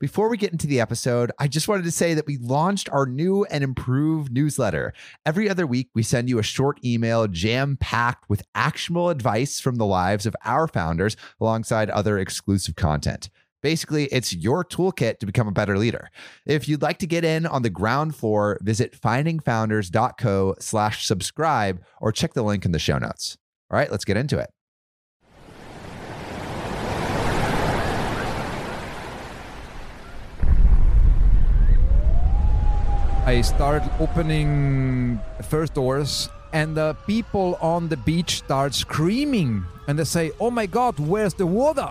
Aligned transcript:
Before 0.00 0.30
we 0.30 0.38
get 0.38 0.52
into 0.52 0.66
the 0.66 0.80
episode, 0.80 1.30
I 1.38 1.46
just 1.46 1.68
wanted 1.68 1.84
to 1.84 1.90
say 1.90 2.14
that 2.14 2.26
we 2.26 2.38
launched 2.38 2.88
our 2.88 3.04
new 3.04 3.44
and 3.44 3.62
improved 3.62 4.32
newsletter. 4.32 4.94
Every 5.26 5.46
other 5.46 5.66
week, 5.66 5.90
we 5.94 6.02
send 6.02 6.30
you 6.30 6.38
a 6.38 6.42
short 6.42 6.82
email 6.82 7.26
jam 7.26 7.76
packed 7.78 8.30
with 8.30 8.42
actionable 8.54 9.10
advice 9.10 9.60
from 9.60 9.76
the 9.76 9.84
lives 9.84 10.24
of 10.24 10.34
our 10.42 10.66
founders 10.66 11.18
alongside 11.38 11.90
other 11.90 12.18
exclusive 12.18 12.76
content. 12.76 13.28
Basically, 13.62 14.06
it's 14.06 14.32
your 14.32 14.64
toolkit 14.64 15.18
to 15.18 15.26
become 15.26 15.48
a 15.48 15.52
better 15.52 15.76
leader. 15.76 16.08
If 16.46 16.66
you'd 16.66 16.80
like 16.80 16.96
to 17.00 17.06
get 17.06 17.22
in 17.22 17.44
on 17.44 17.60
the 17.60 17.68
ground 17.68 18.16
floor, 18.16 18.58
visit 18.62 18.98
findingfounders.co 18.98 20.54
slash 20.60 21.04
subscribe 21.04 21.84
or 22.00 22.10
check 22.10 22.32
the 22.32 22.42
link 22.42 22.64
in 22.64 22.72
the 22.72 22.78
show 22.78 22.96
notes. 22.96 23.36
All 23.70 23.76
right, 23.76 23.90
let's 23.90 24.06
get 24.06 24.16
into 24.16 24.38
it. 24.38 24.48
I 33.30 33.42
start 33.42 33.84
opening 34.00 35.20
first 35.42 35.74
doors 35.74 36.28
and 36.52 36.76
the 36.76 36.96
people 37.06 37.56
on 37.60 37.88
the 37.88 37.96
beach 37.96 38.38
start 38.38 38.74
screaming 38.74 39.64
and 39.86 39.96
they 39.96 40.04
say, 40.04 40.32
"Oh 40.40 40.50
my 40.50 40.66
god, 40.66 40.98
where's 40.98 41.34
the 41.34 41.46
water?" 41.46 41.90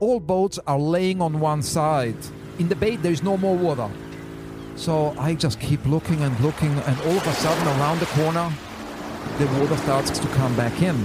All 0.00 0.18
boats 0.18 0.58
are 0.66 0.80
laying 0.80 1.22
on 1.22 1.38
one 1.38 1.62
side. 1.62 2.18
In 2.58 2.66
the 2.68 2.74
bay 2.74 2.96
there 2.96 3.12
is 3.12 3.22
no 3.22 3.36
more 3.36 3.56
water. 3.56 3.88
So 4.74 5.14
I 5.16 5.34
just 5.34 5.60
keep 5.60 5.86
looking 5.86 6.20
and 6.26 6.34
looking 6.40 6.74
and 6.88 6.96
all 7.06 7.18
of 7.22 7.26
a 7.28 7.34
sudden 7.34 7.66
around 7.78 8.00
the 8.00 8.10
corner 8.18 8.48
the 9.38 9.46
water 9.58 9.76
starts 9.76 10.18
to 10.18 10.28
come 10.38 10.56
back 10.56 10.82
in. 10.82 10.98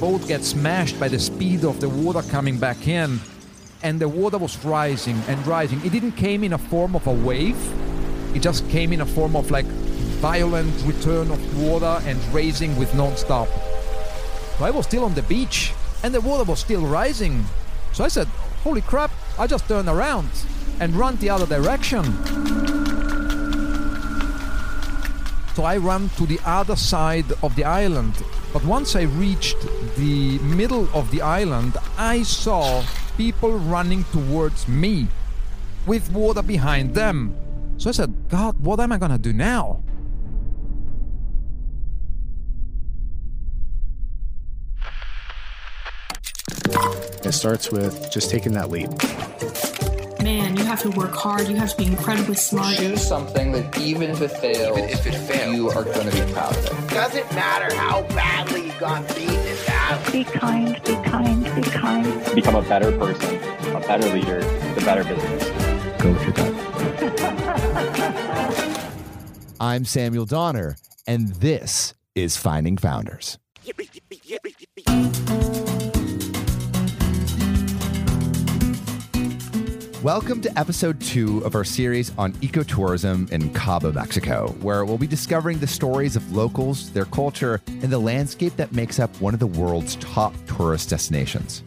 Boat 0.00 0.26
gets 0.26 0.48
smashed 0.48 0.98
by 0.98 1.06
the 1.06 1.20
speed 1.20 1.64
of 1.64 1.78
the 1.78 1.88
water 1.88 2.22
coming 2.36 2.58
back 2.58 2.88
in 2.88 3.20
and 3.84 4.00
the 4.00 4.08
water 4.08 4.38
was 4.38 4.64
rising 4.64 5.20
and 5.28 5.46
rising. 5.46 5.78
It 5.84 5.92
didn't 5.92 6.12
came 6.12 6.42
in 6.42 6.54
a 6.54 6.58
form 6.58 6.96
of 6.96 7.06
a 7.06 7.12
wave. 7.12 7.60
It 8.34 8.40
just 8.40 8.68
came 8.70 8.94
in 8.94 9.02
a 9.02 9.06
form 9.06 9.36
of 9.36 9.50
like 9.50 9.66
violent 10.24 10.74
return 10.86 11.30
of 11.30 11.62
water 11.62 12.00
and 12.06 12.18
raising 12.32 12.76
with 12.78 12.94
non-stop. 12.94 13.46
So 14.56 14.64
I 14.64 14.70
was 14.70 14.86
still 14.86 15.04
on 15.04 15.14
the 15.14 15.22
beach 15.22 15.74
and 16.02 16.14
the 16.14 16.22
water 16.22 16.44
was 16.44 16.60
still 16.60 16.80
rising. 16.80 17.44
So 17.92 18.04
I 18.04 18.08
said, 18.08 18.26
"Holy 18.64 18.80
crap!" 18.80 19.10
I 19.38 19.46
just 19.46 19.68
turned 19.68 19.88
around 19.88 20.30
and 20.80 20.96
run 20.96 21.16
the 21.16 21.28
other 21.28 21.46
direction. 21.46 22.04
So 25.54 25.62
I 25.64 25.76
ran 25.76 26.08
to 26.16 26.26
the 26.26 26.40
other 26.46 26.76
side 26.76 27.30
of 27.42 27.54
the 27.54 27.64
island. 27.64 28.14
But 28.54 28.64
once 28.66 28.94
I 28.94 29.02
reached 29.02 29.60
the 29.96 30.38
middle 30.38 30.88
of 30.94 31.10
the 31.10 31.20
island, 31.22 31.76
I 31.98 32.22
saw 32.22 32.84
people 33.16 33.58
running 33.58 34.04
towards 34.12 34.68
me 34.68 35.08
with 35.86 36.08
water 36.12 36.40
behind 36.40 36.94
them. 36.94 37.34
So 37.78 37.90
I 37.90 37.92
said, 37.92 38.14
God, 38.28 38.54
what 38.60 38.78
am 38.78 38.92
I 38.92 38.98
gonna 38.98 39.18
do 39.18 39.32
now? 39.32 39.82
It 47.24 47.32
starts 47.32 47.72
with 47.72 48.08
just 48.12 48.30
taking 48.30 48.52
that 48.52 48.70
leap. 48.70 48.90
Man, 50.74 50.80
you 50.82 50.90
have 50.90 50.94
to 50.94 51.00
work 51.00 51.14
hard. 51.14 51.48
You 51.48 51.56
have 51.56 51.70
to 51.70 51.76
be 51.76 51.86
incredibly 51.86 52.34
smart. 52.34 52.76
Choose 52.76 53.06
something 53.06 53.52
that 53.52 53.78
even 53.78 54.10
if 54.10 54.20
it 54.20 54.32
fails, 54.32 54.76
Even 54.76 54.90
if 54.90 55.06
it 55.06 55.14
fails. 55.14 55.54
you 55.54 55.68
are 55.70 55.84
going 55.84 56.10
to 56.10 56.24
be 56.26 56.32
proud 56.32 56.56
of 56.56 56.64
it. 56.66 56.90
Doesn't 56.90 57.32
matter 57.32 57.72
how 57.76 58.02
badly 58.08 58.66
you 58.66 58.72
got 58.80 59.06
beaten 59.14 59.34
in 59.34 59.56
battle. 59.66 60.12
Be 60.12 60.24
kind, 60.24 60.82
be 60.82 60.94
kind, 61.08 61.44
be 61.54 61.62
kind. 61.62 62.34
become 62.34 62.56
a 62.56 62.62
better 62.62 62.90
person, 62.98 63.36
a 63.76 63.80
better 63.86 64.08
leader, 64.12 64.40
the 64.74 64.80
better 64.84 65.04
business. 65.04 65.44
Go 66.02 66.12
with 66.12 66.22
your 66.24 66.32
gut. 66.32 66.52
I'm 69.60 69.84
Samuel 69.84 70.26
Donner, 70.26 70.76
and 71.06 71.28
this 71.36 71.94
is 72.16 72.36
Finding 72.36 72.78
Founders. 72.78 73.38
Welcome 80.04 80.42
to 80.42 80.58
episode 80.58 81.00
two 81.00 81.38
of 81.46 81.54
our 81.54 81.64
series 81.64 82.12
on 82.18 82.34
ecotourism 82.34 83.32
in 83.32 83.48
Cabo, 83.54 83.90
Mexico, 83.90 84.48
where 84.60 84.84
we'll 84.84 84.98
be 84.98 85.06
discovering 85.06 85.58
the 85.58 85.66
stories 85.66 86.14
of 86.14 86.30
locals, 86.30 86.92
their 86.92 87.06
culture, 87.06 87.62
and 87.66 87.84
the 87.84 87.98
landscape 87.98 88.54
that 88.56 88.70
makes 88.72 89.00
up 89.00 89.18
one 89.22 89.32
of 89.32 89.40
the 89.40 89.46
world's 89.46 89.96
top 89.96 90.34
tourist 90.46 90.90
destinations. 90.90 91.62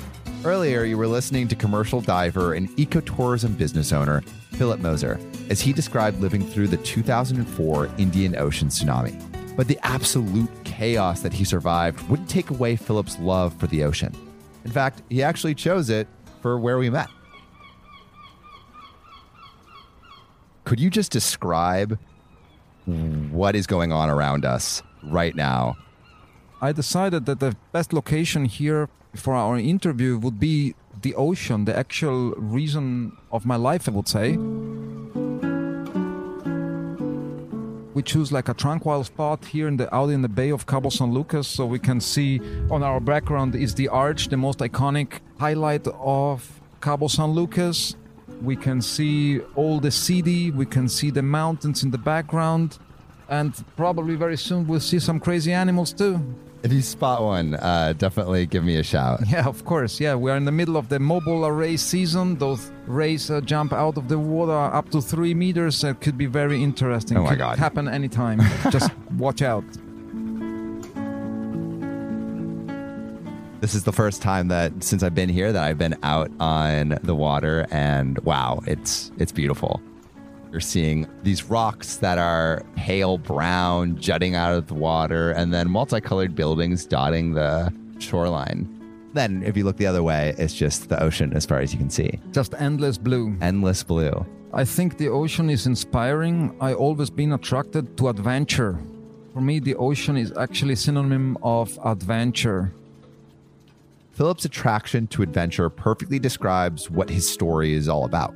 Earlier, 0.45 0.83
you 0.83 0.99
were 0.99 1.07
listening 1.07 1.47
to 1.47 1.55
commercial 1.55 1.99
diver 1.99 2.53
and 2.53 2.69
ecotourism 2.77 3.57
business 3.57 3.91
owner 3.91 4.21
Philip 4.51 4.81
Moser 4.81 5.19
as 5.49 5.59
he 5.59 5.73
described 5.73 6.21
living 6.21 6.45
through 6.45 6.67
the 6.67 6.77
2004 6.77 7.89
Indian 7.97 8.37
Ocean 8.37 8.67
tsunami. 8.67 9.19
But 9.57 9.67
the 9.67 9.79
absolute 9.81 10.51
chaos 10.63 11.21
that 11.21 11.33
he 11.33 11.43
survived 11.43 12.07
wouldn't 12.07 12.29
take 12.29 12.51
away 12.51 12.75
Philip's 12.75 13.17
love 13.17 13.55
for 13.55 13.65
the 13.65 13.83
ocean. 13.83 14.15
In 14.63 14.69
fact, 14.69 15.01
he 15.09 15.23
actually 15.23 15.55
chose 15.55 15.89
it 15.89 16.07
for 16.43 16.59
where 16.59 16.77
we 16.77 16.91
met. 16.91 17.09
Could 20.67 20.81
you 20.81 20.89
just 20.89 21.13
describe 21.13 21.97
what 23.31 23.55
is 23.55 23.65
going 23.67 23.93
on 23.93 24.09
around 24.09 24.43
us 24.43 24.83
right 25.01 25.33
now? 25.33 25.77
I 26.61 26.73
decided 26.73 27.25
that 27.25 27.39
the 27.39 27.55
best 27.71 27.93
location 27.93 28.43
here 28.43 28.89
for 29.15 29.33
our 29.33 29.57
interview 29.57 30.17
would 30.17 30.41
be 30.41 30.75
the 31.03 31.15
ocean, 31.15 31.63
the 31.63 31.73
actual 31.73 32.31
reason 32.31 33.15
of 33.31 33.45
my 33.45 33.55
life, 33.55 33.87
I 33.87 33.91
would 33.93 34.09
say. 34.09 34.35
We 37.93 38.03
choose 38.03 38.33
like 38.33 38.49
a 38.49 38.53
tranquil 38.53 39.05
spot 39.05 39.45
here 39.45 39.69
in 39.69 39.77
the 39.77 39.87
out 39.95 40.09
in 40.09 40.21
the 40.21 40.27
bay 40.27 40.49
of 40.49 40.65
Cabo 40.65 40.89
San 40.89 41.13
Lucas, 41.13 41.47
so 41.47 41.65
we 41.65 41.79
can 41.79 42.01
see 42.01 42.41
on 42.69 42.83
our 42.83 42.99
background 42.99 43.55
is 43.55 43.75
the 43.75 43.87
arch, 43.87 44.27
the 44.27 44.35
most 44.35 44.59
iconic 44.59 45.21
highlight 45.39 45.87
of 45.87 46.59
Cabo 46.81 47.07
San 47.07 47.31
Lucas. 47.31 47.95
We 48.41 48.55
can 48.55 48.81
see 48.81 49.39
all 49.55 49.79
the 49.79 49.91
city, 49.91 50.51
we 50.51 50.65
can 50.65 50.87
see 50.87 51.09
the 51.09 51.21
mountains 51.23 51.83
in 51.83 51.91
the 51.91 51.97
background, 51.97 52.77
and 53.29 53.53
probably 53.75 54.15
very 54.15 54.37
soon 54.37 54.67
we'll 54.67 54.79
see 54.79 54.99
some 54.99 55.19
crazy 55.19 55.51
animals 55.53 55.93
too. 55.93 56.19
If 56.63 56.73
you 56.73 56.81
spot 56.81 57.21
one, 57.23 57.53
uh, 57.55 57.93
definitely 57.97 58.45
give 58.47 58.63
me 58.63 58.77
a 58.77 58.83
shout. 58.83 59.21
Yeah, 59.29 59.45
of 59.45 59.63
course. 59.63 59.99
Yeah, 59.99 60.15
we 60.15 60.31
are 60.31 60.37
in 60.37 60.45
the 60.45 60.51
middle 60.51 60.75
of 60.75 60.89
the 60.89 60.97
mobula 60.97 61.55
rays 61.55 61.81
season. 61.81 62.37
Those 62.37 62.71
rays 62.87 63.29
uh, 63.29 63.41
jump 63.41 63.73
out 63.73 63.97
of 63.97 64.07
the 64.07 64.17
water 64.17 64.51
up 64.75 64.89
to 64.89 65.01
three 65.01 65.33
meters. 65.33 65.83
It 65.83 66.01
could 66.01 66.17
be 66.17 66.25
very 66.25 66.61
interesting. 66.63 67.17
Oh 67.17 67.23
my 67.23 67.29
could 67.29 67.37
God. 67.37 67.59
Happen 67.59 67.87
anytime. 67.87 68.41
Just 68.71 68.91
watch 69.17 69.41
out. 69.41 69.63
This 73.59 73.73
is 73.73 73.83
the 73.83 73.91
first 73.91 74.21
time 74.21 74.49
that 74.49 74.83
since 74.83 75.01
I've 75.01 75.15
been 75.15 75.29
here 75.29 75.51
that 75.51 75.63
I've 75.63 75.79
been 75.79 75.97
out 76.03 76.29
on 76.39 76.99
the 77.01 77.15
water 77.15 77.65
and 77.71 78.19
wow, 78.19 78.61
it's 78.67 79.11
it's 79.17 79.31
beautiful. 79.31 79.81
You're 80.51 80.61
seeing 80.61 81.07
these 81.23 81.43
rocks 81.43 81.97
that 81.97 82.19
are 82.19 82.63
pale 82.75 83.17
brown 83.17 83.97
jutting 83.97 84.35
out 84.35 84.53
of 84.53 84.67
the 84.67 84.75
water 84.75 85.31
and 85.31 85.51
then 85.51 85.71
multicolored 85.71 86.35
buildings 86.35 86.85
dotting 86.85 87.33
the 87.33 87.73
shoreline. 87.97 88.69
Then 89.13 89.41
if 89.41 89.57
you 89.57 89.63
look 89.63 89.77
the 89.77 89.87
other 89.87 90.03
way, 90.03 90.35
it's 90.37 90.53
just 90.53 90.89
the 90.89 91.01
ocean 91.01 91.33
as 91.33 91.47
far 91.47 91.59
as 91.59 91.73
you 91.73 91.79
can 91.79 91.89
see. 91.89 92.19
Just 92.31 92.53
endless 92.59 92.99
blue. 92.99 93.35
Endless 93.41 93.81
blue. 93.81 94.23
I 94.53 94.65
think 94.65 94.99
the 94.99 95.09
ocean 95.09 95.49
is 95.49 95.65
inspiring. 95.65 96.55
I 96.61 96.75
always 96.75 97.09
been 97.09 97.33
attracted 97.33 97.97
to 97.97 98.09
adventure. 98.09 98.77
For 99.33 99.41
me, 99.41 99.59
the 99.59 99.75
ocean 99.75 100.15
is 100.15 100.31
actually 100.37 100.75
synonym 100.75 101.37
of 101.41 101.77
adventure. 101.83 102.71
Philip's 104.17 104.45
attraction 104.45 105.05
to 105.05 105.21
adventure 105.21 105.69
perfectly 105.69 106.17
describes 106.17 106.89
what 106.89 107.07
his 107.07 107.29
story 107.29 107.75
is 107.75 107.87
all 107.87 108.03
about. 108.03 108.33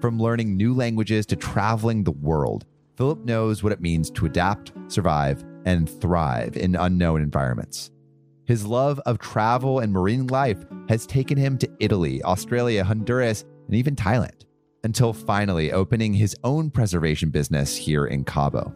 From 0.00 0.18
learning 0.18 0.56
new 0.56 0.74
languages 0.74 1.24
to 1.26 1.36
traveling 1.36 2.02
the 2.02 2.10
world, 2.10 2.64
Philip 2.96 3.24
knows 3.24 3.62
what 3.62 3.72
it 3.72 3.80
means 3.80 4.10
to 4.10 4.26
adapt, 4.26 4.72
survive, 4.88 5.44
and 5.64 5.88
thrive 5.88 6.56
in 6.56 6.74
unknown 6.74 7.22
environments. 7.22 7.92
His 8.44 8.66
love 8.66 8.98
of 9.06 9.20
travel 9.20 9.78
and 9.78 9.92
marine 9.92 10.26
life 10.26 10.64
has 10.88 11.06
taken 11.06 11.38
him 11.38 11.58
to 11.58 11.70
Italy, 11.78 12.20
Australia, 12.24 12.82
Honduras, 12.82 13.44
and 13.68 13.76
even 13.76 13.94
Thailand, 13.94 14.46
until 14.82 15.12
finally 15.12 15.70
opening 15.70 16.12
his 16.12 16.34
own 16.42 16.72
preservation 16.72 17.30
business 17.30 17.76
here 17.76 18.06
in 18.06 18.24
Cabo. 18.24 18.74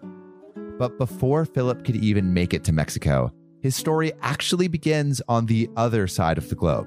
But 0.79 0.99
before 0.99 1.47
Philip 1.47 1.85
could 1.85 1.97
even 1.97 2.33
make 2.33 2.55
it 2.55 2.63
to 2.63 2.73
Mexico, 2.73 3.33
his 3.65 3.75
story 3.75 4.13
actually 4.21 4.69
begins 4.69 5.23
on 5.27 5.47
the 5.47 5.71
other 5.75 6.07
side 6.07 6.37
of 6.37 6.51
the 6.51 6.55
globe, 6.55 6.87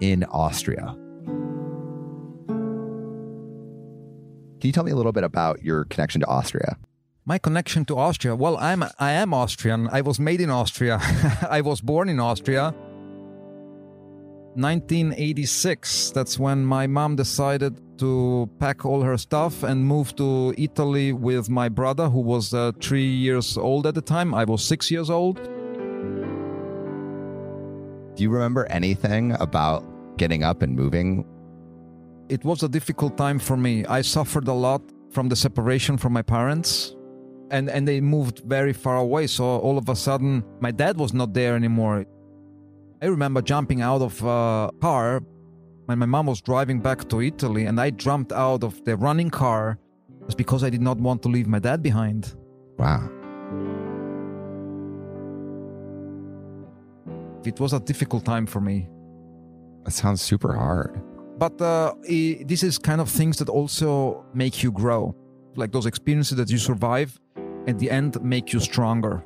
in 0.00 0.24
Austria. 0.24 0.96
Can 4.58 4.68
you 4.68 4.72
tell 4.72 4.82
me 4.82 4.90
a 4.90 4.96
little 4.96 5.12
bit 5.12 5.22
about 5.22 5.62
your 5.62 5.84
connection 5.84 6.22
to 6.22 6.26
Austria? 6.26 6.78
My 7.26 7.38
connection 7.38 7.84
to 7.84 7.96
Austria. 7.96 8.34
Well, 8.34 8.56
I'm 8.56 8.82
I 8.98 9.12
am 9.12 9.32
Austrian. 9.32 9.88
I 9.92 10.00
was 10.00 10.18
made 10.18 10.40
in 10.40 10.50
Austria. 10.50 10.98
I 11.48 11.60
was 11.60 11.80
born 11.80 12.08
in 12.08 12.18
Austria. 12.18 12.74
1986. 14.54 16.10
That's 16.10 16.40
when 16.40 16.66
my 16.66 16.88
mom 16.88 17.14
decided 17.14 17.80
to 17.98 18.50
pack 18.58 18.84
all 18.84 19.02
her 19.02 19.16
stuff 19.16 19.62
and 19.62 19.86
move 19.86 20.16
to 20.16 20.52
Italy 20.58 21.12
with 21.12 21.48
my 21.48 21.68
brother, 21.68 22.08
who 22.08 22.20
was 22.20 22.52
uh, 22.52 22.72
three 22.80 23.06
years 23.06 23.56
old 23.56 23.86
at 23.86 23.94
the 23.94 24.02
time. 24.02 24.34
I 24.34 24.42
was 24.42 24.64
six 24.64 24.90
years 24.90 25.08
old. 25.08 25.38
Do 28.16 28.22
you 28.22 28.30
remember 28.30 28.66
anything 28.70 29.32
about 29.40 29.84
getting 30.16 30.42
up 30.42 30.62
and 30.62 30.74
moving? 30.74 31.26
It 32.30 32.44
was 32.44 32.62
a 32.62 32.68
difficult 32.68 33.18
time 33.18 33.38
for 33.38 33.56
me. 33.56 33.84
I 33.84 34.00
suffered 34.00 34.48
a 34.48 34.54
lot 34.54 34.82
from 35.10 35.28
the 35.28 35.36
separation 35.36 35.98
from 35.98 36.14
my 36.14 36.22
parents. 36.22 36.96
And, 37.50 37.68
and 37.70 37.86
they 37.86 38.00
moved 38.00 38.40
very 38.46 38.72
far 38.72 38.96
away. 38.96 39.26
So 39.26 39.44
all 39.44 39.76
of 39.78 39.88
a 39.90 39.94
sudden, 39.94 40.42
my 40.60 40.70
dad 40.70 40.96
was 40.96 41.12
not 41.12 41.34
there 41.34 41.54
anymore. 41.54 42.06
I 43.02 43.06
remember 43.06 43.42
jumping 43.42 43.82
out 43.82 44.00
of 44.00 44.20
a 44.24 44.70
car 44.80 45.20
when 45.84 45.98
my 45.98 46.06
mom 46.06 46.26
was 46.26 46.40
driving 46.40 46.80
back 46.80 47.08
to 47.10 47.20
Italy, 47.20 47.66
and 47.66 47.80
I 47.80 47.90
jumped 47.90 48.32
out 48.32 48.64
of 48.64 48.82
the 48.84 48.96
running 48.96 49.30
car 49.30 49.78
just 50.24 50.38
because 50.38 50.64
I 50.64 50.70
did 50.70 50.80
not 50.80 50.96
want 50.96 51.22
to 51.22 51.28
leave 51.28 51.46
my 51.46 51.58
dad 51.58 51.82
behind. 51.82 52.34
Wow. 52.78 53.08
It 57.46 57.60
was 57.60 57.72
a 57.72 57.80
difficult 57.80 58.24
time 58.24 58.46
for 58.46 58.60
me. 58.60 58.88
That 59.84 59.92
sounds 59.92 60.20
super 60.20 60.52
hard. 60.52 61.00
But 61.38 61.60
uh, 61.60 61.94
this 62.02 62.62
is 62.62 62.78
kind 62.78 63.00
of 63.00 63.08
things 63.08 63.36
that 63.38 63.48
also 63.48 64.24
make 64.34 64.62
you 64.62 64.72
grow. 64.72 65.14
Like 65.54 65.70
those 65.70 65.86
experiences 65.86 66.36
that 66.38 66.50
you 66.50 66.58
survive 66.58 67.18
at 67.66 67.78
the 67.78 67.90
end 67.90 68.20
make 68.22 68.52
you 68.52 68.60
stronger. 68.60 69.24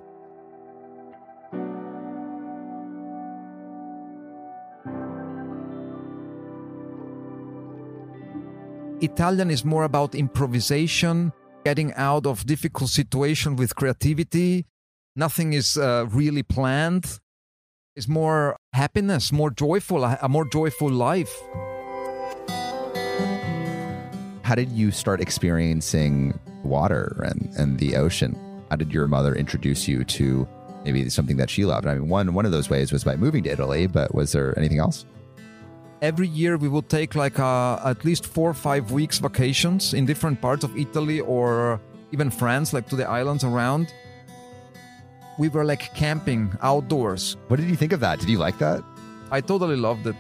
Italian 9.02 9.50
is 9.50 9.64
more 9.64 9.84
about 9.84 10.14
improvisation, 10.14 11.32
getting 11.64 11.94
out 11.94 12.26
of 12.26 12.44
difficult 12.44 12.90
situation 12.90 13.56
with 13.56 13.74
creativity. 13.74 14.66
Nothing 15.16 15.54
is 15.54 15.78
uh, 15.78 16.06
really 16.10 16.42
planned. 16.42 17.18
It's 18.00 18.08
more 18.08 18.56
happiness, 18.72 19.30
more 19.30 19.50
joyful, 19.50 20.04
a 20.04 20.16
a 20.22 20.28
more 20.30 20.46
joyful 20.48 20.88
life. 20.88 21.34
How 24.42 24.54
did 24.54 24.70
you 24.72 24.90
start 24.90 25.20
experiencing 25.20 26.40
water 26.64 27.20
and, 27.28 27.52
and 27.58 27.78
the 27.78 27.96
ocean? 27.96 28.32
How 28.70 28.76
did 28.76 28.90
your 28.90 29.06
mother 29.06 29.34
introduce 29.34 29.86
you 29.86 30.02
to 30.16 30.48
maybe 30.82 31.10
something 31.10 31.36
that 31.36 31.50
she 31.50 31.66
loved? 31.66 31.86
I 31.86 31.96
mean, 31.96 32.08
one 32.08 32.32
one 32.32 32.46
of 32.46 32.52
those 32.52 32.70
ways 32.70 32.90
was 32.90 33.04
by 33.04 33.16
moving 33.16 33.42
to 33.42 33.50
Italy, 33.50 33.86
but 33.86 34.14
was 34.14 34.32
there 34.32 34.58
anything 34.58 34.78
else? 34.78 35.04
every 36.00 36.28
year 36.28 36.56
we 36.56 36.66
would 36.66 36.88
take 36.88 37.14
like 37.14 37.38
uh, 37.38 37.76
at 37.84 38.02
least 38.06 38.24
four 38.24 38.48
or 38.48 38.54
five 38.54 38.90
weeks 38.90 39.18
vacations 39.18 39.92
in 39.92 40.06
different 40.06 40.40
parts 40.40 40.64
of 40.64 40.74
italy 40.74 41.20
or 41.20 41.78
even 42.10 42.30
france 42.30 42.72
like 42.72 42.88
to 42.88 42.96
the 42.96 43.06
islands 43.06 43.44
around 43.44 43.92
we 45.38 45.48
were 45.48 45.64
like 45.64 45.94
camping 45.94 46.52
outdoors. 46.62 47.36
What 47.48 47.58
did 47.58 47.68
you 47.68 47.76
think 47.76 47.92
of 47.92 48.00
that? 48.00 48.20
Did 48.20 48.28
you 48.28 48.38
like 48.38 48.58
that? 48.58 48.82
i 49.32 49.40
totally 49.40 49.76
loved 49.76 50.06
it. 50.06 50.16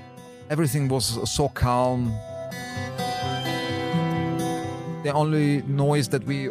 Everything 0.50 0.88
was 0.88 1.18
so 1.30 1.48
calm. 1.48 2.12
The 5.02 5.12
only 5.12 5.62
noise 5.62 6.08
that 6.08 6.24
we 6.24 6.48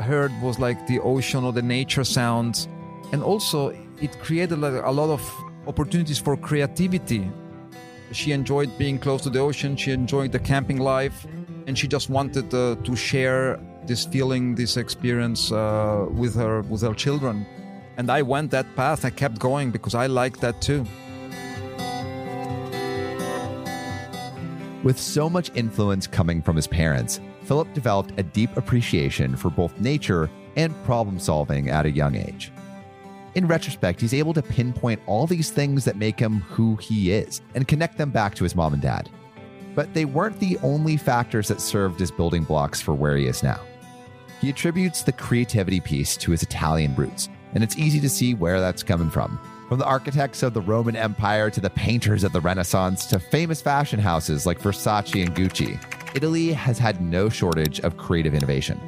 heard 0.00 0.32
was 0.42 0.58
like 0.58 0.86
the 0.86 1.00
ocean 1.00 1.44
or 1.44 1.52
the 1.52 1.62
nature 1.62 2.04
sounds. 2.04 2.68
And 3.12 3.22
also 3.22 3.70
it 4.00 4.18
created 4.20 4.58
like 4.58 4.74
a 4.84 4.90
lot 4.90 5.10
of 5.10 5.22
opportunities 5.66 6.18
for 6.18 6.36
creativity. 6.36 7.30
She 8.12 8.32
enjoyed 8.32 8.76
being 8.76 8.98
close 8.98 9.22
to 9.22 9.30
the 9.30 9.38
ocean. 9.38 9.76
She 9.76 9.92
enjoyed 9.92 10.32
the 10.32 10.38
camping 10.38 10.78
life. 10.78 11.26
And 11.66 11.78
she 11.78 11.88
just 11.88 12.10
wanted 12.10 12.52
uh, 12.52 12.76
to 12.84 12.96
share 12.96 13.58
this 13.86 14.04
feeling 14.04 14.54
this 14.54 14.76
experience 14.76 15.50
uh, 15.50 16.06
with 16.10 16.34
her 16.34 16.62
with 16.62 16.82
her 16.82 16.94
children 16.94 17.46
and 17.96 18.10
i 18.10 18.22
went 18.22 18.50
that 18.50 18.66
path 18.76 19.04
i 19.04 19.10
kept 19.10 19.38
going 19.38 19.70
because 19.70 19.94
i 19.94 20.06
liked 20.06 20.40
that 20.40 20.60
too 20.60 20.86
With 24.82 24.98
so 24.98 25.30
much 25.30 25.52
influence 25.54 26.08
coming 26.08 26.42
from 26.42 26.56
his 26.56 26.66
parents, 26.66 27.20
Philip 27.44 27.72
developed 27.72 28.14
a 28.16 28.24
deep 28.24 28.56
appreciation 28.56 29.36
for 29.36 29.48
both 29.48 29.78
nature 29.78 30.28
and 30.56 30.74
problem 30.84 31.20
solving 31.20 31.70
at 31.70 31.86
a 31.86 31.90
young 31.90 32.16
age. 32.16 32.50
In 33.36 33.46
retrospect, 33.46 34.00
he's 34.00 34.12
able 34.12 34.34
to 34.34 34.42
pinpoint 34.42 35.00
all 35.06 35.28
these 35.28 35.50
things 35.50 35.84
that 35.84 35.96
make 35.96 36.18
him 36.18 36.40
who 36.40 36.74
he 36.76 37.12
is 37.12 37.42
and 37.54 37.68
connect 37.68 37.96
them 37.96 38.10
back 38.10 38.34
to 38.34 38.44
his 38.44 38.56
mom 38.56 38.72
and 38.72 38.82
dad. 38.82 39.08
But 39.76 39.94
they 39.94 40.04
weren't 40.04 40.40
the 40.40 40.58
only 40.64 40.96
factors 40.96 41.46
that 41.48 41.60
served 41.60 42.02
as 42.02 42.10
building 42.10 42.42
blocks 42.42 42.80
for 42.80 42.92
where 42.92 43.16
he 43.16 43.26
is 43.26 43.42
now. 43.44 43.60
He 44.40 44.50
attributes 44.50 45.02
the 45.02 45.12
creativity 45.12 45.78
piece 45.78 46.16
to 46.18 46.32
his 46.32 46.42
Italian 46.42 46.96
roots, 46.96 47.28
and 47.54 47.62
it's 47.62 47.78
easy 47.78 48.00
to 48.00 48.08
see 48.08 48.34
where 48.34 48.60
that's 48.60 48.82
coming 48.82 49.10
from. 49.10 49.38
From 49.68 49.78
the 49.78 49.86
architects 49.86 50.42
of 50.42 50.52
the 50.52 50.60
Roman 50.60 50.96
Empire 50.96 51.48
to 51.50 51.60
the 51.60 51.70
painters 51.70 52.24
of 52.24 52.32
the 52.32 52.40
Renaissance 52.40 53.06
to 53.06 53.18
famous 53.18 53.62
fashion 53.62 53.98
houses 53.98 54.44
like 54.44 54.60
Versace 54.60 55.24
and 55.24 55.34
Gucci, 55.34 55.80
Italy 56.14 56.52
has 56.52 56.78
had 56.78 57.00
no 57.00 57.28
shortage 57.28 57.80
of 57.80 57.96
creative 57.96 58.34
innovation. 58.34 58.78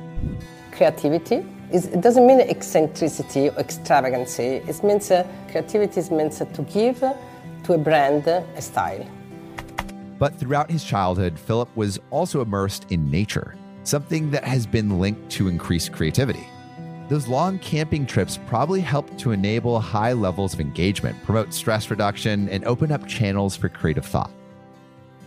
creativity 0.72 1.44
is, 1.72 1.86
it 1.86 2.00
doesn't 2.00 2.26
mean 2.26 2.40
eccentricity 2.40 3.48
or 3.48 3.58
extravagancy. 3.58 4.62
It 4.68 4.84
means 4.84 5.10
uh, 5.10 5.26
creativity 5.50 6.00
is 6.00 6.10
meant 6.10 6.32
to 6.32 6.62
give 6.62 7.00
to 7.00 7.72
a 7.72 7.78
brand 7.78 8.26
a 8.26 8.60
style. 8.60 9.06
But 10.18 10.38
throughout 10.38 10.70
his 10.70 10.84
childhood, 10.84 11.38
Philip 11.38 11.68
was 11.76 11.98
also 12.10 12.42
immersed 12.42 12.90
in 12.90 13.10
nature, 13.10 13.56
something 13.84 14.30
that 14.30 14.44
has 14.44 14.66
been 14.66 15.00
linked 15.00 15.30
to 15.32 15.48
increased 15.48 15.92
creativity. 15.92 16.46
Those 17.08 17.28
long 17.28 17.58
camping 17.58 18.06
trips 18.06 18.38
probably 18.46 18.80
helped 18.80 19.18
to 19.18 19.32
enable 19.32 19.78
high 19.78 20.14
levels 20.14 20.54
of 20.54 20.60
engagement, 20.60 21.22
promote 21.22 21.52
stress 21.52 21.90
reduction, 21.90 22.48
and 22.48 22.64
open 22.64 22.90
up 22.90 23.06
channels 23.06 23.56
for 23.56 23.68
creative 23.68 24.06
thought. 24.06 24.30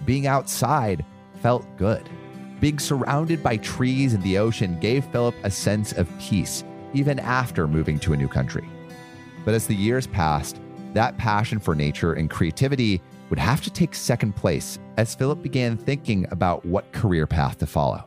Being 0.06 0.26
outside 0.26 1.06
felt 1.42 1.66
good. 1.78 2.10
Being 2.60 2.80
surrounded 2.80 3.44
by 3.44 3.58
trees 3.58 4.16
and 4.16 4.24
the 4.24 4.40
ocean 4.40 4.80
gave 4.80 5.06
Philip 5.06 5.36
a 5.44 5.52
sense 5.52 5.94
of 5.94 6.10
peace, 6.20 6.64
even 6.94 7.20
after 7.20 7.68
moving 7.68 8.00
to 8.00 8.14
a 8.14 8.18
new 8.18 8.28
country. 8.28 8.68
But 9.46 9.54
as 9.54 9.68
the 9.68 9.76
years 9.76 10.08
passed, 10.08 10.60
that 10.94 11.18
passion 11.18 11.60
for 11.60 11.76
nature 11.76 12.14
and 12.14 12.30
creativity 12.30 13.02
would 13.30 13.38
have 13.38 13.62
to 13.62 13.70
take 13.70 13.94
second 13.94 14.36
place 14.36 14.80
as 14.98 15.14
Philip 15.14 15.44
began 15.44 15.78
thinking 15.78 16.26
about 16.32 16.66
what 16.66 16.92
career 16.92 17.28
path 17.28 17.60
to 17.60 17.68
follow. 17.68 18.06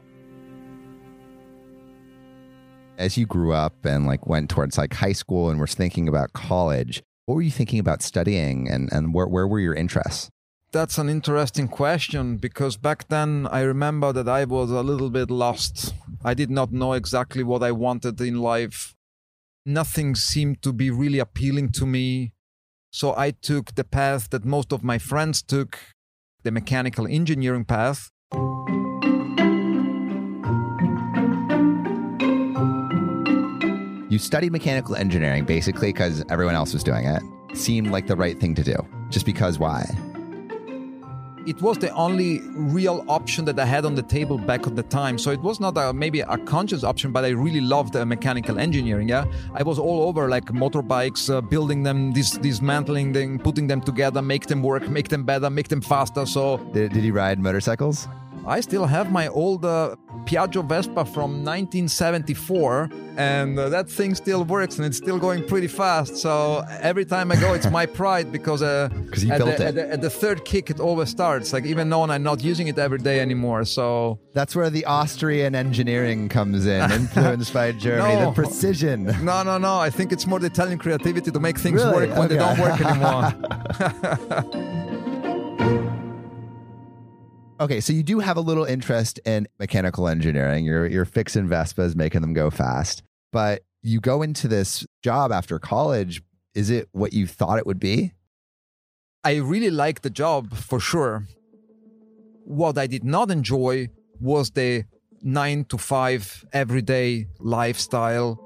As 3.01 3.17
you 3.17 3.25
grew 3.25 3.55
up 3.55 3.87
and 3.87 4.07
like 4.07 4.27
went 4.27 4.51
towards 4.51 4.77
like 4.77 4.93
high 4.93 5.15
school 5.15 5.49
and 5.49 5.59
were 5.59 5.67
thinking 5.67 6.07
about 6.07 6.35
college, 6.35 7.03
what 7.25 7.35
were 7.37 7.43
you 7.43 7.51
thinking 7.51 7.79
about 7.79 8.03
studying 8.03 8.69
and, 8.69 8.93
and 8.93 9.15
where, 9.15 9.27
where 9.27 9.49
were 9.49 9.59
your 9.59 9.75
interests? 9.75 10.29
That's 10.71 10.99
an 10.99 11.09
interesting 11.09 11.67
question 11.67 12.37
because 12.37 12.77
back 12.77 13.09
then 13.09 13.49
I 13.51 13.63
remember 13.63 14.13
that 14.13 14.29
I 14.29 14.45
was 14.45 14.71
a 14.71 14.83
little 14.83 15.09
bit 15.09 15.31
lost. 15.31 15.95
I 16.23 16.35
did 16.35 16.51
not 16.51 16.73
know 16.73 16.93
exactly 16.93 17.43
what 17.43 17.63
I 17.63 17.73
wanted 17.73 18.21
in 18.21 18.43
life. 18.43 18.95
Nothing 19.65 20.15
seemed 20.15 20.61
to 20.61 20.73
be 20.73 20.91
really 20.91 21.21
appealing 21.21 21.73
to 21.73 21.87
me. 21.87 22.35
So 22.93 23.17
I 23.17 23.31
took 23.31 23.77
the 23.77 23.85
path 23.85 24.29
that 24.31 24.45
most 24.45 24.73
of 24.75 24.85
my 24.85 24.99
friends 24.99 25.41
took, 25.43 25.79
the 26.43 26.51
mechanical 26.51 27.07
engineering 27.07 27.65
path. 27.65 28.11
You 34.11 34.19
studied 34.19 34.51
mechanical 34.51 34.97
engineering 34.97 35.45
basically 35.45 35.93
because 35.93 36.25
everyone 36.29 36.57
else 36.57 36.75
was 36.75 36.83
doing 36.83 37.07
it. 37.07 37.23
Seemed 37.57 37.93
like 37.93 38.09
the 38.09 38.17
right 38.17 38.39
thing 38.39 38.57
to 38.57 38.65
do. 38.65 38.77
Just 39.09 39.25
because 39.25 39.59
why? 39.59 39.85
it 41.47 41.61
was 41.63 41.79
the 41.79 41.91
only 41.95 42.41
real 42.55 43.05
option 43.09 43.45
that 43.47 43.59
I 43.59 43.65
had 43.65 43.85
on 43.85 43.95
the 43.95 44.03
table 44.03 44.37
back 44.37 44.67
at 44.67 44.77
the 44.77 44.83
time. 44.83 45.17
So 45.17 45.31
it 45.31 45.41
was 45.41 45.59
not 45.59 45.77
a, 45.79 45.93
maybe 45.93 46.21
a 46.21 46.37
conscious 46.39 46.85
option, 46.85 47.13
but 47.13 47.25
I 47.25 47.31
really 47.31 47.63
loved 47.63 47.97
uh, 47.97 48.05
mechanical 48.05 48.59
engineering. 48.59 49.09
Yeah, 49.09 49.25
I 49.55 49.63
was 49.63 49.79
all 49.79 50.03
over 50.03 50.29
like 50.29 50.45
motorbikes, 50.47 51.33
uh, 51.33 51.41
building 51.41 51.83
them, 51.83 52.13
dis- 52.13 52.39
dismantling 52.39 53.13
them, 53.13 53.39
putting 53.39 53.67
them 53.67 53.81
together, 53.81 54.21
make 54.21 54.47
them 54.47 54.63
work, 54.63 54.89
make 54.89 55.09
them 55.09 55.25
better, 55.25 55.49
make 55.49 55.69
them 55.69 55.81
faster. 55.81 56.27
So 56.27 56.59
Did, 56.75 56.93
did 56.93 57.05
you 57.05 57.15
ride 57.15 57.39
motorcycles? 57.39 58.07
I 58.47 58.61
still 58.61 58.87
have 58.87 59.13
my 59.13 59.29
old 59.29 59.65
uh, 59.65 59.97
Piaggio 60.25 60.67
Vespa 60.67 61.05
from 61.05 61.45
1974, 61.45 62.91
and 63.17 63.59
uh, 63.59 63.69
that 63.69 63.89
thing 63.89 64.15
still 64.15 64.45
works 64.45 64.79
and 64.79 64.87
it's 64.87 64.97
still 64.97 65.19
going 65.19 65.47
pretty 65.47 65.67
fast. 65.67 66.17
So 66.17 66.65
every 66.81 67.05
time 67.05 67.31
I 67.31 67.37
go, 67.37 67.53
it's 67.53 67.71
my 67.71 67.87
pride 68.01 68.33
because 68.33 68.63
uh, 68.63 68.89
at, 68.93 69.39
the. 69.39 69.67
At, 69.67 69.75
the, 69.75 69.93
at 69.93 70.01
the 70.01 70.11
third 70.11 70.45
kick, 70.45 70.71
it 70.71 70.81
always 70.81 71.11
starts. 71.11 71.53
Like 71.53 71.67
even 71.67 71.91
though 71.91 72.03
I'm 72.03 72.23
not 72.23 72.43
using 72.43 72.69
it 72.69 72.79
every 72.79 72.99
day 72.99 73.21
anymore. 73.21 73.65
So 73.65 74.19
That's 74.33 74.57
where 74.57 74.71
the 74.71 74.85
Austrian 74.87 75.55
engineering 75.55 76.29
comes 76.29 76.67
in, 76.67 76.91
influenced 76.93 77.53
by 77.53 77.73
Germany, 77.73 78.15
No. 78.15 78.27
the 78.27 78.33
precision. 78.33 79.05
no, 79.23 79.43
no, 79.43 79.59
no. 79.59 79.79
I 79.79 79.91
think 79.91 80.13
it's 80.13 80.27
more 80.27 80.39
the 80.39 80.47
Italian 80.47 80.79
creativity 80.79 81.31
to 81.31 81.41
make 81.41 81.59
things 81.59 81.85
Really? 81.85 82.09
work 82.09 82.19
when 82.19 82.29
they 82.29 82.37
don't 82.37 82.59
work 82.59 82.81
anymore. 82.81 83.35
Okay, 87.61 87.81
so 87.81 87.93
you 87.93 88.03
do 88.03 88.21
have 88.21 88.39
a 88.39 88.41
little 88.41 88.65
interest 88.65 89.21
in 89.27 89.47
mechanical 89.59 90.09
engineering. 90.09 90.65
You're 90.65 90.87
you're 90.87 91.05
fixing 91.05 91.47
Vespas, 91.47 91.95
making 91.95 92.23
them 92.23 92.33
go 92.33 92.49
fast. 92.49 93.03
But 93.33 93.65
you 93.83 94.01
go 94.01 94.23
into 94.23 94.49
this 94.49 94.87
job 95.03 95.31
after 95.31 95.59
college. 95.59 96.23
Is 96.55 96.71
it 96.71 96.89
what 96.93 97.13
you 97.13 97.27
thought 97.27 97.59
it 97.59 97.67
would 97.67 97.79
be? 97.79 98.15
I 99.23 99.37
really 99.37 99.71
liked 99.71 100.03
the 100.03 100.11
job 100.11 100.55
for 100.55 100.81
sure. 100.81 101.27
What 102.45 102.79
I 102.79 102.87
did 102.87 103.05
not 103.05 103.31
enjoy 103.31 103.89
was 104.19 104.51
the 104.53 104.85
nine 105.23 105.67
to 105.67 105.77
five 105.77 106.47
everyday 106.55 107.27
lifestyle. 107.39 108.41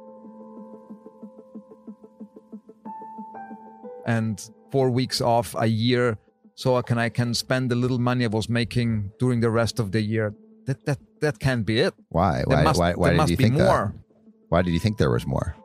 And 4.04 4.42
four 4.72 4.90
weeks 4.90 5.20
off 5.20 5.54
a 5.56 5.66
year 5.66 6.18
so 6.54 6.76
I 6.76 6.82
can 6.82 6.98
I 6.98 7.08
can 7.08 7.34
spend 7.34 7.70
the 7.70 7.74
little 7.74 7.98
money 7.98 8.24
I 8.24 8.28
was 8.28 8.48
making 8.48 9.10
during 9.18 9.40
the 9.40 9.50
rest 9.50 9.80
of 9.80 9.92
the 9.92 10.00
year. 10.00 10.34
That 10.66 10.84
that 10.86 10.98
that 11.20 11.38
can't 11.38 11.66
be 11.66 11.80
it. 11.80 11.94
Why? 12.08 12.42
Why? 12.46 12.62
must, 12.62 12.78
why? 12.78 12.92
Why 12.94 13.08
there 13.10 13.18
did 13.18 13.30
you 13.30 13.36
be 13.36 13.44
think 13.44 13.54
more. 13.56 13.92
that? 13.94 14.16
Why 14.48 14.62
did 14.62 14.72
you 14.72 14.78
think 14.78 14.98
there 14.98 15.10
was 15.10 15.26
more? 15.26 15.56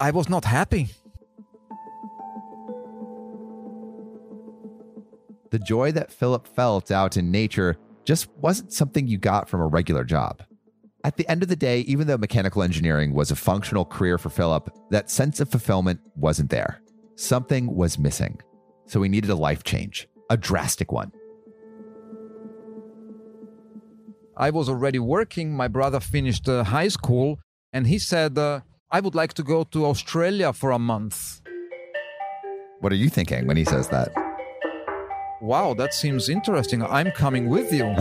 I 0.00 0.10
was 0.10 0.28
not 0.28 0.44
happy. 0.44 0.90
The 5.50 5.58
joy 5.58 5.92
that 5.92 6.12
Philip 6.12 6.46
felt 6.48 6.90
out 6.90 7.16
in 7.16 7.30
nature 7.30 7.76
just 8.04 8.28
wasn't 8.38 8.72
something 8.72 9.06
you 9.06 9.18
got 9.18 9.48
from 9.48 9.60
a 9.60 9.66
regular 9.66 10.04
job. 10.04 10.42
At 11.04 11.16
the 11.16 11.28
end 11.28 11.42
of 11.42 11.48
the 11.48 11.56
day, 11.56 11.80
even 11.80 12.06
though 12.06 12.16
mechanical 12.16 12.62
engineering 12.62 13.12
was 13.14 13.30
a 13.30 13.36
functional 13.36 13.84
career 13.84 14.18
for 14.18 14.30
Philip, 14.30 14.74
that 14.90 15.10
sense 15.10 15.38
of 15.38 15.50
fulfillment 15.50 16.00
wasn't 16.16 16.50
there. 16.50 16.80
Something 17.16 17.74
was 17.74 17.98
missing. 17.98 18.40
So 18.86 19.02
he 19.02 19.08
needed 19.08 19.30
a 19.30 19.34
life 19.34 19.64
change, 19.64 20.08
a 20.30 20.36
drastic 20.36 20.92
one. 20.92 21.12
I 24.36 24.50
was 24.50 24.68
already 24.68 24.98
working. 24.98 25.54
My 25.56 25.68
brother 25.68 26.00
finished 26.00 26.48
uh, 26.48 26.64
high 26.64 26.88
school, 26.88 27.38
and 27.72 27.86
he 27.86 27.98
said, 27.98 28.36
uh, 28.36 28.60
"I 28.90 29.00
would 29.00 29.14
like 29.14 29.34
to 29.34 29.42
go 29.42 29.64
to 29.64 29.86
Australia 29.86 30.52
for 30.52 30.72
a 30.72 30.78
month." 30.78 31.40
What 32.80 32.92
are 32.92 32.96
you 32.96 33.08
thinking 33.08 33.46
when 33.46 33.56
he 33.56 33.64
says 33.64 33.88
that? 33.88 34.12
Wow, 35.40 35.74
that 35.74 35.94
seems 35.94 36.28
interesting. 36.28 36.82
I'm 36.82 37.10
coming 37.12 37.48
with 37.48 37.72
you. 37.72 37.84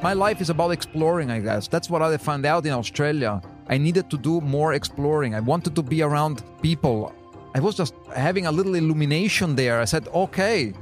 My 0.00 0.12
life 0.12 0.40
is 0.40 0.48
about 0.48 0.70
exploring, 0.70 1.30
I 1.30 1.40
guess. 1.40 1.68
That's 1.68 1.90
what 1.90 2.02
I 2.02 2.16
found 2.16 2.46
out 2.46 2.64
in 2.64 2.72
Australia. 2.72 3.42
I 3.68 3.76
needed 3.76 4.08
to 4.10 4.16
do 4.16 4.40
more 4.40 4.72
exploring. 4.72 5.34
I 5.34 5.40
wanted 5.40 5.76
to 5.76 5.82
be 5.82 6.02
around 6.02 6.42
people. 6.62 7.12
I 7.54 7.60
was 7.60 7.74
just 7.74 7.94
having 8.14 8.46
a 8.46 8.52
little 8.52 8.74
illumination 8.74 9.56
there. 9.56 9.80
I 9.80 9.84
said, 9.84 10.08
okay, 10.08 10.72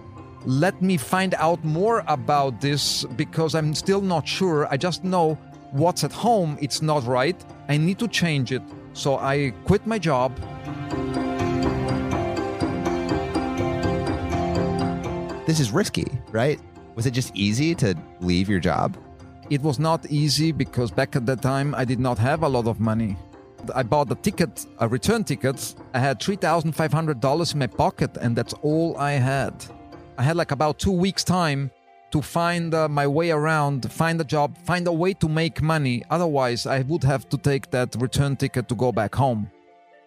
let 0.45 0.81
me 0.81 0.97
find 0.97 1.35
out 1.35 1.65
more 1.65 2.05
about 2.07 2.61
this 2.61 3.05
because 3.17 3.55
I'm 3.57 3.75
still 3.75 4.01
not 4.01 4.29
sure. 4.29 4.69
I 4.71 4.77
just 4.77 5.03
know 5.03 5.35
what's 5.73 6.05
at 6.05 6.13
home, 6.13 6.57
it's 6.61 6.81
not 6.81 7.05
right. 7.07 7.37
I 7.69 7.77
need 7.77 7.99
to 7.99 8.09
change 8.09 8.53
it. 8.53 8.63
So 8.93 9.19
I 9.19 9.53
quit 9.65 9.87
my 9.87 9.99
job. 9.99 10.37
This 15.47 15.61
is 15.61 15.71
risky, 15.71 16.07
right? 16.31 16.61
Was 16.95 17.07
it 17.07 17.11
just 17.11 17.35
easy 17.35 17.75
to 17.77 17.97
leave 18.21 18.49
your 18.49 18.61
job? 18.61 18.97
It 19.49 19.63
was 19.63 19.79
not 19.79 20.07
easy 20.11 20.51
because 20.51 20.91
back 20.91 21.15
at 21.15 21.25
that 21.27 21.41
time 21.41 21.73
I 21.75 21.85
did 21.85 22.01
not 22.01 22.19
have 22.19 22.43
a 22.43 22.49
lot 22.49 22.67
of 22.67 22.81
money. 22.81 23.17
I 23.75 23.85
bought 23.85 24.11
a 24.11 24.17
ticket, 24.17 24.67
a 24.81 24.89
return 24.89 25.23
ticket. 25.23 25.75
I 25.95 26.01
had 26.01 26.19
$3,500 26.19 27.53
in 27.53 27.59
my 27.59 27.67
pocket, 27.69 28.17
and 28.21 28.35
that's 28.35 28.55
all 28.63 28.97
I 28.99 29.13
had. 29.13 29.55
I 30.19 30.25
had 30.25 30.37
like 30.37 30.51
about 30.51 30.79
two 30.81 30.91
weeks' 30.91 31.23
time 31.23 31.71
to 32.11 32.23
find 32.23 32.75
uh, 32.75 32.89
my 32.89 33.07
way 33.07 33.31
around, 33.31 33.91
find 33.93 34.21
a 34.21 34.25
job, 34.25 34.57
find 34.65 34.87
a 34.89 34.93
way 34.93 35.13
to 35.15 35.29
make 35.29 35.63
money. 35.63 36.03
Otherwise, 36.11 36.67
I 36.67 36.83
would 36.83 37.05
have 37.05 37.29
to 37.29 37.39
take 37.39 37.71
that 37.71 37.95
return 37.99 38.37
ticket 38.37 38.69
to 38.69 38.75
go 38.75 38.91
back 38.91 39.15
home. 39.15 39.51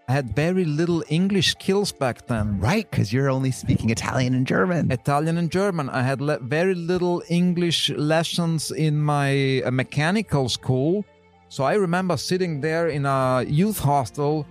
I 0.10 0.14
had 0.14 0.36
very 0.36 0.66
little 0.66 1.04
English 1.08 1.52
skills 1.52 1.92
back 1.92 2.26
then. 2.26 2.60
Right, 2.60 2.90
because 2.90 3.14
you're 3.14 3.30
only 3.30 3.52
speaking 3.52 3.92
Italian 3.92 4.34
and 4.34 4.48
German. 4.48 4.92
Italian 4.92 5.38
and 5.38 5.52
German. 5.52 5.88
I 5.88 6.02
had 6.02 6.20
le- 6.20 6.40
very 6.40 6.74
little 6.74 7.22
English 7.30 7.92
lessons 7.92 8.72
in 8.72 9.00
my 9.00 9.62
uh, 9.62 9.70
mechanical 9.70 10.50
school. 10.50 11.06
So 11.50 11.64
I 11.64 11.76
remember 11.76 12.18
sitting 12.18 12.60
there 12.60 12.88
in 12.88 13.06
a 13.06 13.46
youth 13.48 13.78
hostel. 13.78 14.48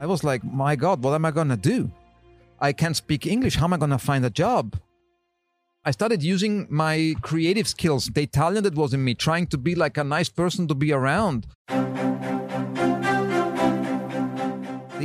I 0.00 0.06
was 0.06 0.24
like, 0.24 0.42
my 0.42 0.74
God, 0.74 1.04
what 1.04 1.12
am 1.12 1.26
I 1.26 1.32
going 1.32 1.50
to 1.50 1.58
do? 1.58 1.90
I 2.58 2.72
can't 2.72 2.96
speak 2.96 3.26
English. 3.26 3.56
How 3.56 3.66
am 3.66 3.74
I 3.74 3.76
going 3.76 3.90
to 3.90 3.98
find 3.98 4.24
a 4.24 4.30
job? 4.30 4.80
I 5.84 5.90
started 5.90 6.22
using 6.22 6.66
my 6.70 7.14
creative 7.20 7.68
skills, 7.68 8.06
the 8.06 8.22
Italian 8.22 8.64
that 8.64 8.74
was 8.74 8.94
in 8.94 9.04
me, 9.04 9.14
trying 9.14 9.48
to 9.48 9.58
be 9.58 9.74
like 9.74 9.98
a 9.98 10.04
nice 10.04 10.30
person 10.30 10.66
to 10.68 10.74
be 10.74 10.92
around. 10.92 11.46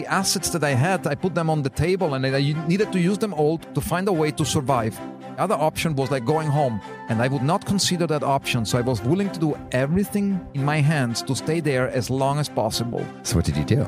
The 0.01 0.07
assets 0.07 0.49
that 0.49 0.63
I 0.63 0.71
had, 0.71 1.05
I 1.05 1.13
put 1.13 1.35
them 1.35 1.47
on 1.47 1.61
the 1.61 1.69
table 1.69 2.15
and 2.15 2.25
I 2.25 2.41
needed 2.67 2.91
to 2.91 2.99
use 2.99 3.19
them 3.19 3.35
all 3.35 3.59
to 3.59 3.79
find 3.79 4.07
a 4.07 4.11
way 4.11 4.31
to 4.31 4.43
survive. 4.43 4.99
The 5.35 5.43
other 5.43 5.53
option 5.53 5.95
was 5.95 6.09
like 6.09 6.25
going 6.25 6.47
home, 6.47 6.81
and 7.07 7.21
I 7.21 7.27
would 7.27 7.43
not 7.43 7.67
consider 7.67 8.07
that 8.07 8.23
option, 8.23 8.65
so 8.65 8.79
I 8.79 8.81
was 8.81 8.99
willing 9.03 9.29
to 9.29 9.39
do 9.39 9.55
everything 9.71 10.43
in 10.55 10.65
my 10.65 10.81
hands 10.81 11.21
to 11.21 11.35
stay 11.35 11.59
there 11.59 11.87
as 11.89 12.09
long 12.09 12.39
as 12.39 12.49
possible. 12.49 13.05
So 13.21 13.35
what 13.35 13.45
did 13.45 13.55
you 13.55 13.63
do? 13.63 13.85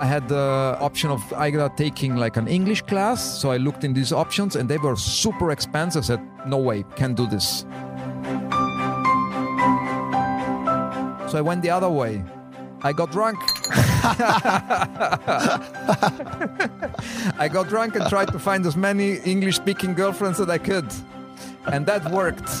I 0.00 0.06
had 0.06 0.26
the 0.26 0.78
option 0.80 1.10
of 1.10 1.20
either 1.34 1.68
taking 1.76 2.16
like 2.16 2.38
an 2.38 2.48
English 2.48 2.80
class, 2.80 3.22
so 3.38 3.50
I 3.50 3.58
looked 3.58 3.84
in 3.84 3.92
these 3.92 4.12
options 4.14 4.56
and 4.56 4.70
they 4.70 4.78
were 4.78 4.96
super 4.96 5.50
expensive. 5.50 6.04
I 6.04 6.06
said, 6.06 6.20
no 6.46 6.56
way, 6.56 6.82
can't 6.96 7.14
do 7.14 7.26
this. 7.26 7.66
So 11.30 11.36
I 11.36 11.42
went 11.42 11.60
the 11.60 11.70
other 11.70 11.90
way. 11.90 12.24
I 12.82 12.92
got 12.92 13.10
drunk. 13.10 13.38
I 17.38 17.48
got 17.52 17.68
drunk 17.68 17.96
and 17.96 18.08
tried 18.08 18.28
to 18.32 18.38
find 18.38 18.64
as 18.66 18.76
many 18.76 19.16
English 19.24 19.56
speaking 19.56 19.94
girlfriends 19.94 20.38
that 20.38 20.50
I 20.50 20.58
could. 20.58 20.86
And 21.66 21.86
that 21.86 22.10
worked. 22.10 22.48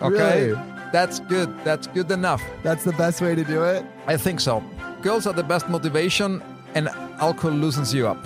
Okay? 0.00 0.50
Really? 0.52 0.60
That's 0.92 1.20
good. 1.20 1.52
That's 1.64 1.86
good 1.88 2.10
enough. 2.10 2.42
That's 2.62 2.84
the 2.84 2.92
best 2.92 3.20
way 3.20 3.34
to 3.34 3.44
do 3.44 3.64
it? 3.64 3.84
I 4.06 4.16
think 4.16 4.40
so. 4.40 4.62
Girls 5.02 5.26
are 5.26 5.32
the 5.32 5.42
best 5.42 5.68
motivation, 5.68 6.42
and 6.74 6.88
alcohol 7.20 7.52
loosens 7.52 7.92
you 7.92 8.06
up. 8.06 8.24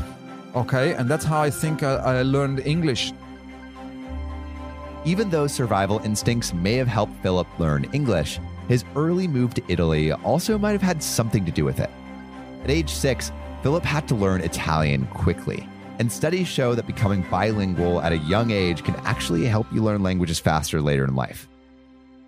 Okay? 0.55 0.93
And 0.95 1.09
that's 1.09 1.25
how 1.25 1.41
I 1.41 1.50
think 1.50 1.83
I, 1.83 1.95
I 1.95 2.23
learned 2.23 2.61
English. 2.67 3.12
Even 5.05 5.31
though 5.31 5.47
survival 5.47 5.99
instincts 6.05 6.52
may 6.52 6.75
have 6.75 6.88
helped 6.88 7.14
Philip 7.23 7.49
learn 7.59 7.85
English, 7.93 8.38
his 8.69 8.85
early 8.97 9.26
move 9.26 9.54
to 9.54 9.62
Italy 9.69 10.12
also 10.12 10.59
might 10.59 10.73
have 10.73 10.83
had 10.83 11.02
something 11.02 11.45
to 11.45 11.52
do 11.52 11.64
with 11.64 11.81
it. 11.81 11.90
At 12.64 12.71
age 12.71 12.90
six, 12.90 13.33
Philip 13.62 13.85
had 13.85 14.09
to 14.09 14.14
learn 14.14 14.40
Italian 14.40 15.07
quickly, 15.09 15.69
and 15.99 16.11
studies 16.11 16.49
show 16.49 16.75
that 16.75 16.87
becoming 16.87 17.25
bilingual 17.31 18.00
at 18.00 18.12
a 18.12 18.19
young 18.19 18.50
age 18.50 18.83
can 18.85 18.97
actually 19.04 19.45
help 19.47 19.73
you 19.73 19.83
learn 19.83 20.02
languages 20.02 20.38
faster 20.38 20.81
later 20.81 21.04
in 21.04 21.14
life. 21.14 21.49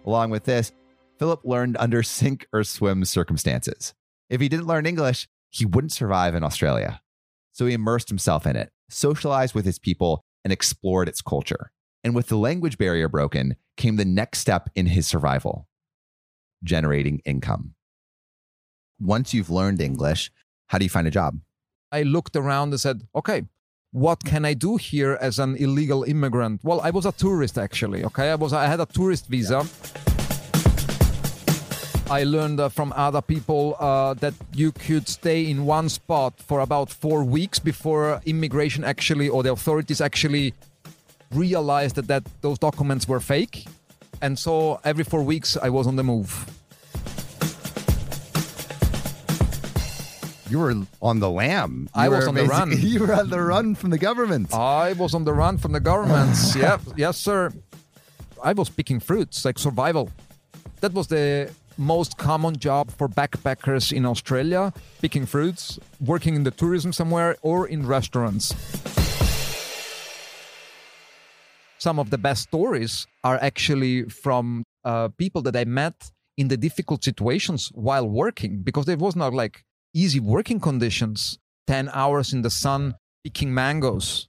Along 0.06 0.30
with 0.30 0.44
this, 0.44 0.72
Philip 1.18 1.40
learned 1.44 1.76
under 1.78 2.02
sink 2.02 2.46
or 2.52 2.64
swim 2.64 3.04
circumstances. 3.04 3.94
If 4.28 4.40
he 4.40 4.48
didn't 4.48 4.66
learn 4.66 4.86
English, 4.86 5.28
he 5.50 5.64
wouldn't 5.64 5.92
survive 5.92 6.34
in 6.34 6.44
Australia. 6.44 7.00
So 7.52 7.66
he 7.66 7.74
immersed 7.74 8.08
himself 8.08 8.46
in 8.46 8.56
it, 8.56 8.70
socialized 8.90 9.54
with 9.54 9.64
his 9.64 9.78
people, 9.78 10.24
and 10.42 10.52
explored 10.52 11.08
its 11.08 11.22
culture. 11.22 11.70
And 12.02 12.14
with 12.14 12.26
the 12.26 12.36
language 12.36 12.76
barrier 12.76 13.08
broken, 13.08 13.56
came 13.76 13.96
the 13.96 14.04
next 14.04 14.40
step 14.40 14.68
in 14.74 14.86
his 14.86 15.06
survival 15.06 15.66
generating 16.64 17.20
income. 17.24 17.74
Once 19.00 19.34
you've 19.34 19.50
learned 19.50 19.80
English, 19.80 20.30
how 20.66 20.78
do 20.78 20.84
you 20.84 20.90
find 20.90 21.06
a 21.06 21.10
job? 21.10 21.38
I 21.92 22.02
looked 22.02 22.34
around 22.34 22.70
and 22.70 22.80
said, 22.80 23.06
okay, 23.14 23.44
what 23.92 24.24
can 24.24 24.44
I 24.44 24.54
do 24.54 24.76
here 24.76 25.16
as 25.20 25.38
an 25.38 25.56
illegal 25.56 26.02
immigrant? 26.02 26.60
Well, 26.64 26.80
I 26.80 26.90
was 26.90 27.06
a 27.06 27.12
tourist 27.12 27.58
actually. 27.58 28.04
Okay, 28.04 28.30
I 28.30 28.34
was 28.34 28.52
I 28.52 28.66
had 28.66 28.80
a 28.80 28.86
tourist 28.86 29.28
visa. 29.28 29.64
I 32.10 32.24
learned 32.24 32.60
uh, 32.60 32.68
from 32.68 32.92
other 32.96 33.22
people 33.22 33.76
uh, 33.78 34.14
that 34.14 34.34
you 34.52 34.72
could 34.72 35.08
stay 35.08 35.48
in 35.48 35.64
one 35.64 35.88
spot 35.88 36.34
for 36.38 36.60
about 36.60 36.90
four 36.90 37.24
weeks 37.24 37.58
before 37.58 38.20
immigration 38.26 38.84
actually 38.84 39.28
or 39.28 39.42
the 39.42 39.52
authorities 39.52 40.00
actually 40.00 40.54
realized 41.32 41.96
that, 41.96 42.08
that 42.08 42.24
those 42.42 42.58
documents 42.58 43.08
were 43.08 43.20
fake. 43.20 43.66
And 44.24 44.38
so 44.38 44.80
every 44.84 45.04
four 45.04 45.22
weeks 45.22 45.54
I 45.54 45.68
was 45.68 45.86
on 45.86 45.96
the 45.96 46.02
move. 46.02 46.32
You 50.48 50.60
were 50.60 50.74
on 51.02 51.20
the 51.20 51.28
lam. 51.28 51.90
I 51.94 52.08
was 52.08 52.26
on 52.26 52.34
the 52.34 52.46
run. 52.46 52.72
You 52.78 53.00
were 53.00 53.12
on 53.12 53.28
the 53.28 53.42
run 53.42 53.74
from 53.74 53.90
the 53.90 53.98
government. 53.98 54.54
I 54.54 54.94
was 54.94 55.14
on 55.14 55.24
the 55.24 55.34
run 55.34 55.58
from 55.58 55.72
the 55.72 55.80
governments. 55.80 56.56
yep, 56.64 56.80
yes, 56.96 57.18
sir. 57.18 57.52
I 58.42 58.54
was 58.54 58.70
picking 58.70 58.98
fruits, 58.98 59.44
like 59.44 59.58
survival. 59.58 60.08
That 60.80 60.94
was 60.94 61.08
the 61.08 61.50
most 61.76 62.16
common 62.16 62.56
job 62.56 62.92
for 62.92 63.08
backpackers 63.08 63.92
in 63.92 64.06
Australia, 64.06 64.72
picking 65.02 65.26
fruits, 65.26 65.78
working 66.00 66.34
in 66.34 66.44
the 66.44 66.50
tourism 66.50 66.94
somewhere, 66.94 67.36
or 67.42 67.68
in 67.68 67.86
restaurants. 67.86 68.54
Some 71.84 71.98
of 71.98 72.08
the 72.08 72.16
best 72.16 72.44
stories 72.44 73.06
are 73.24 73.38
actually 73.42 74.04
from 74.04 74.64
uh, 74.86 75.08
people 75.18 75.42
that 75.42 75.54
I 75.54 75.66
met 75.66 76.10
in 76.38 76.48
the 76.48 76.56
difficult 76.56 77.04
situations 77.04 77.70
while 77.74 78.08
working 78.08 78.62
because 78.62 78.86
there 78.86 78.96
was 78.96 79.14
not 79.14 79.34
like 79.34 79.64
easy 79.92 80.18
working 80.18 80.60
conditions 80.60 81.38
10 81.66 81.90
hours 81.92 82.32
in 82.32 82.40
the 82.40 82.48
sun 82.48 82.94
picking 83.22 83.52
mangoes 83.52 84.28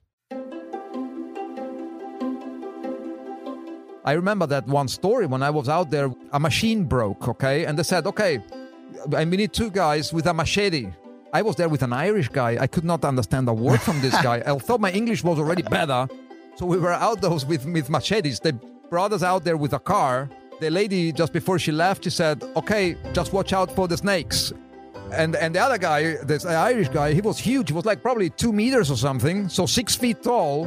I 4.04 4.12
remember 4.12 4.46
that 4.48 4.66
one 4.66 4.88
story 4.88 5.24
when 5.24 5.42
I 5.42 5.48
was 5.48 5.66
out 5.70 5.90
there, 5.90 6.12
a 6.32 6.38
machine 6.38 6.84
broke, 6.84 7.26
okay? 7.26 7.64
And 7.64 7.78
they 7.78 7.82
said, 7.82 8.06
okay, 8.06 8.40
I 9.16 9.24
we 9.24 9.36
need 9.38 9.54
two 9.54 9.70
guys 9.70 10.12
with 10.12 10.26
a 10.26 10.34
machete. 10.34 10.86
I 11.32 11.40
was 11.40 11.56
there 11.56 11.70
with 11.70 11.82
an 11.82 11.94
Irish 11.94 12.28
guy. 12.28 12.58
I 12.60 12.66
could 12.66 12.84
not 12.84 13.02
understand 13.04 13.48
a 13.48 13.54
word 13.54 13.80
from 13.80 14.00
this 14.02 14.14
guy. 14.28 14.42
I 14.46 14.58
thought 14.58 14.80
my 14.80 14.92
English 14.92 15.24
was 15.24 15.38
already 15.38 15.62
better. 15.62 16.06
So 16.56 16.66
we 16.66 16.78
were 16.78 16.92
out 16.92 17.20
those 17.20 17.46
with, 17.46 17.64
with 17.66 17.90
machetes. 17.90 18.40
They 18.40 18.52
brought 18.90 19.12
us 19.12 19.22
out 19.22 19.44
there 19.44 19.56
with 19.56 19.72
a 19.74 19.78
car. 19.78 20.28
The 20.60 20.70
lady, 20.70 21.12
just 21.12 21.32
before 21.32 21.58
she 21.58 21.70
left, 21.70 22.04
she 22.04 22.10
said, 22.10 22.42
okay, 22.56 22.96
just 23.12 23.32
watch 23.32 23.52
out 23.52 23.70
for 23.70 23.86
the 23.86 23.96
snakes. 23.96 24.52
And, 25.12 25.36
and 25.36 25.54
the 25.54 25.60
other 25.60 25.78
guy, 25.78 26.16
this 26.24 26.44
Irish 26.46 26.88
guy, 26.88 27.12
he 27.12 27.20
was 27.20 27.38
huge. 27.38 27.68
He 27.68 27.74
was 27.74 27.84
like 27.84 28.02
probably 28.02 28.30
two 28.30 28.52
meters 28.52 28.90
or 28.90 28.96
something, 28.96 29.48
so 29.48 29.66
six 29.66 29.94
feet 29.94 30.22
tall 30.22 30.66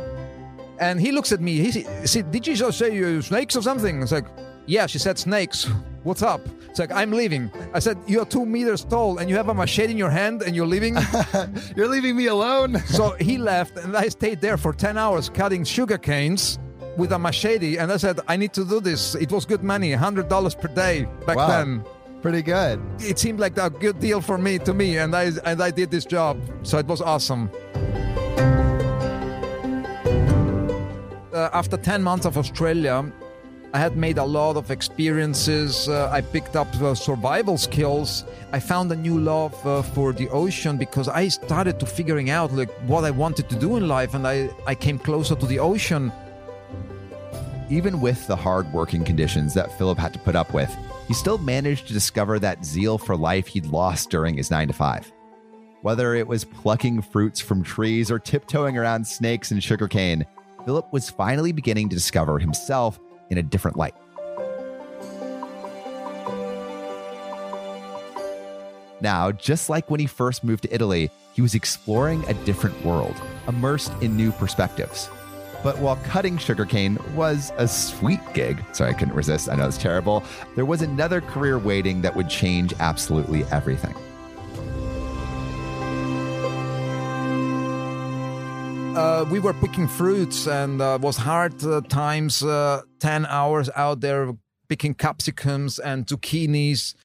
and 0.80 1.00
he 1.00 1.12
looks 1.12 1.32
at 1.32 1.42
me. 1.42 1.58
He 1.58 1.84
said, 2.06 2.32
"Did 2.32 2.48
you 2.48 2.56
just 2.56 2.78
say 2.78 2.96
you 2.96 3.22
snakes 3.22 3.56
or 3.56 3.62
something?" 3.62 4.02
It's 4.02 4.12
like, 4.12 4.26
"Yeah." 4.66 4.86
She 4.88 5.00
said, 5.00 5.18
"Snakes." 5.18 5.68
What's 6.04 6.22
up? 6.22 6.42
It's 6.70 6.80
like 6.80 6.92
I'm 6.92 7.12
leaving. 7.12 7.52
I 7.74 7.80
said, 7.80 7.98
"You 8.08 8.22
are 8.22 8.26
two 8.26 8.46
meters 8.46 8.86
tall 8.86 9.18
and 9.18 9.30
you 9.30 9.36
have 9.36 9.50
a 9.50 9.54
machete 9.54 9.92
in 9.92 9.98
your 9.98 10.10
hand 10.10 10.42
and 10.42 10.56
you're 10.56 10.68
leaving." 10.68 10.96
you're 11.76 11.90
leaving 11.90 12.16
me 12.16 12.28
alone. 12.28 12.80
so 12.86 13.12
he 13.20 13.38
left, 13.38 13.78
and 13.78 13.96
I 13.98 14.08
stayed 14.10 14.42
there 14.42 14.58
for 14.58 14.74
ten 14.74 14.98
hours 14.98 15.30
cutting 15.30 15.64
sugar 15.64 15.98
canes 15.98 16.60
with 16.98 17.12
a 17.12 17.20
machete. 17.20 17.78
And 17.78 17.92
I 17.92 17.98
said, 17.98 18.20
"I 18.28 18.38
need 18.38 18.54
to 18.54 18.66
do 18.66 18.80
this." 18.80 19.16
It 19.16 19.32
was 19.32 19.46
good 19.46 19.64
money, 19.64 19.92
hundred 19.94 20.30
dollars 20.30 20.56
per 20.56 20.70
day 20.70 21.08
back 21.26 21.38
wow. 21.38 21.48
then. 21.48 21.84
Pretty 22.22 22.42
good. 22.42 22.82
It 23.00 23.18
seemed 23.18 23.40
like 23.40 23.58
a 23.58 23.70
good 23.70 24.00
deal 24.00 24.20
for 24.20 24.38
me 24.38 24.60
to 24.60 24.74
me, 24.74 24.98
and 24.98 25.16
I 25.16 25.32
and 25.46 25.62
I 25.62 25.72
did 25.72 25.90
this 25.90 26.06
job, 26.06 26.38
so 26.64 26.78
it 26.78 26.86
was 26.86 27.02
awesome. 27.02 27.50
uh, 31.40 31.50
after 31.54 31.78
10 31.78 32.04
months 32.04 32.26
of 32.26 32.38
Australia, 32.38 33.12
I 33.72 33.78
had 33.78 33.96
made 33.96 34.18
a 34.18 34.24
lot 34.24 34.58
of 34.58 34.72
experiences. 34.72 35.88
Uh, 35.88 36.10
I 36.12 36.22
picked 36.22 36.56
up 36.56 36.74
uh, 36.82 36.96
survival 36.96 37.56
skills. 37.56 38.24
I 38.52 38.60
found 38.60 38.92
a 38.92 38.96
new 38.96 39.20
love 39.20 39.54
uh, 39.66 39.84
for 39.84 40.12
the 40.12 40.28
ocean 40.30 40.78
because 40.78 41.08
I 41.08 41.28
started 41.28 41.80
to 41.80 41.86
figuring 41.86 42.32
out 42.32 42.52
like 42.52 42.72
what 42.88 43.04
I 43.04 43.12
wanted 43.12 43.48
to 43.50 43.56
do 43.56 43.78
in 43.78 43.88
life, 43.88 44.16
and 44.16 44.28
I, 44.28 44.50
I 44.66 44.74
came 44.74 44.98
closer 44.98 45.36
to 45.36 45.46
the 45.46 45.60
ocean. 45.60 46.12
Even 47.70 48.02
with 48.02 48.26
the 48.26 48.36
hard 48.36 48.72
working 48.74 49.04
conditions 49.04 49.54
that 49.54 49.78
Philip 49.78 50.00
had 50.00 50.14
to 50.14 50.20
put 50.20 50.36
up 50.36 50.52
with, 50.52 50.76
he 51.08 51.14
still 51.14 51.38
managed 51.38 51.88
to 51.88 51.94
discover 51.94 52.40
that 52.40 52.66
zeal 52.66 52.98
for 52.98 53.16
life 53.16 53.46
he'd 53.46 53.68
lost 53.68 54.10
during 54.10 54.38
his 54.38 54.50
nine 54.50 54.68
to 54.68 54.74
five. 54.74 55.12
Whether 55.84 56.16
it 56.16 56.28
was 56.28 56.44
plucking 56.44 57.04
fruits 57.04 57.40
from 57.40 57.62
trees 57.62 58.10
or 58.10 58.18
tiptoeing 58.18 58.80
around 58.80 59.06
snakes 59.06 59.52
and 59.52 59.64
sugarcane, 59.64 60.26
Philip 60.66 60.92
was 60.92 61.12
finally 61.12 61.52
beginning 61.52 61.88
to 61.90 61.96
discover 61.96 62.40
himself 62.40 63.00
in 63.30 63.38
a 63.38 63.44
different 63.44 63.78
light. 63.78 63.96
Now, 69.02 69.32
just 69.32 69.70
like 69.70 69.90
when 69.90 70.00
he 70.00 70.08
first 70.08 70.44
moved 70.44 70.64
to 70.64 70.74
Italy, 70.74 71.10
he 71.34 71.42
was 71.42 71.56
exploring 71.56 72.24
a 72.28 72.34
different 72.46 72.84
world, 72.84 73.16
immersed 73.48 73.94
in 74.02 74.18
new 74.18 74.32
perspectives. 74.34 75.10
But 75.64 75.78
while 75.80 75.98
cutting 75.98 76.38
sugarcane 76.38 76.98
was 77.16 77.52
a 77.58 77.68
sweet 77.68 78.20
gig, 78.34 78.64
sorry, 78.74 78.92
I 78.92 78.94
couldn't 78.94 79.14
resist, 79.14 79.50
I 79.50 79.56
know 79.56 79.68
it's 79.68 79.78
terrible, 79.78 80.24
there 80.56 80.66
was 80.66 80.82
another 80.82 81.22
career 81.22 81.58
waiting 81.60 82.02
that 82.02 82.16
would 82.16 82.30
change 82.30 82.74
absolutely 82.80 83.44
everything. 83.46 83.96
Uh, 88.96 89.26
we 89.30 89.40
were 89.40 89.54
picking 89.54 89.88
fruits 89.88 90.48
and 90.48 90.82
uh, 90.82 90.98
was 91.02 91.18
hard 91.18 91.64
uh, 91.64 91.82
times 91.82 92.44
uh, 92.44 92.82
10 93.00 93.26
hours 93.28 93.70
out 93.76 94.02
there 94.02 94.34
picking 94.68 94.94
capsicums 94.94 95.80
and 95.80 96.06
zucchinis 96.08 96.96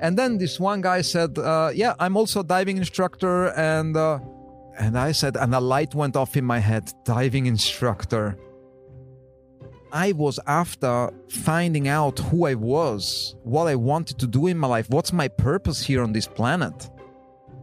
and 0.00 0.18
then 0.18 0.38
this 0.38 0.60
one 0.60 0.80
guy 0.80 1.00
said 1.00 1.38
uh, 1.38 1.70
yeah 1.74 1.94
i'm 1.98 2.16
also 2.16 2.40
a 2.40 2.44
diving 2.44 2.76
instructor 2.76 3.46
and 3.56 3.96
uh, 3.96 4.18
and 4.78 4.98
i 4.98 5.12
said 5.12 5.36
and 5.36 5.54
a 5.54 5.60
light 5.60 5.94
went 5.94 6.16
off 6.16 6.36
in 6.36 6.44
my 6.44 6.58
head 6.58 6.90
diving 7.04 7.46
instructor 7.46 8.36
I 9.92 10.12
was 10.12 10.38
after 10.46 11.10
finding 11.30 11.88
out 11.88 12.18
who 12.18 12.44
I 12.44 12.54
was, 12.54 13.36
what 13.44 13.66
I 13.66 13.76
wanted 13.76 14.18
to 14.18 14.26
do 14.26 14.48
in 14.48 14.58
my 14.58 14.66
life, 14.66 14.90
what's 14.90 15.12
my 15.12 15.28
purpose 15.28 15.80
here 15.80 16.02
on 16.02 16.12
this 16.12 16.26
planet. 16.26 16.90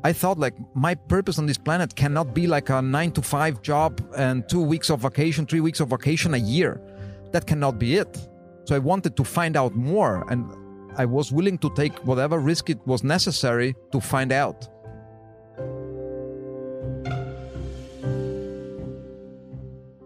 I 0.05 0.11
thought 0.11 0.37
like 0.37 0.55
my 0.75 0.95
purpose 0.95 1.39
on 1.39 1.45
this 1.45 1.57
planet 1.57 1.95
cannot 1.95 2.33
be 2.33 2.45
like 2.45 2.69
a 2.69 2.81
nine 2.81 3.11
to 3.13 3.21
five 3.21 3.61
job 3.61 4.01
and 4.17 4.47
two 4.49 4.61
weeks 4.61 4.89
of 4.89 4.99
vacation, 5.01 5.45
three 5.45 5.61
weeks 5.61 5.79
of 5.79 5.89
vacation 5.89 6.33
a 6.33 6.37
year. 6.37 6.81
That 7.31 7.47
cannot 7.47 7.79
be 7.79 7.95
it. 7.95 8.17
So 8.65 8.75
I 8.75 8.79
wanted 8.79 9.15
to 9.15 9.23
find 9.23 9.55
out 9.55 9.75
more 9.75 10.25
and 10.29 10.45
I 10.97 11.05
was 11.05 11.31
willing 11.31 11.57
to 11.59 11.73
take 11.75 11.93
whatever 12.05 12.39
risk 12.39 12.69
it 12.69 12.85
was 12.85 13.03
necessary 13.03 13.75
to 13.91 14.01
find 14.01 14.31
out. 14.31 14.67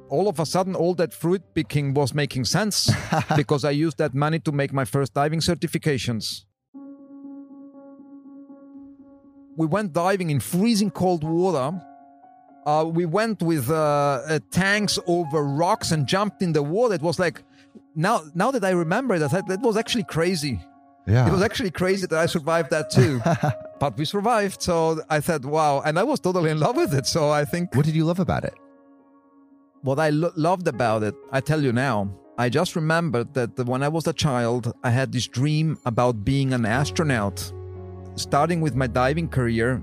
all 0.09 0.29
of 0.29 0.39
a 0.39 0.45
sudden 0.45 0.73
all 0.73 0.95
that 0.95 1.13
fruit 1.13 1.43
picking 1.53 1.93
was 1.93 2.13
making 2.13 2.45
sense 2.45 2.89
because 3.35 3.65
I 3.65 3.71
used 3.71 3.97
that 3.97 4.13
money 4.13 4.39
to 4.39 4.51
make 4.51 4.71
my 4.73 4.85
first 4.85 5.13
diving 5.13 5.41
certifications. 5.41 6.46
We 9.57 9.65
went 9.65 9.91
diving 9.91 10.29
in 10.29 10.39
freezing 10.39 10.91
cold 10.91 11.23
water. 11.23 11.81
Uh, 12.65 12.85
we 12.85 13.05
went 13.05 13.41
with 13.41 13.69
uh, 13.69 13.73
uh, 13.73 14.39
tanks 14.51 14.99
over 15.07 15.43
rocks 15.43 15.91
and 15.91 16.07
jumped 16.07 16.41
in 16.41 16.53
the 16.53 16.61
water. 16.61 16.93
It 16.93 17.01
was 17.01 17.17
like 17.17 17.43
now 17.95 18.21
now 18.35 18.51
that 18.51 18.63
I 18.63 18.69
remember 18.69 19.15
it, 19.15 19.21
I 19.21 19.27
thought 19.27 19.47
that 19.47 19.61
was 19.61 19.75
actually 19.75 20.03
crazy. 20.03 20.59
Yeah. 21.07 21.27
It 21.27 21.31
was 21.31 21.41
actually 21.41 21.71
crazy 21.71 22.05
that 22.05 22.19
I 22.19 22.25
survived 22.25 22.69
that 22.71 22.89
too. 22.91 23.21
but 23.79 23.97
we 23.97 24.05
survived. 24.05 24.61
So 24.61 25.01
I 25.09 25.21
thought, 25.21 25.45
wow. 25.45 25.81
And 25.81 25.97
I 25.97 26.03
was 26.03 26.19
totally 26.19 26.51
in 26.51 26.59
love 26.59 26.75
with 26.75 26.93
it. 26.93 27.07
So 27.07 27.29
I 27.29 27.45
think. 27.45 27.73
What 27.73 27.85
did 27.85 27.95
you 27.95 28.03
love 28.03 28.19
about 28.19 28.43
it? 28.43 28.53
What 29.81 29.99
I 29.99 30.09
lo- 30.09 30.33
loved 30.35 30.67
about 30.67 31.03
it, 31.03 31.15
I 31.31 31.39
tell 31.39 31.63
you 31.63 31.71
now. 31.71 32.13
I 32.37 32.49
just 32.49 32.75
remembered 32.75 33.33
that 33.33 33.57
when 33.65 33.81
I 33.81 33.87
was 33.87 34.05
a 34.05 34.13
child, 34.13 34.73
I 34.83 34.91
had 34.91 35.11
this 35.11 35.27
dream 35.27 35.77
about 35.85 36.25
being 36.25 36.53
an 36.53 36.65
astronaut 36.65 37.51
starting 38.17 38.61
with 38.61 38.75
my 38.75 38.87
diving 38.87 39.29
career 39.29 39.81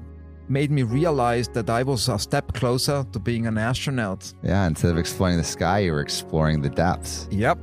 made 0.49 0.71
me 0.71 0.83
realize 0.83 1.49
that 1.49 1.71
I 1.71 1.83
was 1.83 2.09
a 2.09 2.19
step 2.19 2.53
closer 2.53 3.07
to 3.13 3.19
being 3.19 3.47
an 3.47 3.57
astronaut. 3.57 4.33
Yeah, 4.43 4.67
instead 4.67 4.91
of 4.91 4.99
exploring 4.99 5.39
the 5.39 5.45
sky, 5.45 5.81
you 5.81 5.93
were 5.93 6.01
exploring 6.01 6.61
the 6.61 6.69
depths. 6.69 7.29
Yep. 7.31 7.59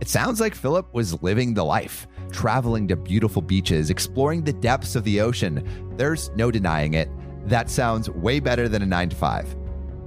It 0.00 0.08
sounds 0.08 0.40
like 0.40 0.54
Philip 0.54 0.92
was 0.92 1.22
living 1.22 1.54
the 1.54 1.64
life, 1.64 2.08
traveling 2.32 2.88
to 2.88 2.96
beautiful 2.96 3.42
beaches, 3.42 3.90
exploring 3.90 4.42
the 4.42 4.52
depths 4.52 4.96
of 4.96 5.04
the 5.04 5.20
ocean. 5.20 5.94
There's 5.96 6.30
no 6.30 6.50
denying 6.50 6.94
it. 6.94 7.08
That 7.46 7.70
sounds 7.70 8.08
way 8.08 8.40
better 8.40 8.68
than 8.68 8.82
a 8.82 8.86
nine 8.86 9.10
to 9.10 9.16
five. 9.16 9.54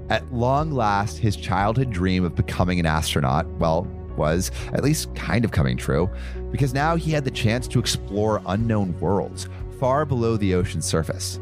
At 0.10 0.34
long 0.34 0.72
last, 0.72 1.18
his 1.18 1.36
childhood 1.36 1.92
dream 1.92 2.26
of 2.26 2.36
becoming 2.36 2.80
an 2.80 2.86
astronaut, 2.86 3.48
well, 3.60 3.88
was 4.18 4.52
at 4.74 4.84
least 4.84 5.14
kind 5.16 5.46
of 5.46 5.52
coming 5.52 5.78
true, 5.78 6.10
because 6.52 6.74
now 6.74 6.96
he 6.96 7.12
had 7.12 7.24
the 7.24 7.32
chance 7.32 7.68
to 7.70 7.80
explore 7.80 8.42
unknown 8.46 9.00
worlds 9.00 9.48
far 9.80 10.06
below 10.06 10.38
the 10.38 10.54
ocean's 10.56 10.86
surface. 10.86 11.40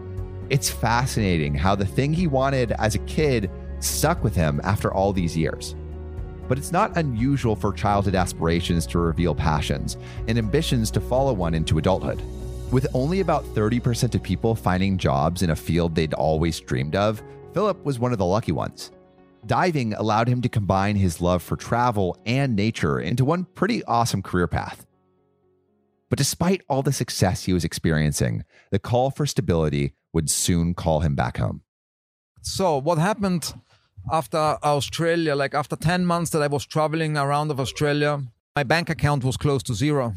It's 0.50 0.70
fascinating 0.70 1.54
how 1.54 1.76
the 1.76 1.86
thing 1.86 2.14
he 2.14 2.28
wanted 2.28 2.74
as 2.74 2.96
a 2.96 3.00
kid 3.00 3.50
stuck 3.80 4.24
with 4.24 4.36
him 4.36 4.60
after 4.64 4.94
all 4.94 5.14
these 5.14 5.38
years. 5.38 5.76
But 6.48 6.58
it's 6.58 6.72
not 6.72 6.98
unusual 6.98 7.56
for 7.56 7.72
childhood 7.72 8.16
aspirations 8.16 8.86
to 8.88 9.00
reveal 9.00 9.34
passions 9.34 9.98
and 10.28 10.38
ambitions 10.38 10.92
to 10.92 11.00
follow 11.00 11.34
one 11.34 11.54
into 11.54 11.78
adulthood. 11.78 12.22
With 12.72 12.88
only 12.94 13.20
about 13.20 13.46
30% 13.56 14.16
of 14.16 14.24
people 14.24 14.56
finding 14.56 14.98
jobs 14.98 15.42
in 15.42 15.52
a 15.52 15.56
field 15.56 15.96
they'd 15.96 16.14
always 16.14 16.60
dreamed 16.60 16.96
of, 16.96 17.22
Philip 17.54 17.84
was 17.84 18.00
one 18.00 18.12
of 18.12 18.18
the 18.18 18.26
lucky 18.26 18.52
ones. 18.52 18.92
Diving 19.46 19.94
allowed 19.94 20.28
him 20.28 20.42
to 20.42 20.50
combine 20.50 20.96
his 20.96 21.22
love 21.22 21.42
for 21.42 21.56
travel 21.56 22.18
and 22.26 22.56
nature 22.56 23.00
into 23.00 23.26
one 23.26 23.46
pretty 23.46 23.84
awesome 23.86 24.22
career 24.22 24.48
path. 24.48 24.86
But 26.10 26.18
despite 26.18 26.62
all 26.68 26.82
the 26.82 26.92
success 26.92 27.46
he 27.46 27.54
was 27.54 27.64
experiencing, 27.64 28.44
the 28.70 28.80
call 28.80 29.12
for 29.12 29.26
stability 29.26 29.94
would 30.14 30.30
soon 30.30 30.74
call 30.74 31.00
him 31.00 31.16
back 31.16 31.38
home. 31.38 31.62
So, 32.42 32.78
what 32.78 32.98
happened 32.98 33.54
after 34.12 34.38
Australia, 34.64 35.36
like 35.36 35.54
after 35.54 35.76
10 35.76 36.06
months 36.06 36.32
that 36.32 36.42
I 36.42 36.48
was 36.48 36.66
traveling 36.66 37.18
around 37.18 37.52
of 37.52 37.60
Australia, 37.60 38.24
my 38.56 38.64
bank 38.64 38.90
account 38.90 39.24
was 39.24 39.38
close 39.38 39.64
to 39.64 39.74
zero. 39.74 40.14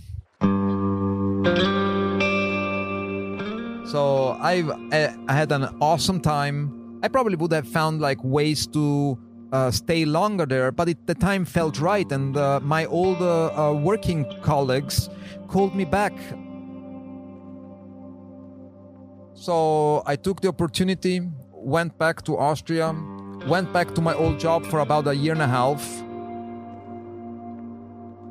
So 3.86 4.36
I, 4.40 4.64
I 5.28 5.32
had 5.32 5.52
an 5.52 5.76
awesome 5.80 6.20
time. 6.20 6.83
I 7.04 7.08
probably 7.08 7.36
would 7.36 7.52
have 7.52 7.68
found 7.68 8.00
like 8.00 8.16
ways 8.24 8.66
to 8.68 9.18
uh, 9.52 9.70
stay 9.70 10.06
longer 10.06 10.46
there, 10.46 10.72
but 10.72 10.88
it, 10.88 11.06
the 11.06 11.14
time 11.14 11.44
felt 11.44 11.78
right. 11.78 12.10
And 12.10 12.34
uh, 12.34 12.60
my 12.60 12.86
old 12.86 13.20
uh, 13.20 13.52
uh 13.52 13.74
working 13.74 14.24
colleagues 14.40 15.10
called 15.46 15.76
me 15.76 15.84
back. 15.84 16.14
So 19.34 20.02
I 20.06 20.16
took 20.16 20.40
the 20.40 20.48
opportunity, 20.48 21.20
went 21.52 21.98
back 21.98 22.22
to 22.22 22.38
Austria, 22.38 22.96
went 23.46 23.70
back 23.70 23.94
to 23.96 24.00
my 24.00 24.14
old 24.14 24.40
job 24.40 24.64
for 24.64 24.78
about 24.80 25.06
a 25.06 25.14
year 25.14 25.34
and 25.34 25.42
a 25.42 25.46
half. 25.58 25.82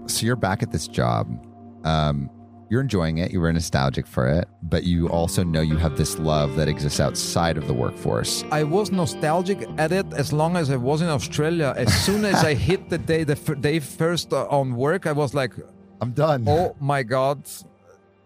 So 0.09 0.25
you're 0.25 0.35
back 0.47 0.63
at 0.63 0.71
this 0.71 0.87
job. 0.87 1.27
Um, 1.83 2.27
you're 2.73 2.81
enjoying 2.81 3.19
it. 3.19 3.31
You 3.31 3.39
were 3.39 3.53
nostalgic 3.53 4.07
for 4.07 4.25
it, 4.27 4.47
but 4.63 4.83
you 4.83 5.07
also 5.07 5.43
know 5.43 5.61
you 5.61 5.77
have 5.77 5.95
this 5.95 6.17
love 6.17 6.55
that 6.55 6.67
exists 6.67 6.99
outside 6.99 7.55
of 7.55 7.67
the 7.67 7.73
workforce. 7.83 8.43
I 8.51 8.63
was 8.63 8.91
nostalgic 8.91 9.59
at 9.77 9.91
it 9.91 10.07
as 10.13 10.33
long 10.33 10.57
as 10.57 10.71
I 10.71 10.77
was 10.77 11.03
in 11.03 11.07
Australia. 11.07 11.75
As 11.77 11.93
soon 12.05 12.25
as 12.25 12.43
I 12.43 12.55
hit 12.55 12.89
the 12.89 12.97
day, 12.97 13.23
the 13.23 13.37
f- 13.45 13.61
day 13.61 13.77
first 13.77 14.33
uh, 14.33 14.47
on 14.59 14.75
work, 14.75 15.05
I 15.05 15.11
was 15.11 15.35
like, 15.35 15.53
I'm 16.01 16.13
done. 16.13 16.45
Oh 16.47 16.75
my 16.79 17.03
God. 17.03 17.39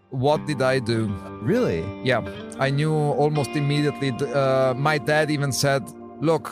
What 0.08 0.46
did 0.46 0.62
I 0.62 0.78
do? 0.78 1.00
Really? 1.42 1.84
Yeah. 2.02 2.22
I 2.58 2.70
knew 2.70 2.94
almost 2.94 3.50
immediately. 3.50 4.12
Uh, 4.12 4.72
my 4.72 4.96
dad 4.96 5.30
even 5.30 5.52
said, 5.52 5.82
Look, 6.22 6.50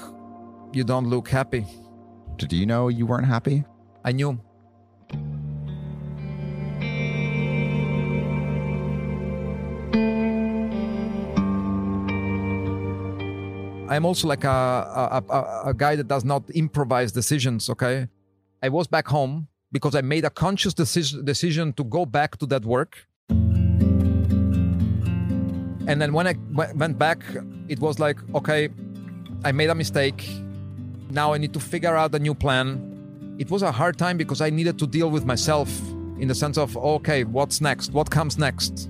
you 0.75 0.85
don't 0.85 1.09
look 1.09 1.29
happy. 1.31 1.65
Did 2.37 2.53
you 2.53 2.67
know 2.67 2.89
you 2.89 3.07
weren't 3.07 3.27
happy? 3.27 3.65
I 4.05 4.13
knew. 4.13 4.39
I'm 13.88 14.05
also 14.05 14.29
like 14.29 14.44
a, 14.44 14.49
a, 14.49 15.22
a, 15.29 15.70
a, 15.70 15.75
guy 15.75 15.96
that 15.96 16.09
does 16.09 16.25
not 16.25 16.49
improvise 16.51 17.12
decisions, 17.12 17.68
okay? 17.70 18.09
I 18.62 18.68
was 18.68 18.87
back 18.87 19.09
home 19.09 19.49
because 19.72 19.94
I 19.94 20.01
made 20.01 20.25
a 20.25 20.31
conscious 20.31 20.75
decision, 20.75 21.25
decision 21.25 21.72
to 21.75 21.85
go 21.85 22.07
back 22.07 22.38
to 22.38 22.46
that 22.46 22.64
work. 22.64 23.07
And 25.88 26.01
then 26.01 26.12
when 26.12 26.27
I 26.27 26.35
went 26.53 26.99
back, 26.99 27.22
it 27.68 27.79
was 27.79 27.99
like, 27.99 28.18
okay, 28.35 28.68
I 29.44 29.53
made 29.53 29.70
a 29.70 29.75
mistake. 29.75 30.29
Now 31.11 31.33
I 31.33 31.38
need 31.38 31.53
to 31.55 31.61
figure 31.61 31.94
out 31.94 32.14
a 32.14 32.18
new 32.18 32.35
plan. 32.35 33.37
It 33.38 33.51
was 33.51 33.62
a 33.62 33.70
hard 33.70 33.96
time 33.99 34.16
because 34.16 34.40
I 34.40 34.51
needed 34.51 34.79
to 34.81 34.87
deal 34.87 35.11
with 35.11 35.25
myself 35.25 35.68
in 36.18 36.27
the 36.29 36.35
sense 36.35 36.59
of, 36.59 36.77
okay, 36.77 37.25
what's 37.25 37.61
next? 37.61 37.92
What 37.92 38.11
comes 38.11 38.38
next? 38.38 38.88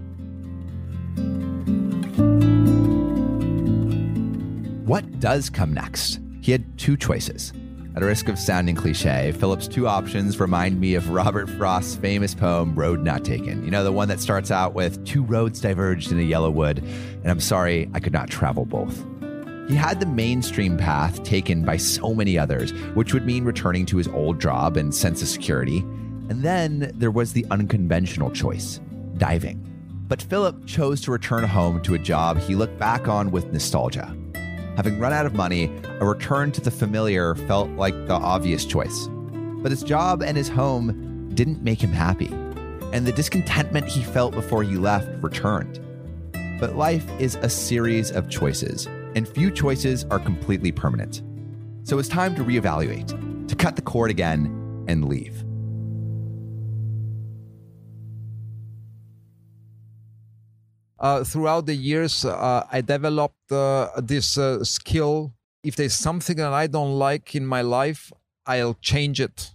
What 4.86 5.18
does 5.18 5.50
come 5.50 5.74
next? 5.74 6.20
He 6.40 6.52
had 6.52 6.78
two 6.78 6.96
choices. 6.96 7.52
At 7.96 8.04
a 8.04 8.06
risk 8.06 8.28
of 8.28 8.38
sounding 8.38 8.76
cliche, 8.76 9.32
Philip's 9.32 9.66
two 9.66 9.88
options 9.88 10.38
remind 10.38 10.78
me 10.78 10.94
of 10.94 11.10
Robert 11.10 11.50
Frost's 11.50 11.96
famous 11.96 12.36
poem, 12.36 12.72
Road 12.76 13.00
Not 13.00 13.24
Taken. 13.24 13.64
You 13.64 13.72
know, 13.72 13.82
the 13.82 13.90
one 13.90 14.06
that 14.06 14.20
starts 14.20 14.52
out 14.52 14.74
with 14.74 15.04
two 15.04 15.24
roads 15.24 15.60
diverged 15.60 16.12
in 16.12 16.20
a 16.20 16.22
yellow 16.22 16.52
wood, 16.52 16.78
and 16.78 17.26
I'm 17.26 17.40
sorry 17.40 17.90
I 17.94 17.98
could 17.98 18.12
not 18.12 18.30
travel 18.30 18.64
both. 18.64 19.04
He 19.68 19.74
had 19.74 19.98
the 19.98 20.06
mainstream 20.06 20.76
path 20.76 21.20
taken 21.24 21.64
by 21.64 21.78
so 21.78 22.14
many 22.14 22.38
others, 22.38 22.70
which 22.94 23.12
would 23.12 23.26
mean 23.26 23.42
returning 23.42 23.86
to 23.86 23.96
his 23.96 24.06
old 24.06 24.40
job 24.40 24.76
and 24.76 24.94
sense 24.94 25.20
of 25.20 25.26
security. 25.26 25.78
And 26.28 26.44
then 26.44 26.92
there 26.94 27.10
was 27.10 27.32
the 27.32 27.44
unconventional 27.50 28.30
choice 28.30 28.78
diving. 29.18 29.64
But 30.06 30.22
Philip 30.22 30.64
chose 30.64 31.00
to 31.00 31.10
return 31.10 31.42
home 31.42 31.82
to 31.82 31.94
a 31.94 31.98
job 31.98 32.38
he 32.38 32.54
looked 32.54 32.78
back 32.78 33.08
on 33.08 33.32
with 33.32 33.52
nostalgia. 33.52 34.15
Having 34.76 34.98
run 34.98 35.14
out 35.14 35.24
of 35.24 35.34
money, 35.34 35.72
a 36.00 36.04
return 36.04 36.52
to 36.52 36.60
the 36.60 36.70
familiar 36.70 37.34
felt 37.34 37.70
like 37.70 37.94
the 38.06 38.14
obvious 38.14 38.66
choice. 38.66 39.08
But 39.62 39.70
his 39.70 39.82
job 39.82 40.22
and 40.22 40.36
his 40.36 40.48
home 40.48 41.30
didn't 41.34 41.62
make 41.62 41.82
him 41.82 41.92
happy, 41.92 42.28
and 42.92 43.06
the 43.06 43.12
discontentment 43.12 43.86
he 43.86 44.02
felt 44.02 44.34
before 44.34 44.62
he 44.62 44.76
left 44.76 45.08
returned. 45.22 45.80
But 46.60 46.76
life 46.76 47.08
is 47.18 47.36
a 47.36 47.48
series 47.48 48.10
of 48.10 48.28
choices, 48.28 48.86
and 49.14 49.26
few 49.26 49.50
choices 49.50 50.04
are 50.10 50.18
completely 50.18 50.72
permanent. 50.72 51.22
So 51.84 51.98
it's 51.98 52.08
time 52.08 52.34
to 52.34 52.44
reevaluate, 52.44 53.48
to 53.48 53.56
cut 53.56 53.76
the 53.76 53.82
cord 53.82 54.10
again 54.10 54.84
and 54.88 55.08
leave. 55.08 55.45
Uh, 60.98 61.24
throughout 61.24 61.66
the 61.66 61.74
years, 61.74 62.24
uh, 62.24 62.66
I 62.70 62.80
developed 62.80 63.52
uh, 63.52 63.88
this 63.98 64.38
uh, 64.38 64.64
skill. 64.64 65.34
If 65.62 65.76
there's 65.76 65.94
something 65.94 66.36
that 66.36 66.52
I 66.52 66.66
don't 66.66 66.98
like 66.98 67.34
in 67.34 67.46
my 67.46 67.62
life, 67.62 68.12
I'll 68.46 68.74
change 68.80 69.20
it. 69.20 69.52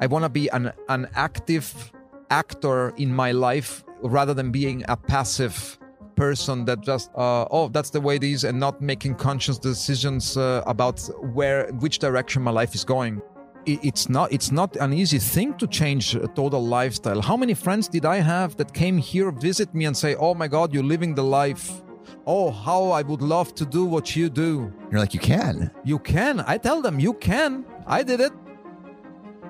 I 0.00 0.06
want 0.06 0.24
to 0.24 0.28
be 0.28 0.48
an, 0.48 0.72
an 0.88 1.08
active 1.14 1.92
actor 2.30 2.94
in 2.96 3.14
my 3.14 3.32
life 3.32 3.84
rather 4.02 4.34
than 4.34 4.50
being 4.50 4.84
a 4.88 4.96
passive 4.96 5.78
person 6.16 6.64
that 6.66 6.80
just 6.82 7.10
uh, 7.16 7.46
oh 7.50 7.68
that's 7.68 7.90
the 7.90 8.00
way 8.00 8.16
it 8.16 8.24
is 8.24 8.44
and 8.44 8.58
not 8.60 8.80
making 8.82 9.14
conscious 9.14 9.58
decisions 9.58 10.36
uh, 10.36 10.62
about 10.66 11.00
where 11.32 11.68
which 11.80 11.98
direction 11.98 12.42
my 12.42 12.50
life 12.50 12.74
is 12.74 12.84
going 12.84 13.22
it's 13.66 14.08
not 14.08 14.32
it's 14.32 14.50
not 14.50 14.76
an 14.76 14.92
easy 14.92 15.18
thing 15.18 15.54
to 15.58 15.66
change 15.66 16.14
a 16.14 16.26
total 16.28 16.64
lifestyle. 16.64 17.20
How 17.20 17.36
many 17.36 17.54
friends 17.54 17.88
did 17.88 18.04
i 18.04 18.16
have 18.16 18.56
that 18.56 18.72
came 18.72 18.98
here 18.98 19.30
visit 19.30 19.74
me 19.74 19.84
and 19.84 19.96
say 19.96 20.14
oh 20.16 20.34
my 20.34 20.48
god 20.48 20.72
you're 20.72 20.82
living 20.82 21.14
the 21.14 21.22
life. 21.24 21.82
Oh 22.26 22.50
how 22.50 22.90
i 22.90 23.02
would 23.02 23.22
love 23.22 23.54
to 23.56 23.66
do 23.66 23.84
what 23.84 24.16
you 24.16 24.28
do. 24.30 24.72
You're 24.90 25.00
like 25.00 25.14
you 25.14 25.20
can. 25.20 25.70
You 25.84 25.98
can. 25.98 26.40
I 26.40 26.58
tell 26.58 26.80
them 26.82 26.98
you 26.98 27.14
can. 27.14 27.64
I 27.86 28.02
did 28.02 28.20
it. 28.20 28.32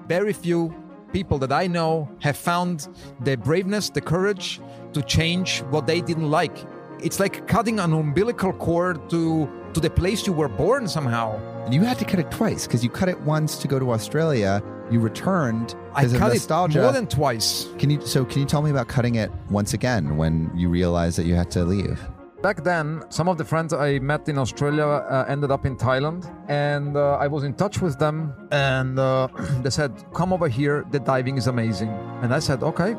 Very 0.08 0.32
few 0.32 0.74
people 1.12 1.38
that 1.38 1.52
i 1.52 1.66
know 1.66 2.08
have 2.20 2.36
found 2.36 2.88
the 3.24 3.36
braveness 3.36 3.90
the 3.90 4.00
courage 4.00 4.60
to 4.92 5.02
change 5.02 5.60
what 5.70 5.86
they 5.86 6.00
didn't 6.00 6.30
like. 6.30 6.56
It's 7.02 7.18
like 7.18 7.46
cutting 7.48 7.80
an 7.80 7.92
umbilical 7.92 8.52
cord 8.52 9.08
to 9.10 9.48
to 9.74 9.80
the 9.80 9.90
place 9.90 10.26
you 10.26 10.32
were 10.32 10.48
born 10.48 10.88
somehow. 10.88 11.49
And 11.64 11.74
you 11.74 11.82
had 11.82 11.98
to 11.98 12.04
cut 12.04 12.18
it 12.20 12.30
twice 12.30 12.66
because 12.66 12.82
you 12.82 12.90
cut 12.90 13.08
it 13.08 13.20
once 13.20 13.56
to 13.58 13.68
go 13.68 13.78
to 13.78 13.92
Australia. 13.92 14.62
You 14.90 14.98
returned 15.00 15.76
I 15.94 16.06
cut 16.06 16.34
it 16.34 16.48
more 16.50 16.92
than 16.92 17.06
twice. 17.06 17.68
Can 17.78 17.90
you 17.90 18.00
so 18.04 18.24
can 18.24 18.40
you 18.40 18.46
tell 18.46 18.62
me 18.62 18.70
about 18.70 18.88
cutting 18.88 19.14
it 19.14 19.30
once 19.50 19.72
again 19.72 20.16
when 20.16 20.50
you 20.54 20.68
realized 20.68 21.16
that 21.18 21.26
you 21.26 21.34
had 21.34 21.50
to 21.52 21.64
leave? 21.64 22.00
Back 22.42 22.64
then, 22.64 23.02
some 23.10 23.28
of 23.28 23.36
the 23.36 23.44
friends 23.44 23.74
I 23.74 23.98
met 23.98 24.26
in 24.26 24.38
Australia 24.38 24.86
uh, 24.86 25.26
ended 25.28 25.50
up 25.50 25.66
in 25.66 25.76
Thailand, 25.76 26.24
and 26.48 26.96
uh, 26.96 27.18
I 27.20 27.26
was 27.26 27.44
in 27.44 27.52
touch 27.52 27.82
with 27.82 27.98
them, 27.98 28.32
and 28.50 28.98
uh, 28.98 29.28
they 29.62 29.68
said, 29.68 29.92
"Come 30.14 30.32
over 30.32 30.48
here. 30.48 30.86
The 30.90 31.00
diving 31.00 31.36
is 31.36 31.48
amazing." 31.48 31.90
And 32.22 32.32
I 32.32 32.38
said, 32.38 32.62
"Okay." 32.62 32.96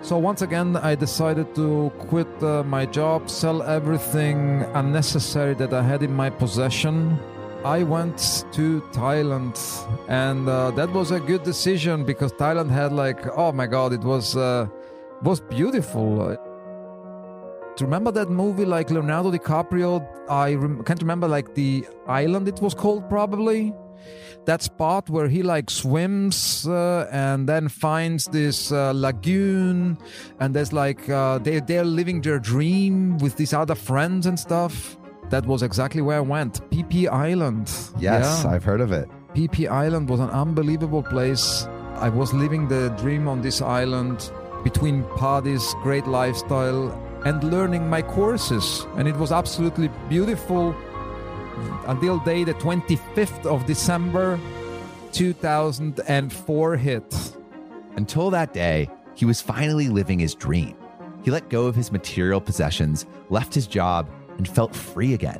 So 0.00 0.16
once 0.16 0.40
again, 0.40 0.76
I 0.76 0.94
decided 0.94 1.54
to 1.56 1.92
quit 2.08 2.26
uh, 2.42 2.62
my 2.62 2.86
job, 2.86 3.28
sell 3.28 3.62
everything 3.62 4.64
unnecessary 4.72 5.52
that 5.54 5.74
I 5.74 5.82
had 5.82 6.02
in 6.02 6.14
my 6.14 6.30
possession. 6.30 7.18
I 7.64 7.82
went 7.82 8.46
to 8.52 8.80
Thailand, 8.92 9.58
and 10.08 10.48
uh, 10.48 10.70
that 10.72 10.90
was 10.92 11.10
a 11.10 11.20
good 11.20 11.42
decision 11.42 12.04
because 12.04 12.32
Thailand 12.32 12.70
had 12.70 12.90
like, 12.90 13.26
oh 13.36 13.52
my 13.52 13.66
God, 13.66 13.92
it 13.92 14.00
was 14.00 14.34
uh, 14.34 14.66
was 15.22 15.40
beautiful. 15.40 16.36
Remember 17.80 18.10
that 18.12 18.30
movie, 18.30 18.64
like 18.64 18.90
Leonardo 18.90 19.30
DiCaprio, 19.30 20.06
I 20.28 20.54
rem- 20.54 20.82
can't 20.84 21.00
remember 21.00 21.28
like 21.28 21.54
the 21.54 21.86
island 22.06 22.48
it 22.48 22.60
was 22.60 22.74
called, 22.74 23.08
probably 23.08 23.74
that 24.46 24.62
spot 24.62 25.08
where 25.10 25.28
he 25.28 25.42
like 25.42 25.70
swims 25.70 26.66
uh, 26.66 27.06
and 27.12 27.48
then 27.48 27.68
finds 27.68 28.24
this 28.26 28.72
uh, 28.72 28.92
lagoon 28.94 29.98
and 30.40 30.54
there's 30.54 30.72
like 30.72 31.08
uh, 31.10 31.38
they 31.38 31.60
they're 31.60 31.84
living 31.84 32.22
their 32.22 32.38
dream 32.38 33.18
with 33.18 33.36
these 33.36 33.52
other 33.52 33.74
friends 33.74 34.26
and 34.26 34.38
stuff. 34.40 34.96
That 35.30 35.46
was 35.46 35.62
exactly 35.62 36.02
where 36.02 36.18
I 36.18 36.20
went. 36.20 36.60
Phi 36.72 37.06
Island. 37.06 37.70
Yes, 37.98 38.42
yeah. 38.44 38.50
I've 38.50 38.64
heard 38.64 38.80
of 38.80 38.92
it. 38.92 39.08
Phi 39.34 39.66
Island 39.66 40.08
was 40.08 40.20
an 40.20 40.30
unbelievable 40.30 41.04
place. 41.04 41.66
I 41.94 42.08
was 42.08 42.34
living 42.34 42.66
the 42.66 42.88
dream 43.00 43.28
on 43.28 43.40
this 43.40 43.62
island 43.62 44.32
between 44.64 45.04
parties, 45.16 45.74
great 45.82 46.06
lifestyle, 46.06 46.90
and 47.24 47.44
learning 47.44 47.88
my 47.88 48.02
courses. 48.02 48.86
And 48.96 49.06
it 49.06 49.16
was 49.16 49.30
absolutely 49.30 49.88
beautiful 50.08 50.74
until 51.86 52.18
day 52.20 52.42
the 52.44 52.54
25th 52.54 53.46
of 53.46 53.66
December 53.66 54.38
2004 55.12 56.76
hit. 56.76 57.36
Until 57.96 58.30
that 58.30 58.52
day, 58.52 58.88
he 59.14 59.24
was 59.24 59.40
finally 59.40 59.88
living 59.88 60.18
his 60.18 60.34
dream. 60.34 60.74
He 61.22 61.30
let 61.30 61.50
go 61.50 61.66
of 61.66 61.76
his 61.76 61.92
material 61.92 62.40
possessions, 62.40 63.04
left 63.28 63.54
his 63.54 63.66
job, 63.66 64.08
and 64.40 64.48
felt 64.48 64.74
free 64.74 65.12
again. 65.12 65.38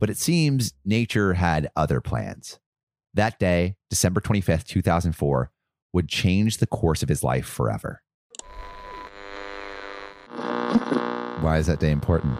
But 0.00 0.08
it 0.08 0.16
seems 0.16 0.72
nature 0.86 1.34
had 1.34 1.70
other 1.76 2.00
plans. 2.00 2.58
That 3.12 3.38
day, 3.38 3.76
December 3.90 4.22
25th, 4.22 4.64
2004, 4.64 5.50
would 5.92 6.08
change 6.08 6.56
the 6.56 6.66
course 6.66 7.02
of 7.02 7.10
his 7.10 7.22
life 7.22 7.44
forever. 7.44 8.02
Why 11.42 11.58
is 11.58 11.66
that 11.66 11.78
day 11.78 11.90
important? 11.90 12.38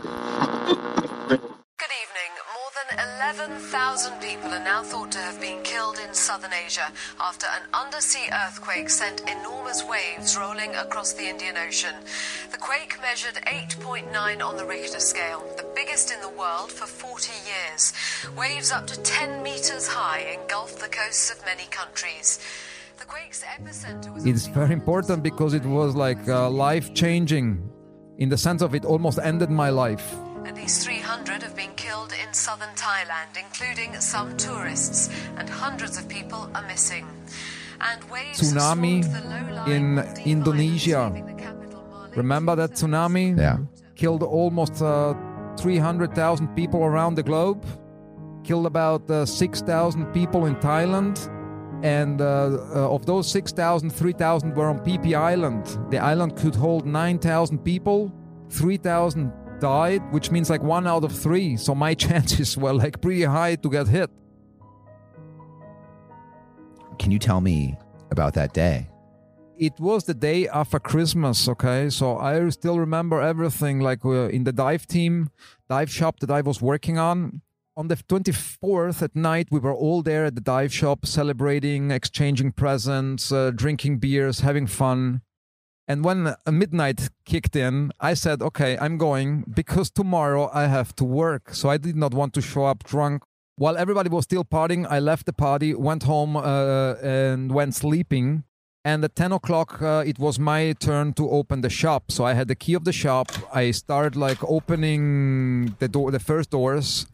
Good 3.33 3.45
evening. 3.45 3.57
More 3.57 3.59
than 3.59 3.62
11,000 3.62 4.21
people 4.21 4.51
are 4.51 4.64
now 4.64 4.83
thought 4.83 5.12
to 5.12 5.18
have 5.18 5.40
been 5.40 5.62
killed 5.62 5.99
in 6.07 6.14
southern 6.14 6.53
Asia 6.53 6.92
after 7.21 7.47
an 7.47 7.62
undersea 7.73 8.29
earthquake 8.47 8.90
sent 8.90 9.21
enormous 9.21 9.85
waves 9.85 10.37
rolling 10.37 10.75
across 10.75 11.12
the 11.12 11.29
Indian 11.29 11.57
Ocean. 11.57 11.95
The 12.51 12.59
quake 12.59 12.99
measured 13.01 13.35
8.9 13.47 14.45
on 14.45 14.57
the 14.57 14.64
Richter 14.64 15.01
scale, 15.01 15.42
the 15.57 15.66
biggest 15.75 16.12
in 16.12 16.21
the 16.21 16.29
world 16.29 16.71
for 16.71 16.87
40 16.87 17.33
years. 17.47 17.92
Waves 18.37 18.71
up 18.73 18.87
to 18.87 19.01
10 19.01 19.42
meters 19.42 19.88
high 19.88 20.37
engulfed 20.40 20.81
the 20.81 20.88
coasts 20.88 21.31
of 21.31 21.45
many 21.45 21.66
countries. 21.71 22.40
The 22.99 23.05
quake's 23.07 23.45
epicenter 23.45 24.12
was 24.14 24.27
It's 24.27 24.47
very 24.47 24.73
important 24.73 25.23
because 25.23 25.55
it 25.55 25.64
was 25.64 25.95
like 25.95 26.29
uh, 26.29 26.51
life 26.51 26.95
changing 26.95 27.68
in 28.18 28.29
the 28.29 28.38
sense 28.38 28.62
of 28.62 28.75
it 28.75 28.85
almost 28.85 29.18
ended 29.23 29.51
my 29.51 29.71
life. 29.71 30.14
At 30.46 30.57
least 30.57 30.85
300 30.85 31.42
have 31.42 31.55
been 31.55 31.70
killed 31.76 32.12
in 32.12 32.33
southern 32.33 32.74
Thailand, 32.74 33.37
including 33.38 34.00
some 34.00 34.37
tourists, 34.37 35.09
and 35.37 35.48
hundreds 35.48 35.96
of 35.98 36.09
people 36.09 36.50
are 36.55 36.66
missing. 36.66 37.07
And 37.81 38.02
waves 38.11 38.40
Tsunami 38.40 39.05
swamped 39.05 39.12
the 39.12 39.28
low-lying 39.28 39.98
in 39.98 39.98
Indonesia. 40.24 40.96
Islands, 40.96 41.14
leaving 41.16 41.37
the 41.37 41.42
capital 41.42 41.85
Malé 41.90 42.16
Remember 42.16 42.57
that 42.57 42.72
tsunami? 42.72 43.38
Yeah. 43.38 43.59
Killed 43.94 44.22
almost 44.22 44.83
uh, 44.83 45.14
300,000 45.59 46.48
people 46.57 46.83
around 46.85 47.14
the 47.14 47.22
globe. 47.22 47.64
Killed 48.42 48.66
about 48.66 49.09
uh, 49.11 49.24
6,000 49.24 50.07
people 50.12 50.46
in 50.46 50.57
Thailand. 50.57 51.28
And 51.85 52.20
uh, 52.20 52.24
uh, 52.74 52.94
of 52.94 53.07
those 53.07 53.28
6,000, 53.31 53.90
3,000 53.90 54.55
were 54.55 54.68
on 54.68 54.85
Phi 54.85 54.98
Phi 54.98 55.14
Island. 55.14 55.78
The 55.90 55.98
island 55.98 56.37
could 56.37 56.55
hold 56.55 56.87
9,000 56.87 57.59
people. 57.59 58.12
3,000 58.50 59.33
died, 59.62 60.03
which 60.12 60.31
means 60.31 60.51
like 60.51 60.62
one 60.62 60.87
out 60.87 61.05
of 61.05 61.12
three. 61.12 61.57
So 61.57 61.75
my 61.75 61.94
chances 62.05 62.57
were 62.57 62.75
like 62.75 63.01
pretty 63.01 63.25
high 63.25 63.55
to 63.57 63.68
get 63.70 63.87
hit. 63.88 64.11
Can 66.98 67.11
you 67.11 67.18
tell 67.18 67.40
me 67.40 67.79
about 68.11 68.35
that 68.35 68.53
day? 68.53 68.92
it 69.62 69.79
was 69.79 70.05
the 70.05 70.14
day 70.14 70.48
after 70.48 70.81
Christmas, 70.81 71.48
okay? 71.48 71.88
So 71.88 72.18
I 72.18 72.48
still 72.48 72.81
remember 72.81 73.20
everything 73.20 73.79
like 73.79 74.05
uh, 74.05 74.29
in 74.29 74.42
the 74.42 74.53
dive 74.53 74.87
team, 74.88 75.31
dive 75.68 75.88
shop 75.88 76.18
that 76.20 76.33
I 76.33 76.40
was 76.40 76.61
working 76.61 76.98
on. 76.98 77.42
On 77.77 77.87
the 77.87 77.94
24th 77.96 79.03
at 79.03 79.14
night, 79.14 79.48
we 79.53 79.61
were 79.61 79.72
all 79.72 80.03
there 80.03 80.25
at 80.25 80.35
the 80.35 80.40
dive 80.40 80.72
shop 80.75 81.07
celebrating, 81.07 81.92
exchanging 81.92 82.53
presents, 82.53 83.31
uh, 83.31 83.53
drinking 83.55 83.98
beers, 83.98 84.40
having 84.40 84.66
fun. 84.66 85.22
And 85.88 86.05
when 86.05 86.35
midnight 86.51 87.11
kicked 87.25 87.57
in, 87.57 87.92
I 88.01 88.14
said, 88.14 88.40
okay, 88.40 88.79
I'm 88.79 88.99
going 88.99 89.45
because 89.53 89.90
tomorrow 89.90 90.49
I 90.53 90.66
have 90.66 90.95
to 90.97 91.05
work. 91.05 91.55
So 91.55 91.68
I 91.68 91.77
did 91.77 91.97
not 91.97 92.14
want 92.14 92.35
to 92.35 92.40
show 92.40 92.64
up 92.64 92.85
drunk. 92.85 93.23
While 93.57 93.77
everybody 93.77 94.09
was 94.09 94.25
still 94.25 94.45
partying, 94.45 94.87
I 94.88 94.99
left 94.99 95.27
the 95.27 95.33
party, 95.33 95.75
went 95.75 96.05
home, 96.05 96.37
uh, 96.37 96.95
and 97.03 97.53
went 97.53 97.75
sleeping. 97.75 98.45
And 98.85 99.05
at 99.05 99.14
10 99.14 99.33
o'clock, 99.33 99.81
uh, 99.81 100.03
it 100.07 100.18
was 100.18 100.38
my 100.38 100.73
turn 100.73 101.12
to 101.14 101.29
open 101.31 101.61
the 101.61 101.71
shop. 101.71 102.11
So 102.11 102.25
I 102.25 102.35
had 102.35 102.49
the 102.49 102.57
key 102.57 102.75
of 102.75 102.85
the 102.85 102.92
shop. 102.92 103.31
I 103.53 103.71
started 103.71 104.16
like 104.16 104.42
opening 104.42 105.77
the 105.79 105.88
door, 105.88 106.11
the 106.11 106.18
first 106.18 106.51
doors, 106.51 107.07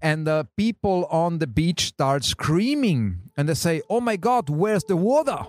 and 0.00 0.28
uh, 0.28 0.44
people 0.56 1.06
on 1.10 1.38
the 1.38 1.46
beach 1.46 1.86
start 1.86 2.24
screaming, 2.24 3.30
and 3.36 3.48
they 3.48 3.54
say, 3.54 3.82
"Oh 3.88 4.00
my 4.00 4.16
God, 4.16 4.50
where's 4.50 4.84
the 4.84 4.96
water?" 4.96 5.46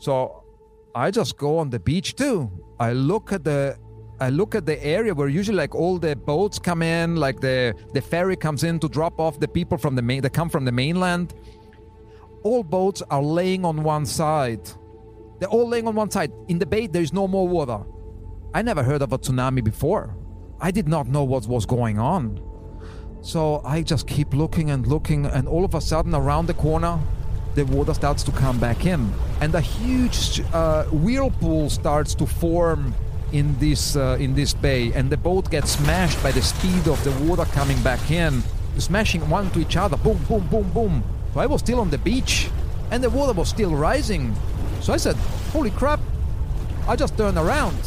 So 0.00 0.44
I 0.94 1.10
just 1.10 1.36
go 1.36 1.58
on 1.58 1.70
the 1.70 1.78
beach 1.78 2.16
too. 2.16 2.50
I 2.80 2.92
look 2.94 3.32
at 3.32 3.44
the 3.44 3.76
I 4.18 4.30
look 4.30 4.54
at 4.54 4.66
the 4.66 4.82
area 4.84 5.14
where 5.14 5.28
usually 5.28 5.56
like 5.56 5.74
all 5.74 5.98
the 5.98 6.16
boats 6.16 6.58
come 6.58 6.82
in, 6.82 7.16
like 7.16 7.40
the 7.40 7.74
the 7.92 8.00
ferry 8.00 8.36
comes 8.36 8.64
in 8.64 8.80
to 8.80 8.88
drop 8.88 9.20
off 9.20 9.38
the 9.38 9.48
people 9.48 9.78
from 9.78 9.94
the 9.94 10.02
main 10.02 10.22
that 10.22 10.32
come 10.32 10.48
from 10.48 10.64
the 10.64 10.72
mainland. 10.72 11.34
All 12.42 12.62
boats 12.62 13.02
are 13.10 13.22
laying 13.22 13.64
on 13.64 13.82
one 13.82 14.06
side. 14.06 14.68
They're 15.38 15.50
all 15.50 15.68
laying 15.68 15.86
on 15.86 15.94
one 15.94 16.10
side. 16.10 16.32
In 16.48 16.58
the 16.58 16.66
bay, 16.66 16.86
there 16.86 17.02
is 17.02 17.12
no 17.12 17.28
more 17.28 17.46
water. 17.46 17.80
I 18.54 18.62
never 18.62 18.82
heard 18.82 19.02
of 19.02 19.12
a 19.12 19.18
tsunami 19.18 19.62
before. 19.62 20.16
I 20.60 20.70
did 20.70 20.88
not 20.88 21.08
know 21.08 21.24
what 21.24 21.46
was 21.46 21.66
going 21.66 21.98
on. 21.98 22.40
So 23.20 23.60
I 23.64 23.82
just 23.82 24.06
keep 24.06 24.32
looking 24.32 24.70
and 24.70 24.86
looking, 24.86 25.26
and 25.26 25.46
all 25.46 25.64
of 25.64 25.74
a 25.74 25.80
sudden, 25.80 26.14
around 26.14 26.46
the 26.46 26.54
corner, 26.54 26.98
the 27.54 27.64
water 27.64 27.94
starts 27.94 28.22
to 28.24 28.32
come 28.32 28.58
back 28.58 28.86
in, 28.86 29.12
and 29.40 29.54
a 29.54 29.60
huge 29.60 30.42
uh, 30.52 30.84
whirlpool 30.84 31.70
starts 31.70 32.14
to 32.14 32.26
form 32.26 32.94
in 33.32 33.58
this 33.58 33.96
uh, 33.96 34.16
in 34.20 34.34
this 34.34 34.54
bay, 34.54 34.92
and 34.92 35.10
the 35.10 35.16
boat 35.16 35.50
gets 35.50 35.72
smashed 35.72 36.22
by 36.22 36.32
the 36.32 36.42
speed 36.42 36.88
of 36.88 37.02
the 37.04 37.12
water 37.24 37.44
coming 37.52 37.80
back 37.82 38.10
in, 38.10 38.42
smashing 38.78 39.28
one 39.28 39.50
to 39.50 39.60
each 39.60 39.76
other. 39.76 39.96
Boom, 39.96 40.18
boom, 40.28 40.46
boom, 40.48 40.70
boom. 40.72 41.04
So 41.34 41.40
I 41.40 41.46
was 41.46 41.60
still 41.60 41.80
on 41.80 41.90
the 41.90 41.98
beach, 41.98 42.50
and 42.90 43.02
the 43.02 43.10
water 43.10 43.32
was 43.32 43.48
still 43.48 43.74
rising. 43.74 44.34
So 44.80 44.92
I 44.92 44.96
said, 44.96 45.16
"Holy 45.52 45.70
crap!" 45.70 46.00
I 46.88 46.96
just 46.96 47.16
turned 47.16 47.38
around 47.38 47.78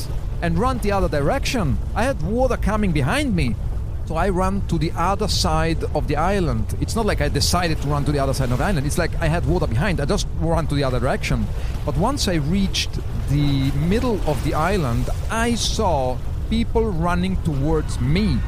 and 0.41 0.57
run 0.57 0.77
the 0.79 0.91
other 0.91 1.09
direction. 1.09 1.77
I 1.95 2.03
had 2.03 2.21
water 2.21 2.57
coming 2.57 2.91
behind 2.91 3.35
me. 3.35 3.55
So 4.05 4.15
I 4.17 4.29
ran 4.29 4.67
to 4.67 4.77
the 4.77 4.91
other 4.97 5.29
side 5.29 5.81
of 5.95 6.07
the 6.07 6.17
island. 6.17 6.75
It's 6.81 6.95
not 6.95 7.05
like 7.05 7.21
I 7.21 7.29
decided 7.29 7.81
to 7.81 7.87
run 7.87 8.03
to 8.03 8.11
the 8.11 8.19
other 8.19 8.33
side 8.33 8.51
of 8.51 8.57
the 8.57 8.63
island. 8.63 8.85
It's 8.85 8.97
like 8.97 9.15
I 9.21 9.27
had 9.27 9.45
water 9.45 9.65
behind. 9.65 10.01
I 10.01 10.05
just 10.05 10.27
ran 10.39 10.67
to 10.67 10.75
the 10.75 10.83
other 10.83 10.99
direction. 10.99 11.47
But 11.85 11.95
once 11.97 12.27
I 12.27 12.35
reached 12.35 12.89
the 13.29 13.71
middle 13.71 14.19
of 14.29 14.43
the 14.43 14.55
island, 14.55 15.09
I 15.31 15.55
saw 15.55 16.17
people 16.49 16.83
running 16.83 17.41
towards 17.43 18.01
me 18.01 18.39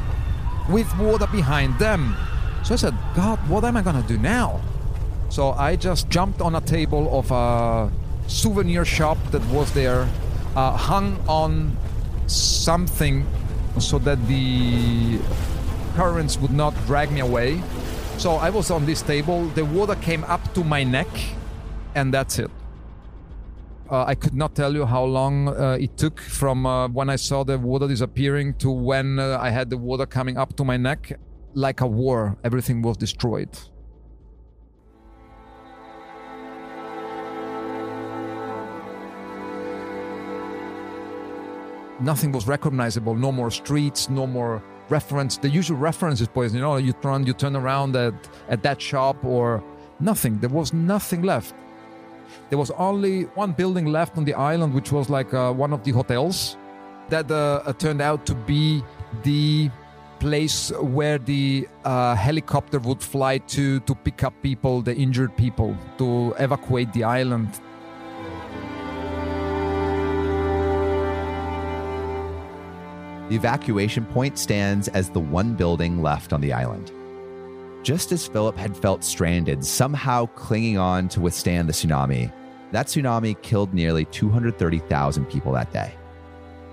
with 0.70 0.94
water 1.00 1.28
behind 1.28 1.80
them. 1.80 2.18
So 2.64 2.74
I 2.74 2.78
said, 2.78 2.96
God, 3.16 3.40
what 3.48 3.64
am 3.64 3.78
I 3.78 3.82
going 3.82 4.02
to 4.02 4.08
do 4.08 4.18
now? 4.18 4.60
So 5.30 5.52
I 5.52 5.78
just 5.78 6.10
jumped 6.10 6.42
on 6.42 6.56
a 6.56 6.62
table 6.62 7.18
of 7.18 7.32
a 7.32 7.92
souvenir 8.28 8.84
shop 8.84 9.18
that 9.32 9.46
was 9.46 9.72
there, 9.74 10.10
uh, 10.56 10.76
hung 10.76 11.18
on 11.30 11.78
something 12.28 13.26
so 13.80 14.00
that 14.00 14.26
the 14.28 15.20
currents 15.96 16.38
would 16.40 16.52
not 16.52 16.74
drag 16.86 17.12
me 17.12 17.22
away. 17.22 17.62
So 18.18 18.32
I 18.32 18.50
was 18.50 18.72
on 18.72 18.86
this 18.86 19.02
table, 19.02 19.48
the 19.50 19.66
water 19.66 19.96
came 19.96 20.24
up 20.24 20.54
to 20.54 20.64
my 20.64 20.84
neck, 20.84 21.08
and 21.96 22.14
that's 22.14 22.40
it. 22.40 22.52
Uh, 23.90 24.04
I 24.06 24.16
could 24.16 24.34
not 24.34 24.56
tell 24.56 24.74
you 24.74 24.86
how 24.86 25.04
long 25.04 25.50
uh, 25.50 25.78
it 25.80 25.96
took 25.96 26.20
from 26.20 26.66
uh, 26.66 26.88
when 26.88 27.10
I 27.10 27.18
saw 27.18 27.44
the 27.44 27.58
water 27.60 27.88
disappearing 27.88 28.56
to 28.56 28.72
when 28.72 29.20
uh, 29.20 29.38
I 29.40 29.52
had 29.52 29.70
the 29.70 29.78
water 29.78 30.06
coming 30.06 30.38
up 30.38 30.56
to 30.58 30.64
my 30.64 30.78
neck. 30.78 31.20
Like 31.54 31.82
a 31.82 31.88
war, 31.88 32.36
everything 32.44 32.82
was 32.82 32.98
destroyed. 32.98 33.50
Nothing 42.00 42.32
was 42.32 42.48
recognizable. 42.48 43.16
No 43.16 43.32
more 43.32 43.52
streets, 43.52 44.10
no 44.10 44.28
more 44.28 44.62
reference. 44.90 45.38
The 45.38 45.50
usual 45.50 45.78
reference 45.78 46.22
is 46.22 46.28
boys. 46.28 46.54
You 46.54 46.62
know, 46.62 46.78
you 46.78 46.94
turn 46.94 47.26
you 47.26 47.34
turn 47.34 47.56
around 47.56 47.96
at 47.96 48.14
at 48.50 48.64
that 48.64 48.82
shop 48.82 49.24
or 49.24 49.64
nothing. 50.00 50.40
There 50.40 50.50
was 50.50 50.74
nothing 50.74 51.22
left. 51.22 51.56
There 52.50 52.60
was 52.60 52.72
only 52.72 53.24
one 53.36 53.54
building 53.54 53.86
left 53.86 54.18
on 54.18 54.26
the 54.26 54.34
island, 54.34 54.74
which 54.74 54.92
was 54.92 55.10
like 55.10 55.34
uh, 55.34 55.52
one 55.52 55.74
of 55.74 55.84
the 55.84 55.92
hotels 55.92 56.58
that 57.10 57.30
uh, 57.32 57.72
turned 57.74 58.02
out 58.02 58.26
to 58.26 58.36
be 58.36 58.84
the 59.24 59.70
place 60.20 60.72
where 60.80 61.18
the 61.18 61.68
uh, 61.84 62.16
helicopter 62.16 62.80
would 62.80 63.02
fly 63.02 63.38
to 63.38 63.80
to 63.82 63.96
pick 63.96 64.24
up 64.24 64.34
people, 64.42 64.82
the 64.82 64.96
injured 64.96 65.36
people, 65.38 65.76
to 65.98 66.34
evacuate 66.40 66.92
the 66.94 67.04
island. 67.04 67.50
The 73.30 73.36
evacuation 73.36 74.06
point 74.06 74.38
stands 74.38 74.88
as 74.90 75.10
the 75.10 75.20
one 75.20 75.56
building 75.56 76.04
left 76.04 76.32
on 76.32 76.42
the 76.42 76.54
island. 76.54 76.92
Just 77.82 78.12
as 78.12 78.28
Philip 78.28 78.56
had 78.56 78.78
felt 78.78 79.04
stranded, 79.04 79.66
somehow 79.66 80.28
clinging 80.28 80.78
on 80.78 81.08
to 81.10 81.22
withstand 81.22 81.68
the 81.68 81.74
tsunami, 81.74 82.32
that 82.72 82.88
tsunami 82.88 83.42
killed 83.42 83.74
nearly 83.74 84.06
230,000 84.06 85.26
people 85.26 85.52
that 85.54 85.72
day. 85.74 85.94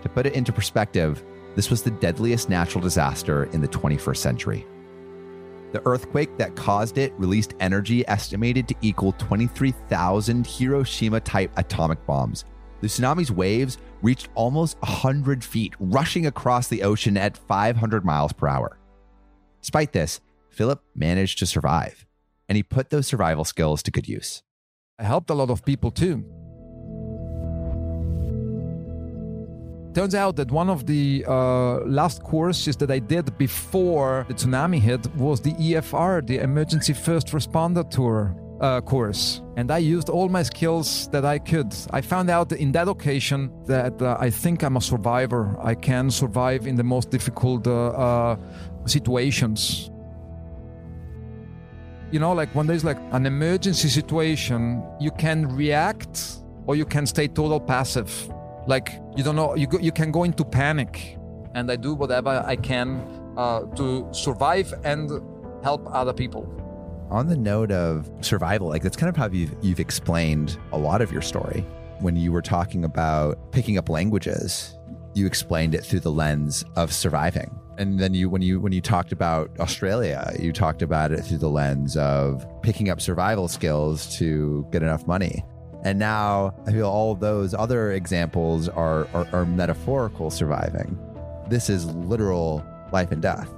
To 0.02 0.08
put 0.10 0.26
it 0.26 0.34
into 0.34 0.52
perspective, 0.52 1.22
this 1.54 1.70
was 1.70 1.82
the 1.82 1.90
deadliest 1.90 2.50
natural 2.50 2.82
disaster 2.82 3.44
in 3.52 3.60
the 3.60 3.68
21st 3.68 4.16
century. 4.16 4.66
The 5.72 5.82
earthquake 5.86 6.36
that 6.36 6.54
caused 6.54 6.98
it 6.98 7.14
released 7.14 7.54
energy 7.60 8.06
estimated 8.08 8.68
to 8.68 8.74
equal 8.82 9.12
23,000 9.12 10.46
Hiroshima 10.46 11.20
type 11.20 11.50
atomic 11.56 12.04
bombs, 12.04 12.44
The 12.82 12.88
tsunami's 12.88 13.30
waves 13.30 13.78
reached 14.02 14.28
almost 14.34 14.76
100 14.80 15.44
feet, 15.44 15.74
rushing 15.78 16.26
across 16.26 16.68
the 16.68 16.82
ocean 16.82 17.16
at 17.16 17.36
500 17.36 18.04
miles 18.04 18.32
per 18.32 18.48
hour. 18.48 18.78
Despite 19.60 19.92
this, 19.92 20.20
Philip 20.50 20.82
managed 20.94 21.38
to 21.38 21.46
survive, 21.46 22.04
and 22.48 22.56
he 22.56 22.62
put 22.62 22.90
those 22.90 23.06
survival 23.06 23.44
skills 23.44 23.82
to 23.84 23.90
good 23.90 24.08
use. 24.08 24.42
I 24.98 25.04
helped 25.04 25.30
a 25.30 25.34
lot 25.34 25.50
of 25.50 25.64
people 25.64 25.90
too. 25.90 26.24
Turns 29.94 30.14
out 30.14 30.36
that 30.36 30.50
one 30.50 30.70
of 30.70 30.86
the 30.86 31.22
uh, 31.28 31.80
last 31.80 32.22
courses 32.22 32.76
that 32.76 32.90
I 32.90 32.98
did 32.98 33.36
before 33.36 34.24
the 34.26 34.34
tsunami 34.34 34.78
hit 34.78 35.06
was 35.16 35.40
the 35.40 35.52
EFR, 35.52 36.26
the 36.26 36.38
Emergency 36.38 36.94
First 36.94 37.28
Responder 37.28 37.88
Tour 37.90 38.34
uh, 38.62 38.80
course. 38.80 39.42
And 39.56 39.70
I 39.70 39.78
used 39.78 40.08
all 40.08 40.28
my 40.28 40.42
skills 40.42 41.08
that 41.08 41.24
I 41.24 41.38
could. 41.38 41.74
I 41.90 42.00
found 42.00 42.30
out 42.30 42.52
in 42.52 42.72
that 42.72 42.88
occasion 42.88 43.50
that 43.66 44.00
uh, 44.00 44.16
I 44.18 44.30
think 44.30 44.62
I'm 44.62 44.76
a 44.76 44.80
survivor. 44.80 45.56
I 45.60 45.74
can 45.74 46.10
survive 46.10 46.66
in 46.66 46.76
the 46.76 46.84
most 46.84 47.10
difficult 47.10 47.66
uh, 47.66 47.88
uh, 47.88 48.36
situations. 48.86 49.90
You 52.10 52.20
know, 52.20 52.32
like 52.32 52.54
when 52.54 52.66
there's 52.66 52.84
like 52.84 52.98
an 53.10 53.26
emergency 53.26 53.88
situation, 53.88 54.82
you 55.00 55.10
can 55.10 55.48
react 55.54 56.42
or 56.66 56.76
you 56.76 56.84
can 56.84 57.06
stay 57.06 57.28
total 57.28 57.60
passive 57.60 58.32
like 58.66 59.00
you 59.16 59.24
don't 59.24 59.34
know 59.34 59.56
you 59.56 59.66
go, 59.66 59.78
you 59.78 59.90
can 59.90 60.12
go 60.12 60.22
into 60.22 60.44
panic 60.44 61.18
and 61.54 61.70
i 61.70 61.76
do 61.76 61.94
whatever 61.94 62.42
i 62.46 62.54
can 62.54 63.02
uh, 63.36 63.62
to 63.74 64.06
survive 64.12 64.72
and 64.84 65.10
help 65.64 65.82
other 65.92 66.12
people 66.12 66.46
on 67.10 67.28
the 67.28 67.36
note 67.36 67.70
of 67.70 68.10
survival 68.20 68.68
like 68.68 68.82
that's 68.82 68.96
kind 68.96 69.08
of 69.08 69.16
how 69.16 69.28
you've, 69.28 69.54
you've 69.62 69.80
explained 69.80 70.58
a 70.72 70.78
lot 70.78 71.02
of 71.02 71.12
your 71.12 71.22
story 71.22 71.60
when 72.00 72.16
you 72.16 72.32
were 72.32 72.42
talking 72.42 72.84
about 72.84 73.52
picking 73.52 73.78
up 73.78 73.88
languages 73.88 74.76
you 75.14 75.26
explained 75.26 75.74
it 75.74 75.84
through 75.84 76.00
the 76.00 76.10
lens 76.10 76.64
of 76.76 76.92
surviving 76.92 77.58
and 77.78 77.98
then 77.98 78.14
you 78.14 78.28
when 78.28 78.42
you 78.42 78.60
when 78.60 78.72
you 78.72 78.80
talked 78.80 79.12
about 79.12 79.50
australia 79.60 80.32
you 80.38 80.52
talked 80.52 80.82
about 80.82 81.12
it 81.12 81.22
through 81.22 81.38
the 81.38 81.48
lens 81.48 81.96
of 81.96 82.46
picking 82.62 82.88
up 82.88 83.00
survival 83.00 83.48
skills 83.48 84.16
to 84.16 84.66
get 84.70 84.82
enough 84.82 85.06
money 85.06 85.44
and 85.82 85.98
now 85.98 86.54
I 86.66 86.72
feel 86.72 86.88
all 86.88 87.14
those 87.14 87.54
other 87.54 87.92
examples 87.92 88.68
are, 88.68 89.08
are, 89.12 89.26
are 89.32 89.44
metaphorical 89.44 90.30
surviving. 90.30 90.96
This 91.48 91.68
is 91.68 91.86
literal 91.86 92.64
life 92.92 93.10
and 93.10 93.20
death. 93.20 93.50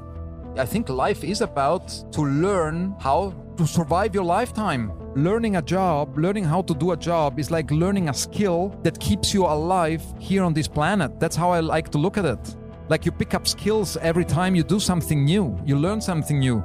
I 0.56 0.64
think 0.64 0.88
life 0.88 1.24
is 1.24 1.40
about 1.40 1.88
to 2.12 2.22
learn 2.22 2.94
how 3.00 3.34
to 3.56 3.66
survive 3.66 4.14
your 4.14 4.22
lifetime. 4.22 4.92
Learning 5.16 5.56
a 5.56 5.62
job, 5.62 6.16
learning 6.16 6.44
how 6.44 6.62
to 6.62 6.74
do 6.74 6.92
a 6.92 6.96
job 6.96 7.40
is 7.40 7.50
like 7.50 7.72
learning 7.72 8.08
a 8.08 8.14
skill 8.14 8.68
that 8.84 9.00
keeps 9.00 9.34
you 9.34 9.46
alive 9.46 10.00
here 10.20 10.44
on 10.44 10.54
this 10.54 10.68
planet. 10.68 11.18
That's 11.18 11.34
how 11.34 11.50
I 11.50 11.58
like 11.58 11.88
to 11.90 11.98
look 11.98 12.18
at 12.18 12.24
it. 12.24 12.56
Like 12.88 13.04
you 13.04 13.10
pick 13.10 13.34
up 13.34 13.48
skills 13.48 13.96
every 13.96 14.24
time 14.24 14.54
you 14.54 14.62
do 14.62 14.78
something 14.78 15.24
new. 15.24 15.58
You 15.66 15.76
learn 15.76 16.00
something 16.00 16.38
new. 16.38 16.62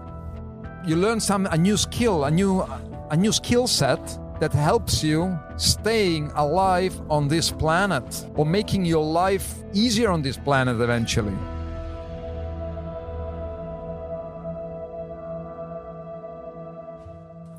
You 0.85 0.95
learn 0.95 1.19
some 1.19 1.47
a 1.47 1.57
new 1.57 1.75
skill, 1.75 2.25
a 2.25 2.31
new 2.31 2.61
a 3.09 3.17
new 3.17 3.31
skill 3.31 3.65
set 3.65 4.19
that 4.39 4.53
helps 4.53 5.03
you 5.03 5.37
staying 5.57 6.31
alive 6.35 6.93
on 7.09 7.27
this 7.27 7.49
planet 7.51 8.27
or 8.35 8.45
making 8.45 8.85
your 8.85 9.03
life 9.03 9.55
easier 9.73 10.11
on 10.11 10.21
this 10.21 10.37
planet 10.37 10.79
eventually. 10.79 11.35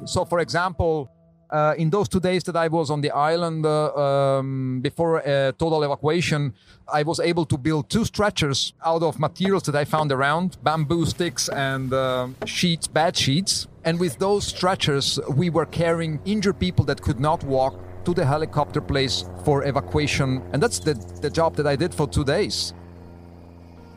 So, 0.04 0.24
for 0.24 0.40
example, 0.40 1.10
uh, 1.50 1.74
in 1.76 1.90
those 1.90 2.08
two 2.08 2.20
days 2.20 2.44
that 2.44 2.56
I 2.56 2.68
was 2.68 2.90
on 2.90 3.00
the 3.00 3.10
island 3.10 3.66
uh, 3.66 3.94
um, 3.94 4.80
before 4.80 5.20
total 5.58 5.82
evacuation, 5.82 6.54
I 6.92 7.02
was 7.02 7.18
able 7.20 7.44
to 7.46 7.58
build 7.58 7.90
two 7.90 8.04
stretchers 8.04 8.72
out 8.84 9.02
of 9.02 9.18
materials 9.18 9.64
that 9.64 9.74
I 9.74 9.84
found 9.84 10.12
around 10.12 10.58
bamboo 10.62 11.06
sticks 11.06 11.48
and 11.48 11.92
uh, 11.92 12.28
sheets, 12.46 12.86
bed 12.86 13.16
sheets. 13.16 13.66
And 13.84 13.98
with 13.98 14.18
those 14.18 14.46
stretchers, 14.46 15.18
we 15.34 15.50
were 15.50 15.66
carrying 15.66 16.20
injured 16.24 16.58
people 16.58 16.84
that 16.86 17.02
could 17.02 17.18
not 17.18 17.42
walk 17.44 17.80
to 18.04 18.14
the 18.14 18.24
helicopter 18.24 18.80
place 18.80 19.24
for 19.44 19.64
evacuation. 19.66 20.42
And 20.52 20.62
that's 20.62 20.78
the, 20.78 20.94
the 21.20 21.30
job 21.30 21.56
that 21.56 21.66
I 21.66 21.76
did 21.76 21.94
for 21.94 22.06
two 22.06 22.24
days 22.24 22.74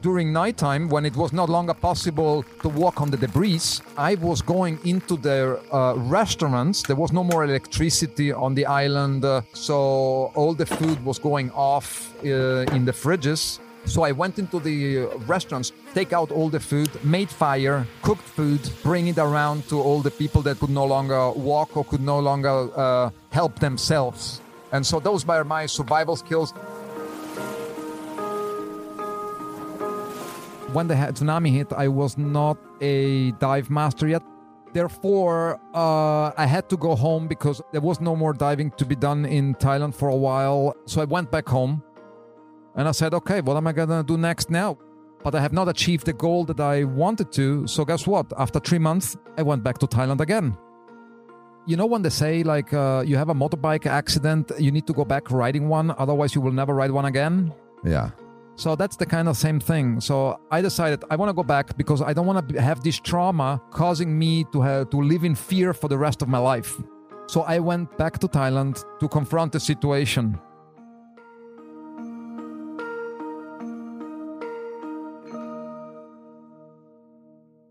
during 0.04 0.34
nighttime 0.34 0.90
when 0.90 1.06
it 1.06 1.16
was 1.16 1.32
no 1.34 1.46
longer 1.46 1.74
possible 1.74 2.44
to 2.62 2.70
walk 2.70 3.02
on 3.02 3.10
the 3.10 3.18
debris 3.18 3.80
i 3.98 4.14
was 4.16 4.42
going 4.42 4.78
into 4.84 5.16
the 5.18 5.40
uh, 5.72 5.94
restaurants 6.20 6.84
there 6.84 7.00
was 7.04 7.12
no 7.14 7.24
more 7.24 7.44
electricity 7.46 8.32
on 8.32 8.54
the 8.54 8.66
island 8.66 9.24
uh, 9.26 9.42
so 9.54 10.32
all 10.36 10.54
the 10.54 10.66
food 10.66 11.04
was 11.06 11.18
going 11.18 11.50
off 11.52 12.14
uh, 12.24 12.76
in 12.76 12.86
the 12.86 12.92
fridges 12.92 13.60
so 13.86 14.04
I 14.04 14.14
went 14.14 14.40
into 14.40 14.60
the 14.62 15.08
restaurants, 15.28 15.74
take 15.94 16.14
out 16.14 16.32
all 16.32 16.50
the 16.50 16.60
food, 16.60 16.90
made 17.04 17.30
fire, 17.30 17.86
cooked 18.02 18.24
food, 18.24 18.62
bring 18.82 19.08
it 19.08 19.18
around 19.18 19.68
to 19.68 19.82
all 19.82 20.02
the 20.02 20.12
people 20.12 20.42
that 20.44 20.58
could 20.60 20.70
no 20.70 20.86
longer 20.86 21.32
walk 21.32 21.76
or 21.76 21.84
could 21.84 22.00
no 22.00 22.20
longer 22.20 22.70
uh, 22.78 23.10
help 23.32 23.60
themselves. 23.60 24.40
And 24.72 24.86
so 24.86 25.00
those 25.00 25.28
were 25.28 25.44
my 25.44 25.66
survival 25.66 26.16
skills. 26.16 26.54
When 30.74 30.88
the 30.88 30.96
tsunami 30.96 31.52
hit, 31.52 31.72
I 31.74 31.88
was 31.88 32.18
not 32.18 32.58
a 32.82 33.32
dive 33.34 33.70
master 33.70 34.08
yet. 34.08 34.24
Therefore, 34.74 35.60
uh, 35.74 36.32
I 36.36 36.46
had 36.48 36.68
to 36.70 36.78
go 36.78 36.96
home 36.96 37.28
because 37.28 37.62
there 37.72 37.82
was 37.82 38.02
no 38.02 38.16
more 38.16 38.34
diving 38.34 38.72
to 38.72 38.86
be 38.86 38.96
done 38.96 39.26
in 39.26 39.54
Thailand 39.56 39.94
for 39.94 40.10
a 40.10 40.16
while. 40.16 40.76
So 40.86 41.02
I 41.02 41.06
went 41.06 41.30
back 41.30 41.48
home 41.48 41.84
and 42.76 42.88
I 42.88 42.92
said, 42.92 43.14
okay, 43.14 43.40
what 43.42 43.56
am 43.56 43.68
I 43.68 43.72
going 43.74 43.90
to 43.90 44.04
do 44.04 44.18
next 44.18 44.50
now? 44.50 44.78
But 45.24 45.36
I 45.36 45.42
have 45.42 45.54
not 45.54 45.70
achieved 45.70 46.06
the 46.08 46.14
goal 46.14 46.44
that 46.46 46.60
I 46.60 46.86
wanted 46.86 47.32
to. 47.34 47.68
So 47.68 47.86
guess 47.86 48.08
what? 48.08 48.34
After 48.38 48.60
three 48.60 48.80
months, 48.80 49.16
I 49.38 49.44
went 49.44 49.64
back 49.64 49.78
to 49.78 49.88
Thailand 49.88 50.22
again. 50.22 50.58
You 51.66 51.78
know 51.78 51.86
when 51.86 52.02
they 52.02 52.10
say 52.10 52.44
like 52.44 52.74
uh, 52.74 53.04
you 53.06 53.16
have 53.16 53.30
a 53.30 53.34
motorbike 53.34 53.86
accident, 53.86 54.52
you 54.60 54.72
need 54.72 54.86
to 54.88 54.94
go 54.94 55.06
back 55.06 55.32
riding 55.32 55.70
one, 55.70 55.94
otherwise 55.98 56.36
you 56.36 56.42
will 56.42 56.52
never 56.52 56.74
ride 56.74 56.92
one 56.92 57.06
again. 57.06 57.54
Yeah. 57.86 58.10
So 58.56 58.76
that's 58.76 58.96
the 58.96 59.06
kind 59.06 59.28
of 59.28 59.36
same 59.36 59.60
thing. 59.60 60.00
So 60.00 60.40
I 60.52 60.62
decided 60.62 61.04
I 61.10 61.16
want 61.16 61.30
to 61.30 61.34
go 61.34 61.44
back 61.44 61.76
because 61.76 62.02
I 62.02 62.14
don't 62.14 62.28
want 62.28 62.48
to 62.50 62.62
have 62.62 62.84
this 62.84 63.00
trauma 63.00 63.62
causing 63.72 64.18
me 64.18 64.46
to 64.54 64.62
have 64.62 64.92
to 64.92 64.98
live 65.02 65.24
in 65.24 65.34
fear 65.36 65.74
for 65.74 65.88
the 65.88 65.98
rest 65.98 66.22
of 66.22 66.28
my 66.28 66.38
life. 66.38 66.76
So 67.28 67.42
I 67.42 67.60
went 67.60 67.98
back 67.98 68.20
to 68.20 68.28
Thailand 68.28 68.84
to 69.00 69.08
confront 69.08 69.54
the 69.54 69.60
situation. 69.60 70.40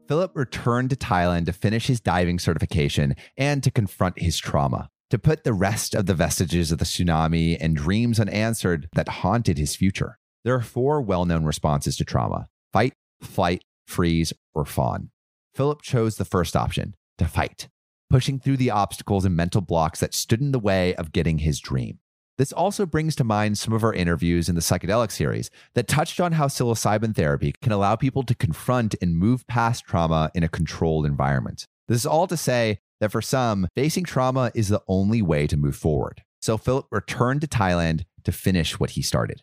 Philip 0.09 0.33
returned 0.35 0.91
to 0.91 0.97
Thailand 0.97 1.47
to 1.47 1.53
finish 1.53 1.87
his 1.87 2.01
diving 2.01 2.39
certification 2.39 3.15
and 3.37 3.63
to 3.63 3.71
confront 3.71 4.19
his 4.19 4.37
trauma, 4.37 4.91
to 5.11 5.19
put 5.19 5.45
the 5.45 5.55
rest 5.55 5.95
of 5.95 6.07
the 6.07 6.15
vestiges 6.15 6.73
of 6.73 6.79
the 6.79 6.85
tsunami 6.85 7.57
and 7.61 7.77
dreams 7.77 8.19
unanswered 8.19 8.89
that 8.95 9.09
haunted 9.09 9.59
his 9.59 9.77
future. 9.77 10.19
There 10.45 10.55
are 10.55 10.63
four 10.63 11.01
well 11.01 11.25
known 11.25 11.45
responses 11.45 11.97
to 11.97 12.05
trauma 12.05 12.49
fight, 12.73 12.95
flight, 13.21 13.65
freeze, 13.87 14.33
or 14.55 14.65
fawn. 14.65 15.11
Philip 15.55 15.83
chose 15.83 16.17
the 16.17 16.25
first 16.25 16.57
option 16.57 16.95
to 17.19 17.27
fight, 17.27 17.69
pushing 18.11 18.41
through 18.41 18.57
the 18.57 18.71
obstacles 18.71 19.25
and 19.25 19.37
mental 19.37 19.61
blocks 19.61 20.01
that 20.01 20.15
stood 20.15 20.41
in 20.41 20.53
the 20.53 20.59
way 20.59 20.95
of 20.95 21.13
getting 21.13 21.39
his 21.39 21.61
dream. 21.61 21.99
This 22.39 22.53
also 22.53 22.87
brings 22.87 23.15
to 23.17 23.25
mind 23.25 23.59
some 23.59 23.75
of 23.75 23.85
our 23.85 23.93
interviews 23.93 24.49
in 24.49 24.55
the 24.55 24.63
psychedelic 24.63 25.13
series 25.13 25.51
that 25.75 25.87
touched 25.87 26.19
on 26.19 26.33
how 26.33 26.47
psilocybin 26.47 27.15
therapy 27.15 27.55
can 27.61 27.73
allow 27.73 27.95
people 27.95 28.23
to 28.25 28.35
confront 28.35 28.95
and 29.03 29.17
move 29.17 29.47
past 29.47 29.85
trauma 29.85 30.31
in 30.35 30.43
a 30.43 30.49
controlled 30.49 31.05
environment. 31.05 31.67
This 31.89 31.99
is 31.99 32.07
all 32.07 32.27
to 32.27 32.37
say 32.37 32.79
that 33.01 33.13
for 33.13 33.21
some, 33.21 33.69
facing 33.77 34.05
trauma 34.05 34.51
is 34.55 34.69
the 34.69 34.83
only 34.89 35.21
way 35.21 35.47
to 35.47 35.57
move 35.57 35.77
forward. 35.77 36.23
So 36.41 36.57
Philip 36.57 36.87
returned 36.91 37.43
to 37.43 37.47
Thailand 37.47 38.07
to 38.25 38.33
finish 38.33 38.81
what 38.81 38.91
he 38.91 39.03
started. 39.03 39.43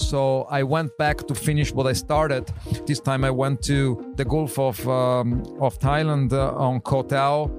So 0.00 0.46
I 0.50 0.62
went 0.62 0.96
back 0.98 1.26
to 1.28 1.34
finish 1.34 1.72
what 1.72 1.86
I 1.86 1.92
started. 1.92 2.50
This 2.86 3.00
time 3.00 3.24
I 3.24 3.30
went 3.30 3.62
to 3.62 4.12
the 4.16 4.24
Gulf 4.24 4.58
of 4.58 4.76
um, 4.88 5.42
of 5.60 5.78
Thailand 5.78 6.32
uh, 6.32 6.54
on 6.54 6.80
Koh 6.80 7.02
Tao. 7.02 7.50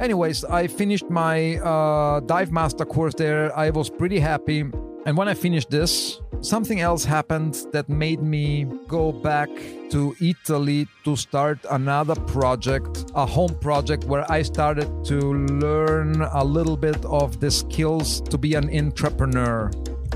Anyways, 0.00 0.44
I 0.44 0.68
finished 0.68 1.10
my 1.10 1.56
uh, 1.56 2.20
dive 2.20 2.52
master 2.52 2.84
course 2.84 3.14
there. 3.14 3.56
I 3.56 3.70
was 3.70 3.90
pretty 3.90 4.20
happy. 4.20 4.64
And 5.06 5.16
when 5.16 5.28
I 5.28 5.34
finished 5.34 5.70
this, 5.70 6.20
something 6.40 6.80
else 6.80 7.04
happened 7.04 7.66
that 7.72 7.88
made 7.88 8.22
me 8.22 8.66
go 8.86 9.10
back 9.10 9.48
to 9.90 10.14
Italy 10.20 10.86
to 11.04 11.16
start 11.16 11.58
another 11.70 12.14
project, 12.14 13.10
a 13.14 13.24
home 13.26 13.54
project 13.60 14.04
where 14.04 14.30
I 14.30 14.42
started 14.42 14.88
to 15.06 15.18
learn 15.62 16.20
a 16.20 16.44
little 16.44 16.76
bit 16.76 17.04
of 17.06 17.40
the 17.40 17.50
skills 17.50 18.20
to 18.22 18.38
be 18.38 18.54
an 18.54 18.68
entrepreneur 18.70 19.70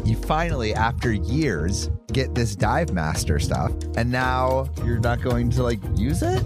you 0.05 0.17
finally, 0.17 0.75
after 0.75 1.13
years, 1.13 1.91
get 2.13 2.35
this 2.35 2.57
dive 2.57 2.93
master 2.93 3.39
stuff, 3.39 3.73
and 3.97 4.11
now 4.11 4.69
you're 4.85 4.99
not 4.99 5.23
going 5.23 5.51
to 5.51 5.63
like 5.63 5.81
use 5.97 6.23
it? 6.23 6.45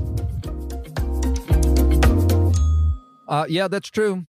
Uh, 3.28 3.46
yeah, 3.48 3.68
that's 3.68 3.88
true. 3.90 4.26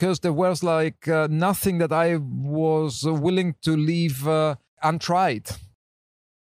because 0.00 0.20
there 0.20 0.32
was 0.32 0.62
like 0.62 1.06
uh, 1.06 1.28
nothing 1.30 1.76
that 1.78 1.92
I 1.92 2.16
was 2.16 3.04
willing 3.04 3.54
to 3.62 3.76
leave 3.76 4.26
uh, 4.26 4.54
untried. 4.82 5.50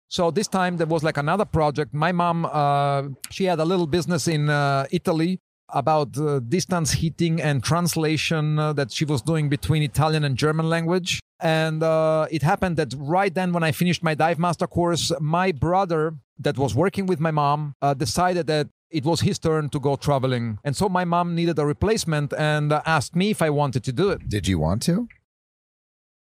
So 0.10 0.30
this 0.30 0.48
time 0.48 0.78
there 0.78 0.86
was 0.86 1.04
like 1.04 1.18
another 1.18 1.46
project. 1.46 1.92
My 1.94 2.12
mom, 2.12 2.46
uh, 2.46 3.04
she 3.32 3.46
had 3.46 3.60
a 3.60 3.66
little 3.66 3.88
business 3.88 4.28
in 4.28 4.50
uh, 4.50 4.86
Italy 4.92 5.40
about 5.74 6.18
uh, 6.18 6.40
distance 6.40 6.92
heating 6.94 7.42
and 7.42 7.64
translation 7.64 8.60
uh, 8.60 8.74
that 8.74 8.92
she 8.92 9.06
was 9.06 9.22
doing 9.22 9.50
between 9.50 9.84
Italian 9.84 10.24
and 10.24 10.38
German 10.38 10.70
language. 10.70 11.20
And 11.40 11.82
uh, 11.82 12.28
it 12.30 12.44
happened 12.44 12.78
that 12.78 12.94
right 12.98 13.34
then, 13.34 13.52
when 13.52 13.64
I 13.64 13.72
finished 13.72 14.04
my 14.04 14.14
dive 14.14 14.40
master 14.40 14.68
course, 14.68 15.12
my 15.20 15.52
brother 15.52 16.16
that 16.40 16.58
was 16.58 16.76
working 16.76 17.06
with 17.06 17.20
my 17.20 17.32
mom 17.32 17.76
uh, 17.82 17.94
decided 17.94 18.48
that 18.48 18.68
it 18.92 19.06
was 19.06 19.22
his 19.22 19.40
turn 19.40 19.70
to 19.70 19.80
go 19.80 19.96
traveling. 19.96 20.60
And 20.64 20.76
so 20.76 20.90
my 20.90 21.06
mom 21.06 21.34
needed 21.34 21.58
a 21.58 21.66
replacement 21.66 22.34
and 22.34 22.74
asked 22.74 23.16
me 23.16 23.32
if 23.32 23.42
I 23.42 23.50
wanted 23.50 23.84
to 23.86 23.94
do 23.94 24.10
it. 24.10 24.28
Did 24.28 24.48
you 24.48 24.60
want 24.60 24.82
to? 24.84 25.08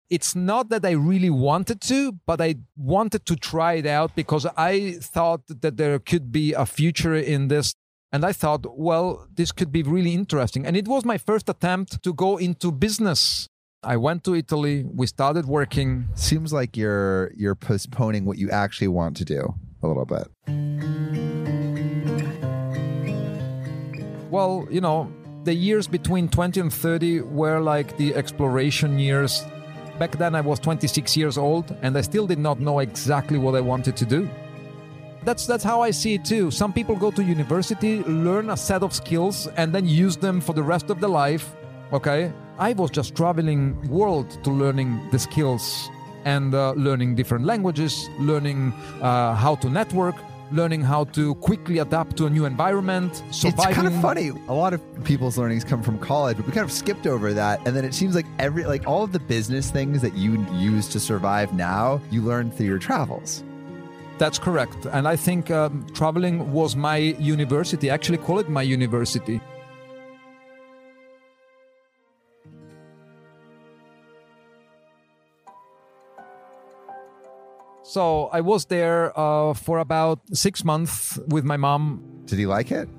It's 0.09 0.35
not 0.35 0.69
that 0.69 0.85
I 0.85 0.91
really 0.91 1.29
wanted 1.29 1.81
to, 1.81 2.13
but 2.25 2.39
I 2.39 2.55
wanted 2.75 3.25
to 3.25 3.35
try 3.35 3.73
it 3.73 3.85
out 3.85 4.15
because 4.15 4.45
I 4.57 4.97
thought 5.01 5.41
that 5.47 5.77
there 5.77 5.97
could 5.99 6.31
be 6.31 6.53
a 6.53 6.65
future 6.65 7.15
in 7.15 7.47
this. 7.47 7.73
And 8.11 8.23
I 8.23 8.31
thought, 8.31 8.77
well, 8.77 9.27
this 9.33 9.51
could 9.51 9.71
be 9.71 9.83
really 9.83 10.13
interesting. 10.13 10.65
And 10.65 10.77
it 10.77 10.87
was 10.87 11.03
my 11.05 11.17
first 11.17 11.49
attempt 11.49 12.01
to 12.03 12.13
go 12.13 12.37
into 12.37 12.71
business. 12.71 13.47
I 13.83 13.97
went 13.97 14.23
to 14.23 14.33
Italy, 14.33 14.83
we 14.83 15.05
started 15.05 15.45
working. 15.45 16.07
Seems 16.15 16.51
like 16.51 16.75
you're 16.75 17.31
you're 17.35 17.55
postponing 17.55 18.25
what 18.25 18.37
you 18.37 18.49
actually 18.49 18.87
want 18.87 19.17
to 19.17 19.25
do 19.25 19.53
a 19.83 19.87
little 19.87 20.05
bit. 20.05 20.27
Well, 24.31 24.67
you 24.71 24.81
know, 24.81 25.11
the 25.43 25.53
years 25.53 25.87
between 25.87 26.27
20 26.27 26.59
and 26.59 26.73
30 26.73 27.21
were 27.21 27.59
like 27.59 27.95
the 27.97 28.15
exploration 28.15 28.97
years. 28.97 29.43
Back 29.99 30.17
then 30.17 30.35
I 30.35 30.41
was 30.41 30.59
26 30.59 31.15
years 31.15 31.37
old 31.37 31.75
and 31.81 31.95
I 31.95 32.01
still 32.01 32.25
did 32.27 32.39
not 32.39 32.59
know 32.59 32.79
exactly 32.79 33.37
what 33.37 33.55
I 33.55 33.61
wanted 33.61 33.95
to 33.97 34.05
do. 34.05 34.27
That's 35.25 35.47
that's 35.47 35.63
how 35.63 35.81
I 35.81 35.89
see 35.89 36.13
it 36.13 36.23
too. 36.23 36.51
Some 36.51 36.71
people 36.71 36.95
go 36.95 37.09
to 37.09 37.23
university, 37.23 38.03
learn 38.03 38.51
a 38.51 38.57
set 38.57 38.83
of 38.83 38.93
skills 38.93 39.47
and 39.57 39.73
then 39.73 39.87
use 39.87 40.15
them 40.15 40.39
for 40.39 40.53
the 40.53 40.61
rest 40.61 40.91
of 40.91 41.01
their 41.01 41.09
life. 41.09 41.55
Okay? 41.91 42.31
I 42.59 42.73
was 42.73 42.91
just 42.91 43.15
traveling 43.15 43.75
world 43.89 44.29
to 44.43 44.51
learning 44.51 45.09
the 45.11 45.19
skills 45.19 45.89
and 46.25 46.53
uh, 46.53 46.71
learning 46.73 47.15
different 47.15 47.45
languages, 47.45 48.07
learning 48.19 48.71
uh, 49.01 49.33
how 49.33 49.55
to 49.55 49.69
network, 49.69 50.15
learning 50.51 50.81
how 50.81 51.05
to 51.05 51.35
quickly 51.35 51.79
adapt 51.79 52.17
to 52.17 52.27
a 52.27 52.29
new 52.29 52.45
environment. 52.45 53.23
Surviving. 53.31 53.65
It's 53.65 53.75
kind 53.75 53.87
of 53.87 54.01
funny. 54.01 54.29
A 54.47 54.53
lot 54.53 54.73
of 54.73 54.81
people's 55.03 55.37
learnings 55.39 55.63
come 55.63 55.81
from 55.81 55.97
college, 55.97 56.37
but 56.37 56.45
we 56.45 56.51
kind 56.51 56.65
of 56.65 56.71
skipped 56.71 57.07
over 57.07 57.33
that. 57.33 57.65
And 57.65 57.75
then 57.75 57.83
it 57.83 57.95
seems 57.95 58.13
like 58.15 58.27
every 58.37 58.63
like 58.63 58.87
all 58.87 59.03
of 59.03 59.11
the 59.11 59.19
business 59.19 59.71
things 59.71 60.01
that 60.01 60.15
you 60.15 60.45
use 60.53 60.87
to 60.89 60.99
survive 60.99 61.53
now, 61.53 61.99
you 62.11 62.21
learn 62.21 62.51
through 62.51 62.67
your 62.67 62.79
travels. 62.79 63.43
That's 64.17 64.39
correct. 64.39 64.85
And 64.91 65.07
I 65.07 65.17
think 65.17 65.51
um, 65.51 65.85
traveling 65.93 66.53
was 66.53 66.75
my 66.75 66.97
university. 66.97 67.91
I 67.91 67.93
actually 67.93 68.17
call 68.19 68.39
it 68.39 68.49
my 68.49 68.61
university. 68.61 69.41
So 77.83 78.29
I 78.33 78.41
was 78.41 78.65
there 78.65 79.17
uh, 79.17 79.53
for 79.53 79.79
about 79.79 80.19
six 80.33 80.63
months 80.63 81.19
with 81.27 81.45
my 81.45 81.55
mom. 81.55 82.03
Did 82.25 82.39
he 82.39 82.45
like 82.45 82.71
it? 82.71 82.89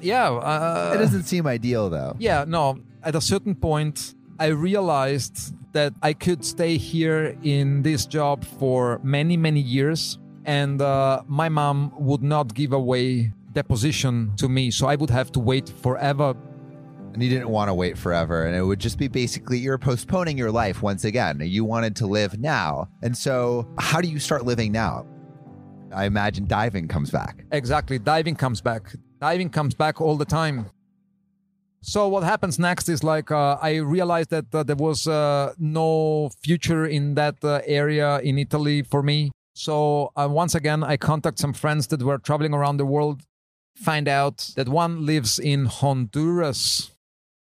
Yeah. 0.00 0.30
Uh, 0.30 0.92
it 0.94 0.98
doesn't 0.98 1.24
seem 1.24 1.46
ideal 1.46 1.88
though. 1.88 2.14
Yeah, 2.18 2.44
no. 2.46 2.78
At 3.02 3.14
a 3.14 3.20
certain 3.20 3.54
point, 3.54 4.14
I 4.38 4.46
realized 4.46 5.54
that 5.72 5.92
I 6.02 6.12
could 6.12 6.44
stay 6.44 6.76
here 6.76 7.36
in 7.42 7.82
this 7.82 8.06
job 8.06 8.44
for 8.44 9.00
many, 9.02 9.36
many 9.36 9.60
years, 9.60 10.18
and 10.44 10.80
uh, 10.80 11.22
my 11.26 11.48
mom 11.48 11.92
would 11.98 12.22
not 12.22 12.54
give 12.54 12.72
away 12.72 13.32
the 13.52 13.64
position 13.64 14.32
to 14.36 14.48
me. 14.48 14.70
So 14.70 14.86
I 14.86 14.96
would 14.96 15.10
have 15.10 15.32
to 15.32 15.40
wait 15.40 15.68
forever 15.68 16.34
and 17.16 17.22
you 17.22 17.30
didn't 17.30 17.48
want 17.48 17.70
to 17.70 17.74
wait 17.74 17.96
forever. 17.96 18.44
And 18.44 18.54
it 18.54 18.62
would 18.62 18.78
just 18.78 18.98
be 18.98 19.08
basically 19.08 19.58
you're 19.58 19.78
postponing 19.78 20.36
your 20.36 20.50
life 20.50 20.82
once 20.82 21.02
again. 21.02 21.40
You 21.42 21.64
wanted 21.64 21.96
to 21.96 22.06
live 22.06 22.38
now. 22.38 22.90
And 23.02 23.16
so, 23.16 23.66
how 23.78 24.02
do 24.02 24.08
you 24.08 24.18
start 24.18 24.44
living 24.44 24.70
now? 24.70 25.06
I 25.94 26.04
imagine 26.04 26.46
diving 26.46 26.88
comes 26.88 27.10
back. 27.10 27.46
Exactly. 27.52 27.98
Diving 27.98 28.34
comes 28.34 28.60
back. 28.60 28.94
Diving 29.18 29.48
comes 29.48 29.74
back 29.74 29.98
all 29.98 30.18
the 30.18 30.26
time. 30.26 30.68
So, 31.88 32.08
what 32.08 32.24
happens 32.24 32.58
next 32.58 32.88
is 32.88 33.04
like 33.04 33.30
uh, 33.30 33.58
I 33.62 33.76
realized 33.76 34.30
that 34.30 34.52
uh, 34.52 34.64
there 34.64 34.74
was 34.74 35.06
uh, 35.06 35.54
no 35.56 36.30
future 36.42 36.84
in 36.84 37.14
that 37.14 37.36
uh, 37.44 37.60
area 37.64 38.18
in 38.18 38.38
Italy 38.38 38.82
for 38.82 39.04
me. 39.04 39.30
So, 39.54 40.10
uh, 40.16 40.26
once 40.28 40.56
again, 40.56 40.82
I 40.82 40.96
contact 40.96 41.38
some 41.38 41.52
friends 41.52 41.86
that 41.86 42.02
were 42.02 42.18
traveling 42.18 42.54
around 42.54 42.78
the 42.78 42.84
world, 42.84 43.22
find 43.76 44.08
out 44.08 44.50
that 44.56 44.68
one 44.68 45.06
lives 45.06 45.38
in 45.38 45.66
Honduras. 45.66 46.90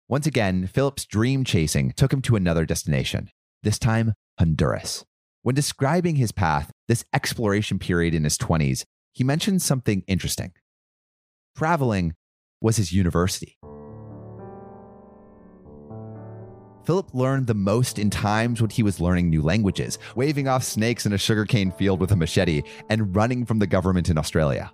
Once 0.08 0.26
again, 0.26 0.66
Philip's 0.66 1.06
dream 1.06 1.44
chasing 1.44 1.92
took 1.92 2.12
him 2.12 2.20
to 2.22 2.34
another 2.34 2.66
destination, 2.66 3.30
this 3.62 3.78
time 3.78 4.14
Honduras. 4.40 5.04
When 5.42 5.54
describing 5.54 6.16
his 6.16 6.32
path, 6.32 6.72
this 6.88 7.04
exploration 7.12 7.78
period 7.78 8.14
in 8.14 8.24
his 8.24 8.36
20s, 8.38 8.82
he 9.12 9.22
mentioned 9.22 9.62
something 9.62 10.02
interesting. 10.08 10.54
Traveling 11.56 12.14
was 12.60 12.78
his 12.78 12.92
university. 12.92 13.58
Philip 16.84 17.14
learned 17.14 17.46
the 17.46 17.54
most 17.54 17.98
in 17.98 18.10
times 18.10 18.60
when 18.60 18.70
he 18.70 18.82
was 18.82 19.00
learning 19.00 19.30
new 19.30 19.42
languages, 19.42 19.98
waving 20.16 20.48
off 20.48 20.62
snakes 20.62 21.06
in 21.06 21.12
a 21.12 21.18
sugarcane 21.18 21.72
field 21.72 22.00
with 22.00 22.12
a 22.12 22.16
machete, 22.16 22.62
and 22.90 23.14
running 23.16 23.46
from 23.46 23.58
the 23.58 23.66
government 23.66 24.10
in 24.10 24.18
Australia. 24.18 24.70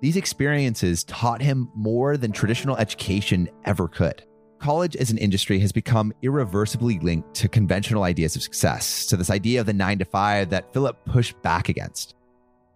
These 0.00 0.16
experiences 0.16 1.04
taught 1.04 1.40
him 1.40 1.70
more 1.74 2.16
than 2.16 2.32
traditional 2.32 2.76
education 2.76 3.48
ever 3.64 3.88
could. 3.88 4.24
College 4.58 4.96
as 4.96 5.10
an 5.10 5.18
industry 5.18 5.58
has 5.60 5.72
become 5.72 6.12
irreversibly 6.22 6.98
linked 6.98 7.32
to 7.34 7.48
conventional 7.48 8.02
ideas 8.02 8.34
of 8.36 8.42
success, 8.42 9.06
to 9.06 9.16
this 9.16 9.30
idea 9.30 9.60
of 9.60 9.66
the 9.66 9.72
nine 9.72 9.98
to 9.98 10.04
five 10.04 10.50
that 10.50 10.72
Philip 10.72 11.04
pushed 11.04 11.40
back 11.42 11.68
against. 11.68 12.14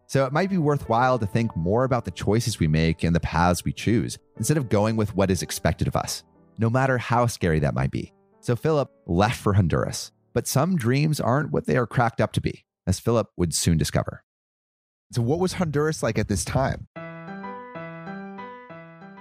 So 0.07 0.25
it 0.25 0.33
might 0.33 0.49
be 0.49 0.57
worthwhile 0.57 1.19
to 1.19 1.27
think 1.27 1.55
more 1.55 1.85
about 1.85 2.07
the 2.07 2.11
choices 2.11 2.59
we 2.59 2.67
make 2.67 3.05
and 3.05 3.15
the 3.15 3.21
paths 3.21 3.65
we 3.65 3.73
choose, 3.73 4.19
instead 4.39 4.57
of 4.57 4.71
going 4.71 4.97
with 4.97 5.15
what 5.15 5.31
is 5.31 5.43
expected 5.43 5.87
of 5.87 5.97
us, 5.97 6.25
no 6.59 6.69
matter 6.69 6.99
how 6.99 7.27
scary 7.27 7.61
that 7.61 7.75
might 7.75 7.91
be. 7.91 8.13
So 8.41 8.57
Philip 8.57 8.91
left 9.07 9.39
for 9.39 9.55
Honduras, 9.55 10.13
but 10.33 10.47
some 10.47 10.77
dreams 10.77 11.21
aren't 11.21 11.51
what 11.51 11.67
they 11.67 11.77
are 11.77 11.87
cracked 11.87 12.21
up 12.21 12.33
to 12.33 12.41
be, 12.41 12.65
as 12.87 13.01
Philip 13.01 13.29
would 13.37 13.55
soon 13.55 13.79
discover. 13.79 14.25
So, 15.13 15.23
what 15.23 15.39
was 15.39 15.55
Honduras 15.55 16.03
like 16.03 16.19
at 16.19 16.29
this 16.29 16.45
time? 16.45 16.87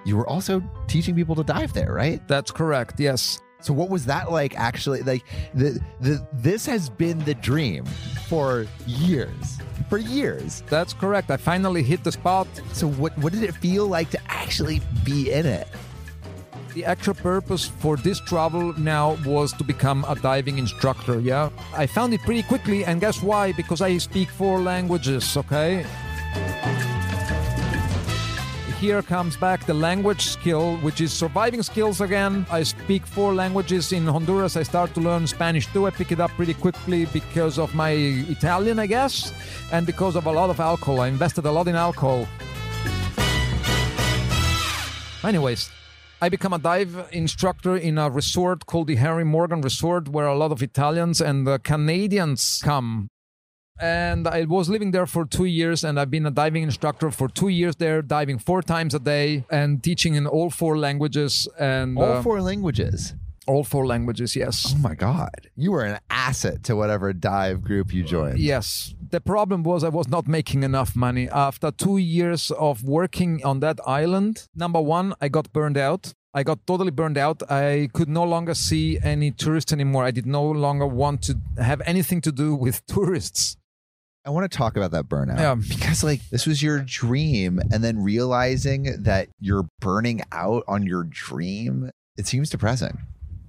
you 0.08 0.16
were 0.16 0.28
also 0.28 0.64
teaching 0.88 1.16
people 1.16 1.36
to 1.36 1.44
dive 1.44 1.74
there, 1.74 1.92
right? 1.92 2.26
That's 2.30 2.50
correct. 2.50 2.98
Yes. 3.00 3.40
So 3.60 3.74
what 3.74 3.90
was 3.90 4.06
that 4.06 4.32
like 4.32 4.58
actually 4.58 5.02
like 5.02 5.26
the 5.54 5.82
the 6.00 6.26
this 6.32 6.66
has 6.66 6.90
been 6.90 7.20
the 7.26 7.34
dream 7.34 7.86
for 8.30 8.68
years. 8.86 9.58
For 9.90 9.98
years. 9.98 10.64
That's 10.70 10.94
correct. 10.94 11.30
I 11.30 11.38
finally 11.38 11.84
hit 11.84 12.06
the 12.06 12.12
spot. 12.14 12.48
So 12.72 12.88
what 12.88 13.18
what 13.18 13.34
did 13.34 13.44
it 13.44 13.54
feel 13.56 13.88
like 13.88 14.10
to 14.12 14.20
actually 14.30 14.82
be 15.04 15.32
in 15.32 15.46
it? 15.46 15.68
The 16.78 16.86
actual 16.86 17.16
purpose 17.16 17.66
for 17.66 17.98
this 17.98 18.20
travel 18.20 18.72
now 18.78 19.18
was 19.26 19.52
to 19.54 19.64
become 19.64 20.06
a 20.08 20.14
diving 20.14 20.60
instructor, 20.60 21.20
yeah? 21.20 21.50
I 21.74 21.88
found 21.88 22.14
it 22.14 22.22
pretty 22.22 22.44
quickly 22.44 22.86
and 22.86 23.02
guess 23.02 23.24
why? 23.24 23.52
Because 23.54 23.82
I 23.82 23.98
speak 23.98 24.30
four 24.30 24.62
languages, 24.62 25.36
okay? 25.38 25.88
here 28.80 29.02
comes 29.02 29.36
back 29.36 29.66
the 29.66 29.74
language 29.74 30.22
skill, 30.22 30.78
which 30.86 31.02
is 31.02 31.12
surviving 31.12 31.64
skills 31.64 32.00
again. 32.00 32.46
I 32.52 32.62
speak 32.62 33.08
four 33.08 33.34
languages 33.34 33.92
in 33.92 34.06
Honduras. 34.06 34.56
I 34.56 34.62
start 34.62 34.94
to 34.94 35.00
learn 35.00 35.26
Spanish 35.26 35.66
too. 35.74 35.88
I 35.88 35.90
pick 35.90 36.12
it 36.12 36.20
up 36.20 36.30
pretty 36.38 36.54
quickly 36.54 37.06
because 37.06 37.58
of 37.58 37.74
my 37.74 37.90
Italian, 38.30 38.78
I 38.78 38.86
guess, 38.86 39.34
and 39.72 39.88
because 39.88 40.16
of 40.16 40.28
a 40.28 40.32
lot 40.32 40.52
of 40.52 40.60
alcohol. 40.60 41.02
I 41.02 41.08
invested 41.08 41.44
a 41.46 41.52
lot 41.52 41.68
in 41.68 41.76
alcohol. 41.76 42.28
Anyways, 45.24 45.72
I 46.22 46.30
become 46.30 46.54
a 46.54 46.60
dive 46.60 47.10
instructor 47.12 47.78
in 47.78 47.98
a 47.98 48.10
resort 48.10 48.66
called 48.66 48.88
the 48.88 48.96
Harry 48.96 49.24
Morgan 49.24 49.62
Resort, 49.62 50.10
where 50.10 50.26
a 50.26 50.36
lot 50.36 50.52
of 50.52 50.64
Italians 50.64 51.22
and 51.22 51.64
Canadians 51.64 52.62
come 52.64 53.10
and 53.80 54.28
I 54.28 54.46
was 54.46 54.70
living 54.70 54.92
there 54.92 55.06
for 55.06 55.26
two 55.26 55.46
years, 55.46 55.84
and 55.84 56.00
I've 56.00 56.10
been 56.10 56.26
a 56.26 56.32
diving 56.32 56.64
instructor 56.64 57.12
for 57.12 57.28
two 57.28 57.50
years 57.50 57.76
there, 57.76 58.02
diving 58.02 58.40
four 58.40 58.62
times 58.62 58.96
a 58.96 59.00
day 59.00 59.46
and 59.52 59.84
teaching 59.84 60.16
in 60.16 60.26
all 60.26 60.50
four 60.50 60.78
languages. 60.78 61.48
And 61.60 61.98
all 61.98 62.14
uh, 62.14 62.24
four 62.24 62.42
languages. 62.42 63.14
All 63.46 63.64
four 63.64 63.86
languages, 63.86 64.36
yes. 64.36 64.74
Oh 64.76 64.80
my 64.80 64.96
God. 64.96 65.50
You 65.56 65.72
were 65.72 65.86
an 65.86 66.00
asset 66.10 66.64
to 66.64 66.76
whatever 66.76 67.14
dive 67.14 67.62
group 67.64 67.94
you 67.94 68.04
joined. 68.04 68.40
Yes. 68.40 68.94
The 69.10 69.22
problem 69.22 69.64
was 69.64 69.84
I 69.84 69.90
was 69.90 70.08
not 70.10 70.28
making 70.28 70.64
enough 70.64 70.96
money. 70.96 71.30
After 71.30 71.72
two 71.72 71.98
years 71.98 72.52
of 72.52 72.84
working 72.84 73.44
on 73.46 73.62
that 73.62 73.80
island, 73.86 74.48
number 74.56 74.82
one, 74.82 75.14
I 75.22 75.30
got 75.30 75.52
burned 75.54 75.78
out. 75.78 76.14
I 76.34 76.44
got 76.44 76.60
totally 76.68 76.92
burned 76.92 77.18
out. 77.18 77.42
I 77.50 77.90
could 77.94 78.10
no 78.10 78.24
longer 78.24 78.54
see 78.54 79.00
any 79.02 79.32
tourists 79.32 79.72
anymore. 79.72 80.04
I 80.04 80.12
did 80.12 80.26
no 80.26 80.44
longer 80.44 80.86
want 80.86 81.22
to 81.24 81.40
have 81.58 81.82
anything 81.86 82.22
to 82.22 82.32
do 82.32 82.54
with 82.54 82.86
tourists. 82.88 83.58
I 84.26 84.30
want 84.30 84.52
to 84.52 84.58
talk 84.58 84.76
about 84.76 84.92
that 84.92 85.06
burnout. 85.06 85.40
Yeah. 85.40 85.56
Because 85.56 86.04
like 86.04 86.22
this 86.30 86.46
was 86.46 86.62
your 86.62 86.80
dream 86.82 87.62
and 87.72 87.82
then 87.82 88.04
realizing 88.04 89.04
that 89.04 89.30
you're 89.40 89.68
burning 89.80 90.22
out 90.34 90.64
on 90.68 90.86
your 90.86 91.06
dream, 91.06 91.92
it 92.18 92.28
seems 92.28 92.50
depressing. 92.50 93.00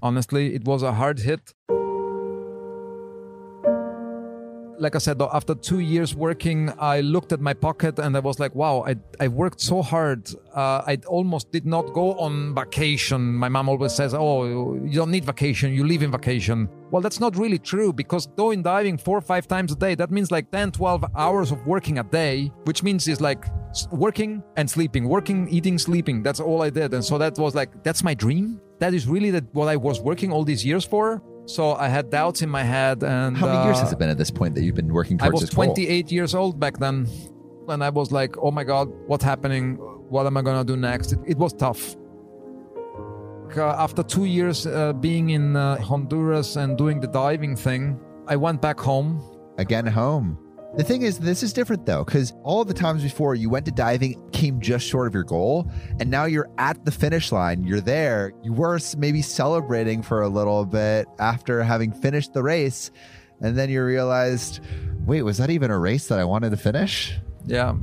Honestly, 0.01 0.55
it 0.55 0.65
was 0.65 0.85
a 0.85 0.93
hard 0.93 1.19
hit. 1.21 1.53
Like 4.81 4.95
I 4.95 4.99
said, 4.99 5.19
though, 5.19 5.31
after 5.33 5.55
two 5.55 5.81
years 5.81 6.15
working, 6.15 6.73
I 6.79 7.01
looked 7.01 7.33
at 7.33 7.41
my 7.41 7.53
pocket 7.53 7.99
and 7.99 8.17
I 8.17 8.21
was 8.21 8.39
like, 8.39 8.55
wow, 8.55 8.85
I, 8.87 8.95
I 9.19 9.27
worked 9.27 9.61
so 9.61 9.83
hard. 9.83 10.31
Uh, 10.55 10.83
I 10.87 10.99
almost 11.09 11.51
did 11.51 11.67
not 11.67 11.93
go 11.93 12.15
on 12.19 12.55
vacation. 12.55 13.35
My 13.35 13.49
mom 13.49 13.69
always 13.69 13.93
says, 13.93 14.15
oh, 14.15 14.75
you 14.85 14.95
don't 14.95 15.11
need 15.11 15.25
vacation, 15.25 15.73
you 15.73 15.85
live 15.85 16.03
in 16.03 16.13
vacation. 16.13 16.69
Well, 16.91 17.03
that's 17.03 17.19
not 17.19 17.37
really 17.37 17.59
true 17.59 17.93
because 17.93 18.29
going 18.29 18.63
diving 18.63 18.99
four 18.99 19.19
or 19.19 19.21
five 19.21 19.49
times 19.49 19.73
a 19.73 19.77
day, 19.77 19.95
that 19.97 20.11
means 20.11 20.31
like 20.31 20.51
10, 20.53 20.73
12 20.73 21.05
hours 21.17 21.51
of 21.51 21.67
working 21.67 21.99
a 21.99 22.05
day, 22.05 22.53
which 22.65 22.83
means 22.85 23.09
it's 23.09 23.21
like 23.21 23.47
working 23.91 24.43
and 24.57 24.71
sleeping, 24.71 25.09
working, 25.09 25.49
eating, 25.49 25.79
sleeping. 25.79 26.23
That's 26.23 26.41
all 26.41 26.63
I 26.63 26.71
did. 26.71 26.95
And 26.95 27.05
so 27.05 27.19
that 27.19 27.37
was 27.37 27.55
like, 27.55 27.83
that's 27.83 28.05
my 28.05 28.15
dream. 28.15 28.61
That 28.79 28.95
is 28.95 29.09
really 29.09 29.31
that 29.33 29.53
what 29.55 29.69
I 29.69 29.77
was 29.77 30.01
working 30.01 30.33
all 30.33 30.45
these 30.45 30.65
years 30.65 30.85
for. 30.85 31.21
So 31.49 31.73
I 31.75 31.89
had 31.89 32.11
doubts 32.11 32.43
in 32.43 32.51
my 32.51 32.63
head. 32.63 33.03
And 33.03 33.37
How 33.37 33.47
many 33.47 33.65
years 33.65 33.79
uh, 33.79 33.85
has 33.85 33.93
it 33.93 33.99
been 33.99 34.11
at 34.11 34.19
this 34.19 34.31
point 34.31 34.55
that 34.55 34.63
you've 34.63 34.75
been 34.75 34.93
working 34.93 35.17
I 35.21 35.29
towards 35.29 35.41
was 35.41 35.51
this 35.51 35.55
goal? 35.55 35.75
28 35.75 36.13
years 36.13 36.35
old 36.35 36.61
back 36.61 36.79
then. 36.79 37.09
And 37.69 37.83
I 37.83 37.89
was 37.89 38.13
like, 38.13 38.37
oh 38.39 38.51
my 38.51 38.65
God, 38.65 38.89
what's 39.07 39.25
happening? 39.25 39.77
What 40.11 40.27
am 40.27 40.37
I 40.37 40.43
going 40.43 40.65
to 40.65 40.73
do 40.73 40.77
next? 40.77 41.13
It, 41.13 41.21
it 41.27 41.39
was 41.39 41.55
tough. 41.55 41.97
Uh, 43.57 43.63
after 43.79 44.03
two 44.03 44.27
years 44.27 44.67
uh, 44.67 44.93
being 44.93 45.31
in 45.31 45.57
uh, 45.57 45.81
Honduras 45.81 46.57
and 46.57 46.77
doing 46.77 47.01
the 47.01 47.09
diving 47.09 47.57
thing, 47.57 47.99
I 48.27 48.37
went 48.37 48.61
back 48.61 48.79
home. 48.79 49.23
Again, 49.57 49.87
home. 49.87 50.39
The 50.79 50.85
thing 50.85 51.03
is, 51.03 51.19
this 51.19 51.43
is 51.43 51.53
different 51.53 51.87
though, 51.87 52.05
because 52.05 52.33
all 52.45 52.65
the 52.65 52.73
times 52.73 53.03
before 53.03 53.35
you 53.35 53.51
went 53.51 53.67
to 53.67 53.73
diving 53.73 54.31
came 54.31 54.61
just 54.61 54.87
short 54.87 55.09
of 55.09 55.13
your 55.13 55.25
goal, 55.25 55.69
and 55.99 56.09
now 56.09 56.27
you're 56.27 56.49
at 56.57 56.85
the 56.85 56.93
finish 56.93 57.33
line. 57.33 57.65
You're 57.65 57.81
there. 57.81 58.33
You 58.45 58.53
were 58.53 58.79
maybe 58.97 59.21
celebrating 59.21 60.03
for 60.03 60.23
a 60.23 60.29
little 60.29 60.65
bit 60.65 61.09
after 61.19 61.65
having 61.65 61.91
finished 61.91 62.33
the 62.33 62.45
race, 62.45 62.93
and 63.41 63.59
then 63.59 63.71
you 63.71 63.85
realized, 63.85 64.61
wait, 65.05 65.23
was 65.23 65.39
that 65.39 65.51
even 65.51 65.73
a 65.73 65.79
race 65.79 66.07
that 66.07 66.21
I 66.21 66.25
wanted 66.25 66.51
to 66.51 66.57
finish? 66.57 67.19
Yeah. 67.45 67.75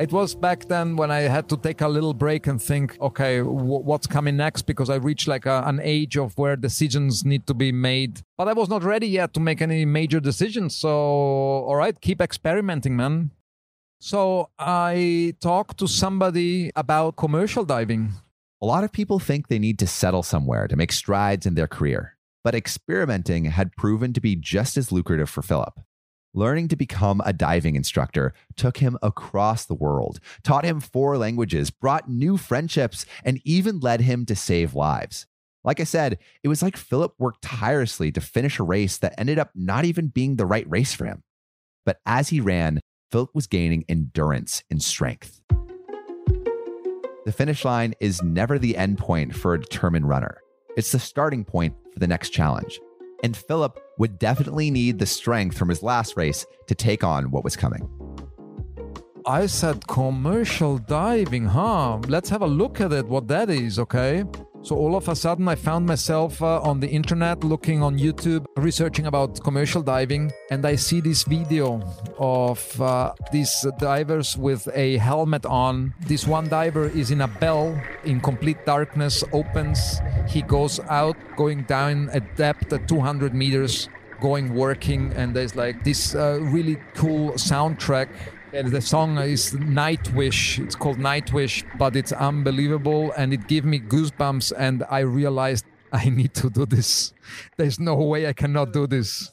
It 0.00 0.12
was 0.12 0.34
back 0.34 0.64
then 0.64 0.96
when 0.96 1.10
I 1.10 1.20
had 1.20 1.46
to 1.50 1.58
take 1.58 1.82
a 1.82 1.88
little 1.88 2.14
break 2.14 2.46
and 2.46 2.60
think, 2.60 2.98
okay, 3.02 3.40
w- 3.40 3.82
what's 3.82 4.06
coming 4.06 4.34
next? 4.34 4.62
Because 4.62 4.88
I 4.88 4.94
reached 4.94 5.28
like 5.28 5.44
a, 5.44 5.62
an 5.66 5.78
age 5.82 6.16
of 6.16 6.32
where 6.38 6.56
decisions 6.56 7.22
need 7.22 7.46
to 7.48 7.52
be 7.52 7.70
made. 7.70 8.22
But 8.38 8.48
I 8.48 8.54
was 8.54 8.70
not 8.70 8.82
ready 8.82 9.08
yet 9.08 9.34
to 9.34 9.40
make 9.40 9.60
any 9.60 9.84
major 9.84 10.18
decisions. 10.18 10.74
So, 10.74 10.90
all 10.90 11.76
right, 11.76 12.00
keep 12.00 12.22
experimenting, 12.22 12.96
man. 12.96 13.32
So 13.98 14.48
I 14.58 15.34
talked 15.38 15.76
to 15.80 15.86
somebody 15.86 16.70
about 16.74 17.16
commercial 17.16 17.66
diving. 17.66 18.14
A 18.62 18.66
lot 18.66 18.84
of 18.84 18.92
people 18.92 19.18
think 19.18 19.48
they 19.48 19.58
need 19.58 19.78
to 19.80 19.86
settle 19.86 20.22
somewhere 20.22 20.66
to 20.66 20.76
make 20.76 20.92
strides 20.92 21.44
in 21.44 21.56
their 21.56 21.68
career, 21.68 22.16
but 22.42 22.54
experimenting 22.54 23.44
had 23.44 23.76
proven 23.76 24.14
to 24.14 24.20
be 24.22 24.34
just 24.34 24.78
as 24.78 24.90
lucrative 24.90 25.28
for 25.28 25.42
Philip. 25.42 25.78
Learning 26.32 26.68
to 26.68 26.76
become 26.76 27.20
a 27.24 27.32
diving 27.32 27.74
instructor 27.74 28.32
took 28.56 28.76
him 28.76 28.96
across 29.02 29.64
the 29.64 29.74
world, 29.74 30.20
taught 30.44 30.64
him 30.64 30.78
four 30.78 31.18
languages, 31.18 31.70
brought 31.70 32.08
new 32.08 32.36
friendships, 32.36 33.04
and 33.24 33.40
even 33.44 33.80
led 33.80 34.00
him 34.00 34.24
to 34.26 34.36
save 34.36 34.74
lives. 34.74 35.26
Like 35.64 35.80
I 35.80 35.84
said, 35.84 36.18
it 36.44 36.48
was 36.48 36.62
like 36.62 36.76
Philip 36.76 37.14
worked 37.18 37.42
tirelessly 37.42 38.12
to 38.12 38.20
finish 38.20 38.60
a 38.60 38.62
race 38.62 38.96
that 38.98 39.18
ended 39.18 39.40
up 39.40 39.50
not 39.56 39.84
even 39.84 40.06
being 40.06 40.36
the 40.36 40.46
right 40.46 40.68
race 40.70 40.94
for 40.94 41.04
him. 41.04 41.24
But 41.84 41.98
as 42.06 42.28
he 42.28 42.40
ran, 42.40 42.78
Philip 43.10 43.34
was 43.34 43.48
gaining 43.48 43.84
endurance 43.88 44.62
and 44.70 44.80
strength. 44.80 45.40
The 47.26 47.32
finish 47.32 47.64
line 47.64 47.94
is 48.00 48.22
never 48.22 48.56
the 48.56 48.76
end 48.76 48.98
point 48.98 49.34
for 49.34 49.54
a 49.54 49.60
determined 49.60 50.08
runner. 50.08 50.38
It's 50.76 50.92
the 50.92 51.00
starting 51.00 51.44
point 51.44 51.74
for 51.92 51.98
the 51.98 52.06
next 52.06 52.30
challenge. 52.30 52.80
And 53.22 53.36
Philip 53.36 53.78
would 53.98 54.18
definitely 54.18 54.70
need 54.70 54.98
the 54.98 55.06
strength 55.06 55.56
from 55.56 55.68
his 55.68 55.82
last 55.82 56.16
race 56.16 56.46
to 56.68 56.74
take 56.74 57.04
on 57.04 57.30
what 57.30 57.44
was 57.44 57.56
coming. 57.56 57.88
I 59.26 59.46
said 59.46 59.86
commercial 59.86 60.78
diving, 60.78 61.44
huh? 61.44 61.98
Let's 62.08 62.30
have 62.30 62.42
a 62.42 62.46
look 62.46 62.80
at 62.80 62.92
it, 62.92 63.06
what 63.06 63.28
that 63.28 63.50
is, 63.50 63.78
okay? 63.78 64.24
So 64.62 64.76
all 64.76 64.94
of 64.94 65.08
a 65.08 65.16
sudden, 65.16 65.48
I 65.48 65.54
found 65.54 65.86
myself 65.86 66.42
uh, 66.42 66.60
on 66.60 66.80
the 66.80 66.88
internet 66.88 67.42
looking 67.42 67.82
on 67.82 67.98
YouTube, 67.98 68.44
researching 68.56 69.06
about 69.06 69.42
commercial 69.42 69.82
diving, 69.82 70.30
and 70.50 70.66
I 70.66 70.76
see 70.76 71.00
this 71.00 71.22
video 71.22 71.80
of 72.18 72.80
uh, 72.80 73.14
these 73.32 73.66
divers 73.78 74.36
with 74.36 74.68
a 74.74 74.98
helmet 74.98 75.46
on. 75.46 75.94
This 76.06 76.26
one 76.26 76.48
diver 76.48 76.88
is 76.88 77.10
in 77.10 77.22
a 77.22 77.28
bell 77.28 77.80
in 78.04 78.20
complete 78.20 78.66
darkness, 78.66 79.24
opens, 79.32 79.98
he 80.28 80.42
goes 80.42 80.78
out, 80.90 81.16
going 81.36 81.62
down 81.62 82.10
a 82.12 82.20
depth 82.20 82.70
at 82.74 82.86
200 82.86 83.32
meters, 83.32 83.88
going 84.20 84.52
working, 84.54 85.10
and 85.14 85.34
there's 85.34 85.56
like 85.56 85.82
this 85.84 86.14
uh, 86.14 86.38
really 86.42 86.76
cool 86.94 87.30
soundtrack 87.32 88.10
and 88.52 88.70
the 88.70 88.80
song 88.80 89.18
is 89.18 89.52
Nightwish. 89.52 90.58
It's 90.64 90.74
called 90.74 90.98
Nightwish, 90.98 91.64
but 91.78 91.96
it's 91.96 92.12
unbelievable 92.12 93.12
and 93.16 93.32
it 93.32 93.46
gave 93.46 93.64
me 93.64 93.80
goosebumps. 93.80 94.52
And 94.56 94.84
I 94.90 95.00
realized 95.00 95.64
I 95.92 96.08
need 96.08 96.34
to 96.34 96.50
do 96.50 96.66
this. 96.66 97.12
There's 97.56 97.78
no 97.78 97.94
way 97.94 98.26
I 98.26 98.32
cannot 98.32 98.72
do 98.72 98.86
this. 98.86 99.30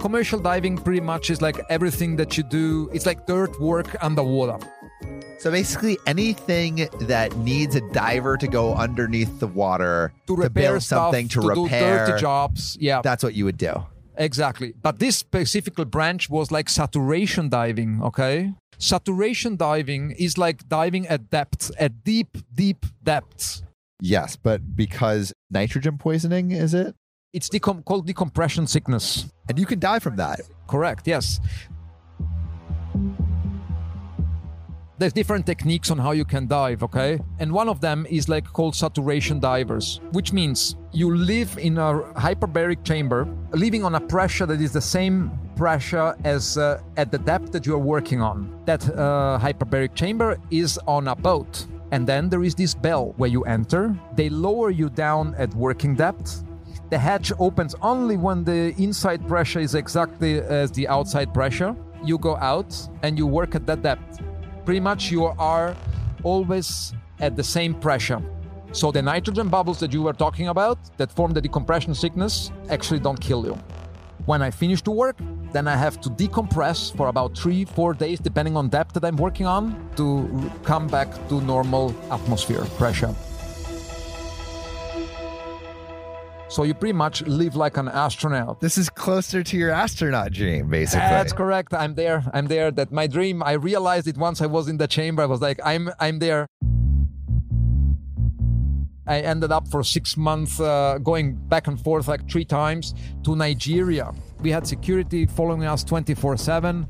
Commercial 0.00 0.38
diving 0.38 0.78
pretty 0.78 1.00
much 1.00 1.30
is 1.30 1.42
like 1.42 1.60
everything 1.68 2.16
that 2.16 2.36
you 2.36 2.44
do, 2.44 2.88
it's 2.92 3.04
like 3.04 3.26
dirt 3.26 3.60
work 3.60 3.96
underwater. 4.02 4.58
So 5.38 5.52
basically, 5.52 5.98
anything 6.06 6.88
that 7.02 7.36
needs 7.36 7.76
a 7.76 7.80
diver 7.92 8.36
to 8.36 8.48
go 8.48 8.74
underneath 8.74 9.38
the 9.38 9.46
water 9.46 10.12
To 10.26 10.34
repair 10.34 10.72
build 10.72 10.82
stuff, 10.82 11.06
something 11.06 11.28
to, 11.28 11.40
to 11.42 11.48
repair 11.62 12.06
do 12.06 12.12
dirty 12.12 12.20
jobs. 12.20 12.76
Yeah. 12.80 13.02
That's 13.02 13.22
what 13.22 13.34
you 13.34 13.44
would 13.44 13.58
do. 13.58 13.84
Exactly. 14.18 14.74
But 14.82 14.98
this 14.98 15.16
specific 15.16 15.76
branch 15.76 16.28
was 16.28 16.50
like 16.50 16.68
saturation 16.68 17.48
diving, 17.48 18.02
okay? 18.02 18.52
Saturation 18.76 19.56
diving 19.56 20.10
is 20.12 20.36
like 20.36 20.68
diving 20.68 21.06
at 21.06 21.30
depth, 21.30 21.70
at 21.78 22.04
deep, 22.04 22.36
deep 22.52 22.84
depths. 23.02 23.62
Yes, 24.00 24.36
but 24.36 24.76
because 24.76 25.32
nitrogen 25.50 25.98
poisoning 25.98 26.50
is 26.50 26.74
it? 26.74 26.94
It's 27.32 27.48
decom- 27.48 27.84
called 27.84 28.06
decompression 28.06 28.66
sickness. 28.66 29.26
And 29.48 29.58
you 29.58 29.66
can 29.66 29.78
die 29.78 29.98
from 29.98 30.16
that. 30.16 30.40
Correct, 30.66 31.06
yes. 31.06 31.40
There's 34.98 35.12
different 35.12 35.46
techniques 35.46 35.92
on 35.92 35.98
how 35.98 36.10
you 36.10 36.24
can 36.24 36.48
dive, 36.48 36.82
okay? 36.82 37.20
And 37.38 37.52
one 37.52 37.68
of 37.68 37.80
them 37.80 38.04
is 38.10 38.28
like 38.28 38.52
called 38.52 38.74
saturation 38.74 39.38
divers, 39.38 40.00
which 40.10 40.32
means 40.32 40.74
you 40.90 41.14
live 41.14 41.56
in 41.56 41.78
a 41.78 42.02
hyperbaric 42.16 42.82
chamber, 42.82 43.28
living 43.52 43.84
on 43.84 43.94
a 43.94 44.00
pressure 44.00 44.44
that 44.46 44.60
is 44.60 44.72
the 44.72 44.80
same 44.80 45.30
pressure 45.54 46.16
as 46.24 46.58
uh, 46.58 46.80
at 46.96 47.12
the 47.12 47.18
depth 47.18 47.52
that 47.52 47.64
you 47.64 47.74
are 47.74 47.84
working 47.94 48.20
on. 48.20 48.60
That 48.64 48.82
uh, 48.90 49.38
hyperbaric 49.40 49.94
chamber 49.94 50.36
is 50.50 50.80
on 50.88 51.06
a 51.06 51.14
boat. 51.14 51.64
And 51.92 52.04
then 52.04 52.28
there 52.28 52.42
is 52.42 52.56
this 52.56 52.74
bell 52.74 53.14
where 53.18 53.30
you 53.30 53.44
enter. 53.44 53.96
They 54.16 54.28
lower 54.28 54.70
you 54.70 54.90
down 54.90 55.36
at 55.36 55.54
working 55.54 55.94
depth. 55.94 56.42
The 56.90 56.98
hatch 56.98 57.30
opens 57.38 57.76
only 57.82 58.16
when 58.16 58.42
the 58.42 58.74
inside 58.82 59.28
pressure 59.28 59.60
is 59.60 59.76
exactly 59.76 60.40
as 60.40 60.72
the 60.72 60.88
outside 60.88 61.32
pressure. 61.32 61.76
You 62.02 62.18
go 62.18 62.36
out 62.38 62.74
and 63.04 63.16
you 63.16 63.28
work 63.28 63.54
at 63.54 63.64
that 63.66 63.82
depth. 63.82 64.22
Pretty 64.68 64.80
much 64.80 65.10
you 65.10 65.24
are 65.24 65.74
always 66.22 66.92
at 67.20 67.36
the 67.36 67.42
same 67.42 67.72
pressure. 67.72 68.20
So 68.72 68.92
the 68.92 69.00
nitrogen 69.00 69.48
bubbles 69.48 69.80
that 69.80 69.94
you 69.94 70.02
were 70.02 70.12
talking 70.12 70.48
about 70.48 70.76
that 70.98 71.10
form 71.10 71.32
the 71.32 71.40
decompression 71.40 71.94
sickness 71.94 72.52
actually 72.68 73.00
don't 73.00 73.18
kill 73.18 73.46
you. 73.46 73.58
When 74.26 74.42
I 74.42 74.50
finish 74.50 74.82
to 74.82 74.90
work, 74.90 75.16
then 75.52 75.66
I 75.66 75.74
have 75.74 76.02
to 76.02 76.10
decompress 76.10 76.94
for 76.94 77.08
about 77.08 77.34
three, 77.34 77.64
four 77.64 77.94
days, 77.94 78.20
depending 78.20 78.58
on 78.58 78.68
depth 78.68 78.92
that 78.92 79.06
I'm 79.06 79.16
working 79.16 79.46
on, 79.46 79.74
to 79.96 80.52
come 80.64 80.86
back 80.86 81.08
to 81.30 81.40
normal 81.40 81.96
atmosphere 82.10 82.66
pressure. 82.76 83.14
So 86.48 86.62
you 86.62 86.72
pretty 86.74 86.94
much 86.94 87.22
live 87.26 87.56
like 87.56 87.76
an 87.76 87.88
astronaut. 87.88 88.60
This 88.60 88.78
is 88.78 88.88
closer 88.88 89.42
to 89.42 89.56
your 89.56 89.70
astronaut 89.70 90.32
dream, 90.32 90.68
basically. 90.70 91.06
That's 91.06 91.32
correct. 91.34 91.74
I'm 91.74 91.94
there. 91.94 92.24
I'm 92.32 92.46
there. 92.46 92.70
That 92.70 92.90
my 92.90 93.06
dream. 93.06 93.42
I 93.42 93.52
realized 93.52 94.06
it 94.08 94.16
once 94.16 94.40
I 94.40 94.46
was 94.46 94.66
in 94.66 94.78
the 94.78 94.86
chamber. 94.88 95.22
I 95.22 95.26
was 95.26 95.42
like, 95.42 95.60
I'm, 95.64 95.90
I'm 96.00 96.18
there. 96.18 96.46
I 99.06 99.20
ended 99.20 99.52
up 99.52 99.68
for 99.68 99.82
six 99.82 100.16
months 100.16 100.60
uh, 100.60 100.98
going 101.02 101.34
back 101.48 101.66
and 101.66 101.80
forth 101.80 102.08
like 102.08 102.28
three 102.30 102.44
times 102.44 102.94
to 103.24 103.34
Nigeria. 103.36 104.12
We 104.40 104.50
had 104.50 104.66
security 104.66 105.26
following 105.26 105.64
us 105.64 105.82
24 105.84 106.36
7. 106.36 106.86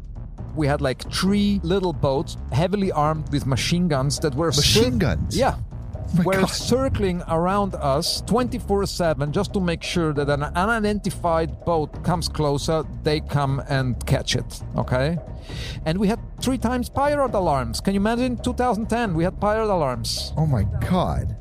we 0.56 0.66
had 0.66 0.80
like 0.80 1.00
three 1.12 1.60
little 1.62 1.92
boats, 1.92 2.36
heavily 2.52 2.90
armed 2.90 3.30
with 3.32 3.46
machine 3.46 3.86
guns 3.88 4.18
that 4.20 4.34
were 4.34 4.48
Machine 4.48 4.98
guns? 4.98 5.36
Yeah. 5.36 5.56
My 6.14 6.24
were 6.24 6.40
God. 6.40 6.46
circling 6.46 7.22
around 7.28 7.74
us 7.74 8.22
24 8.22 8.86
7 8.86 9.32
just 9.32 9.52
to 9.52 9.60
make 9.60 9.82
sure 9.82 10.12
that 10.12 10.28
an 10.28 10.42
unidentified 10.42 11.64
boat 11.64 12.02
comes 12.04 12.28
closer, 12.28 12.84
they 13.02 13.20
come 13.20 13.62
and 13.68 14.04
catch 14.06 14.36
it. 14.36 14.62
Okay? 14.76 15.18
And 15.84 15.98
we 15.98 16.08
had 16.08 16.18
three 16.40 16.58
times 16.58 16.88
pirate 16.88 17.34
alarms. 17.34 17.80
Can 17.80 17.94
you 17.94 18.00
imagine? 18.00 18.36
2010, 18.36 19.14
we 19.14 19.24
had 19.24 19.40
pirate 19.40 19.72
alarms. 19.72 20.32
Oh 20.36 20.46
my 20.46 20.64
God. 20.88 21.36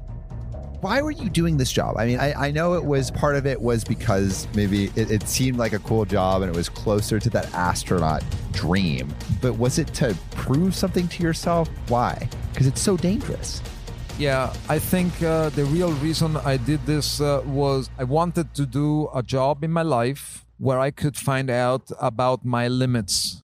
Why 0.82 1.02
were 1.02 1.12
you 1.12 1.30
doing 1.30 1.58
this 1.58 1.72
job? 1.72 1.98
I 1.98 2.06
mean, 2.06 2.20
I, 2.20 2.48
I 2.48 2.52
know 2.52 2.76
it 2.76 2.86
was 2.86 3.10
part 3.10 3.36
of 3.36 3.48
it 3.48 3.60
was 3.60 3.84
because 3.84 4.48
maybe 4.54 4.92
it, 4.96 5.10
it 5.10 5.28
seemed 5.28 5.58
like 5.58 5.74
a 5.74 5.80
cool 5.80 6.06
job 6.06 6.44
and 6.44 6.54
it 6.54 6.56
was 6.56 6.70
closer 6.70 7.20
to 7.20 7.30
that 7.32 7.52
astronaut 7.56 8.24
dream. 8.52 9.14
But 9.42 9.58
was 9.58 9.80
it 9.80 9.88
to 9.96 10.16
prove 10.32 10.76
something 10.76 11.08
to 11.08 11.24
yourself? 11.24 11.68
Why? 11.88 12.30
Because 12.52 12.68
it's 12.68 12.82
so 12.82 12.96
dangerous. 12.96 13.62
Yeah, 14.20 14.52
I 14.68 14.80
think 14.80 15.22
uh, 15.22 15.50
the 15.50 15.66
real 15.66 15.92
reason 15.92 16.38
I 16.38 16.58
did 16.58 16.84
this 16.88 17.22
uh, 17.22 17.44
was 17.46 17.92
I 18.00 18.04
wanted 18.04 18.52
to 18.56 18.66
do 18.66 19.10
a 19.14 19.22
job 19.22 19.64
in 19.64 19.72
my 19.72 19.84
life 19.84 20.44
where 20.58 20.80
I 20.80 20.90
could 20.90 21.16
find 21.16 21.52
out 21.52 21.92
about 22.02 22.44
my 22.44 22.68
limits. 22.68 23.44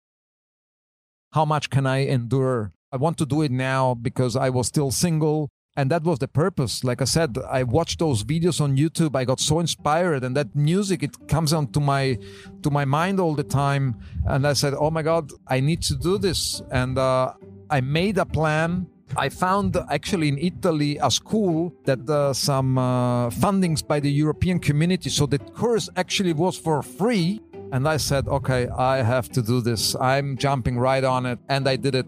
How 1.32 1.44
much 1.44 1.68
can 1.68 1.86
I 1.86 2.06
endure? 2.06 2.72
I 2.90 2.96
want 2.96 3.18
to 3.18 3.26
do 3.26 3.42
it 3.42 3.50
now 3.50 3.92
because 3.92 4.36
I 4.36 4.48
was 4.48 4.66
still 4.68 4.90
single. 4.90 5.50
And 5.76 5.90
that 5.90 6.04
was 6.04 6.20
the 6.20 6.28
purpose. 6.28 6.82
Like 6.82 7.02
I 7.02 7.04
said, 7.04 7.36
I 7.50 7.64
watched 7.64 7.98
those 7.98 8.24
videos 8.24 8.60
on 8.60 8.76
YouTube. 8.76 9.16
I 9.16 9.24
got 9.24 9.40
so 9.40 9.58
inspired, 9.58 10.22
and 10.22 10.36
that 10.36 10.54
music 10.54 11.02
it 11.02 11.26
comes 11.26 11.52
onto 11.52 11.80
my 11.80 12.16
to 12.62 12.70
my 12.70 12.84
mind 12.84 13.18
all 13.18 13.34
the 13.34 13.42
time. 13.42 13.96
And 14.24 14.46
I 14.46 14.52
said, 14.52 14.72
"Oh 14.78 14.92
my 14.92 15.02
God, 15.02 15.32
I 15.48 15.58
need 15.58 15.82
to 15.82 15.96
do 15.96 16.16
this." 16.16 16.62
And 16.70 16.96
uh, 16.96 17.32
I 17.68 17.80
made 17.80 18.18
a 18.18 18.24
plan 18.24 18.86
I 19.16 19.28
found 19.28 19.76
actually 19.90 20.28
in 20.28 20.38
Italy 20.38 20.98
a 21.00 21.10
school 21.10 21.72
that 21.84 22.08
uh, 22.08 22.32
some 22.32 22.78
uh, 22.78 23.30
fundings 23.30 23.86
by 23.86 24.00
the 24.00 24.10
European 24.10 24.58
community. 24.58 25.10
So 25.10 25.26
the 25.26 25.38
course 25.38 25.88
actually 25.96 26.32
was 26.32 26.58
for 26.58 26.82
free. 26.82 27.40
And 27.72 27.88
I 27.88 27.96
said, 27.96 28.28
okay, 28.28 28.68
I 28.68 29.02
have 29.02 29.28
to 29.30 29.42
do 29.42 29.60
this. 29.60 29.94
I'm 29.96 30.36
jumping 30.36 30.78
right 30.78 31.04
on 31.04 31.26
it. 31.26 31.38
And 31.48 31.68
I 31.68 31.76
did 31.76 31.94
it. 31.94 32.06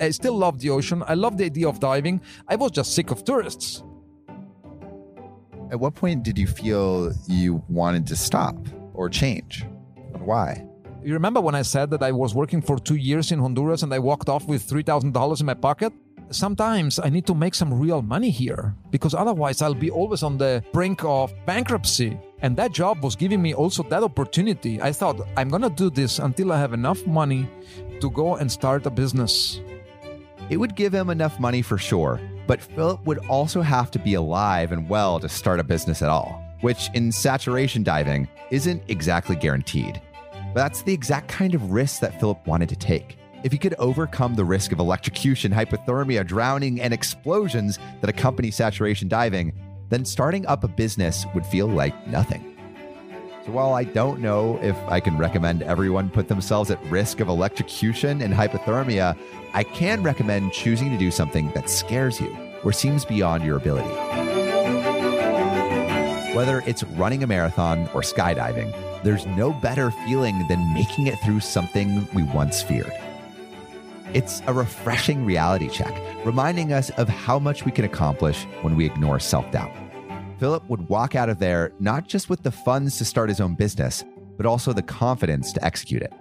I 0.00 0.10
still 0.10 0.36
love 0.36 0.60
the 0.60 0.70
ocean. 0.70 1.02
I 1.06 1.14
love 1.14 1.36
the 1.36 1.44
idea 1.44 1.68
of 1.68 1.80
diving. 1.80 2.20
I 2.46 2.56
was 2.56 2.70
just 2.70 2.94
sick 2.94 3.10
of 3.10 3.24
tourists. 3.24 3.82
At 5.70 5.80
what 5.80 5.94
point 5.94 6.22
did 6.22 6.38
you 6.38 6.46
feel 6.46 7.12
you 7.26 7.62
wanted 7.68 8.06
to 8.06 8.16
stop 8.16 8.56
or 8.94 9.10
change? 9.10 9.66
And 10.14 10.22
why? 10.22 10.64
You 11.02 11.12
remember 11.12 11.40
when 11.40 11.54
I 11.54 11.62
said 11.62 11.90
that 11.90 12.02
I 12.02 12.12
was 12.12 12.34
working 12.34 12.62
for 12.62 12.78
two 12.78 12.96
years 12.96 13.32
in 13.32 13.38
Honduras 13.38 13.82
and 13.82 13.92
I 13.92 13.98
walked 13.98 14.28
off 14.28 14.46
with 14.46 14.68
$3,000 14.68 15.40
in 15.40 15.46
my 15.46 15.54
pocket? 15.54 15.92
Sometimes 16.30 16.98
I 16.98 17.08
need 17.08 17.26
to 17.26 17.34
make 17.34 17.54
some 17.54 17.72
real 17.72 18.02
money 18.02 18.30
here 18.30 18.74
because 18.90 19.14
otherwise 19.14 19.62
I'll 19.62 19.74
be 19.74 19.90
always 19.90 20.22
on 20.22 20.36
the 20.36 20.62
brink 20.72 21.02
of 21.02 21.32
bankruptcy. 21.46 22.18
And 22.42 22.56
that 22.56 22.72
job 22.72 23.02
was 23.02 23.16
giving 23.16 23.40
me 23.40 23.54
also 23.54 23.82
that 23.84 24.02
opportunity. 24.02 24.80
I 24.80 24.92
thought, 24.92 25.20
I'm 25.36 25.48
going 25.48 25.62
to 25.62 25.70
do 25.70 25.88
this 25.88 26.18
until 26.18 26.52
I 26.52 26.58
have 26.58 26.74
enough 26.74 27.06
money 27.06 27.48
to 28.00 28.10
go 28.10 28.36
and 28.36 28.52
start 28.52 28.84
a 28.86 28.90
business. 28.90 29.60
It 30.50 30.58
would 30.58 30.76
give 30.76 30.94
him 30.94 31.10
enough 31.10 31.40
money 31.40 31.62
for 31.62 31.78
sure, 31.78 32.20
but 32.46 32.60
Philip 32.60 33.04
would 33.06 33.18
also 33.28 33.60
have 33.62 33.90
to 33.92 33.98
be 33.98 34.14
alive 34.14 34.72
and 34.72 34.88
well 34.88 35.18
to 35.20 35.28
start 35.28 35.60
a 35.60 35.64
business 35.64 36.02
at 36.02 36.08
all, 36.08 36.42
which 36.60 36.88
in 36.94 37.10
saturation 37.10 37.82
diving 37.82 38.28
isn't 38.50 38.82
exactly 38.88 39.36
guaranteed. 39.36 40.00
But 40.32 40.62
that's 40.62 40.82
the 40.82 40.94
exact 40.94 41.28
kind 41.28 41.54
of 41.54 41.72
risk 41.72 42.00
that 42.00 42.18
Philip 42.20 42.46
wanted 42.46 42.68
to 42.70 42.76
take. 42.76 43.17
If 43.44 43.52
he 43.52 43.58
could 43.58 43.74
overcome 43.78 44.34
the 44.34 44.44
risk 44.44 44.72
of 44.72 44.80
electrocution, 44.80 45.52
hypothermia, 45.52 46.26
drowning, 46.26 46.80
and 46.80 46.92
explosions 46.92 47.78
that 48.00 48.10
accompany 48.10 48.50
saturation 48.50 49.06
diving, 49.06 49.52
then 49.90 50.04
starting 50.04 50.44
up 50.46 50.64
a 50.64 50.68
business 50.68 51.24
would 51.34 51.46
feel 51.46 51.68
like 51.68 52.08
nothing. 52.08 52.56
So 53.46 53.52
while 53.52 53.74
I 53.74 53.84
don't 53.84 54.20
know 54.20 54.58
if 54.60 54.76
I 54.88 54.98
can 54.98 55.16
recommend 55.16 55.62
everyone 55.62 56.10
put 56.10 56.26
themselves 56.26 56.70
at 56.72 56.84
risk 56.86 57.20
of 57.20 57.28
electrocution 57.28 58.22
and 58.22 58.34
hypothermia, 58.34 59.16
I 59.54 59.62
can 59.62 60.02
recommend 60.02 60.52
choosing 60.52 60.90
to 60.90 60.98
do 60.98 61.12
something 61.12 61.52
that 61.52 61.70
scares 61.70 62.20
you 62.20 62.36
or 62.64 62.72
seems 62.72 63.04
beyond 63.04 63.44
your 63.44 63.56
ability. 63.56 63.88
Whether 66.34 66.62
it's 66.66 66.82
running 66.82 67.22
a 67.22 67.26
marathon 67.28 67.88
or 67.94 68.02
skydiving, 68.02 68.74
there's 69.04 69.26
no 69.26 69.52
better 69.52 69.92
feeling 69.92 70.46
than 70.48 70.74
making 70.74 71.06
it 71.06 71.20
through 71.20 71.40
something 71.40 72.06
we 72.12 72.24
once 72.24 72.62
feared. 72.62 72.92
It's 74.14 74.40
a 74.46 74.54
refreshing 74.54 75.26
reality 75.26 75.68
check, 75.68 75.94
reminding 76.24 76.72
us 76.72 76.88
of 76.90 77.10
how 77.10 77.38
much 77.38 77.66
we 77.66 77.70
can 77.70 77.84
accomplish 77.84 78.44
when 78.62 78.74
we 78.74 78.86
ignore 78.86 79.20
self 79.20 79.50
doubt. 79.50 79.70
Philip 80.38 80.66
would 80.70 80.88
walk 80.88 81.14
out 81.14 81.28
of 81.28 81.38
there 81.38 81.72
not 81.78 82.08
just 82.08 82.30
with 82.30 82.42
the 82.42 82.50
funds 82.50 82.96
to 82.98 83.04
start 83.04 83.28
his 83.28 83.38
own 83.38 83.54
business, 83.54 84.04
but 84.38 84.46
also 84.46 84.72
the 84.72 84.82
confidence 84.82 85.52
to 85.52 85.62
execute 85.62 86.00
it. 86.00 86.12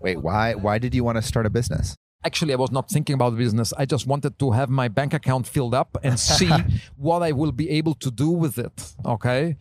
Wait, 0.00 0.20
why 0.20 0.54
why 0.54 0.76
did 0.78 0.94
you 0.94 1.02
want 1.02 1.16
to 1.16 1.22
start 1.22 1.46
a 1.46 1.50
business? 1.50 1.96
Actually, 2.24 2.52
I 2.52 2.56
was 2.56 2.72
not 2.72 2.90
thinking 2.90 3.14
about 3.14 3.34
business. 3.36 3.72
I 3.78 3.86
just 3.86 4.06
wanted 4.06 4.38
to 4.38 4.50
have 4.50 4.68
my 4.68 4.88
bank 4.88 5.14
account 5.14 5.46
filled 5.46 5.74
up 5.74 5.96
and 6.02 6.20
see 6.38 6.50
what 6.96 7.22
I 7.22 7.32
will 7.32 7.52
be 7.52 7.70
able 7.70 7.94
to 7.94 8.10
do 8.10 8.28
with 8.28 8.58
it. 8.58 8.94
Okay. 9.04 9.56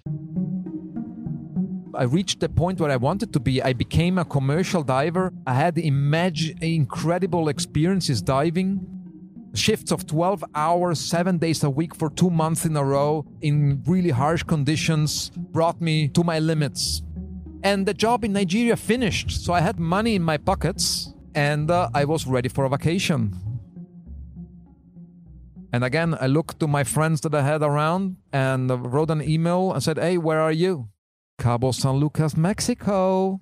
I 1.95 2.03
reached 2.03 2.39
the 2.39 2.49
point 2.49 2.79
where 2.79 2.91
I 2.91 2.97
wanted 2.97 3.33
to 3.33 3.39
be. 3.39 3.61
I 3.61 3.73
became 3.73 4.17
a 4.17 4.25
commercial 4.25 4.83
diver. 4.83 5.33
I 5.47 5.53
had 5.53 5.75
imag- 5.75 6.61
incredible 6.61 7.49
experiences 7.49 8.21
diving. 8.21 8.85
Shifts 9.53 9.91
of 9.91 10.05
12 10.05 10.43
hours, 10.53 10.99
seven 10.99 11.37
days 11.37 11.63
a 11.63 11.69
week 11.69 11.95
for 11.95 12.09
two 12.09 12.29
months 12.29 12.65
in 12.65 12.75
a 12.75 12.83
row 12.83 13.25
in 13.41 13.81
really 13.87 14.09
harsh 14.09 14.43
conditions 14.43 15.29
brought 15.29 15.81
me 15.81 16.09
to 16.09 16.23
my 16.23 16.39
limits. 16.39 17.01
And 17.63 17.85
the 17.85 17.93
job 17.93 18.25
in 18.25 18.33
Nigeria 18.33 18.75
finished. 18.75 19.31
So 19.31 19.53
I 19.53 19.61
had 19.61 19.79
money 19.79 20.15
in 20.15 20.21
my 20.21 20.37
pockets 20.37 21.13
and 21.33 21.71
uh, 21.71 21.89
I 21.93 22.05
was 22.05 22.27
ready 22.27 22.49
for 22.49 22.65
a 22.65 22.69
vacation. 22.69 23.33
And 25.71 25.83
again, 25.83 26.15
I 26.19 26.27
looked 26.27 26.59
to 26.59 26.67
my 26.67 26.83
friends 26.83 27.21
that 27.21 27.35
I 27.35 27.41
had 27.41 27.61
around 27.61 28.17
and 28.31 28.71
uh, 28.71 28.77
wrote 28.77 29.09
an 29.09 29.21
email 29.21 29.73
and 29.73 29.83
said, 29.83 29.97
Hey, 29.97 30.17
where 30.17 30.39
are 30.39 30.51
you? 30.51 30.89
Cabo 31.37 31.71
San 31.71 31.97
Lucas, 31.97 32.35
Mexico. 32.37 33.39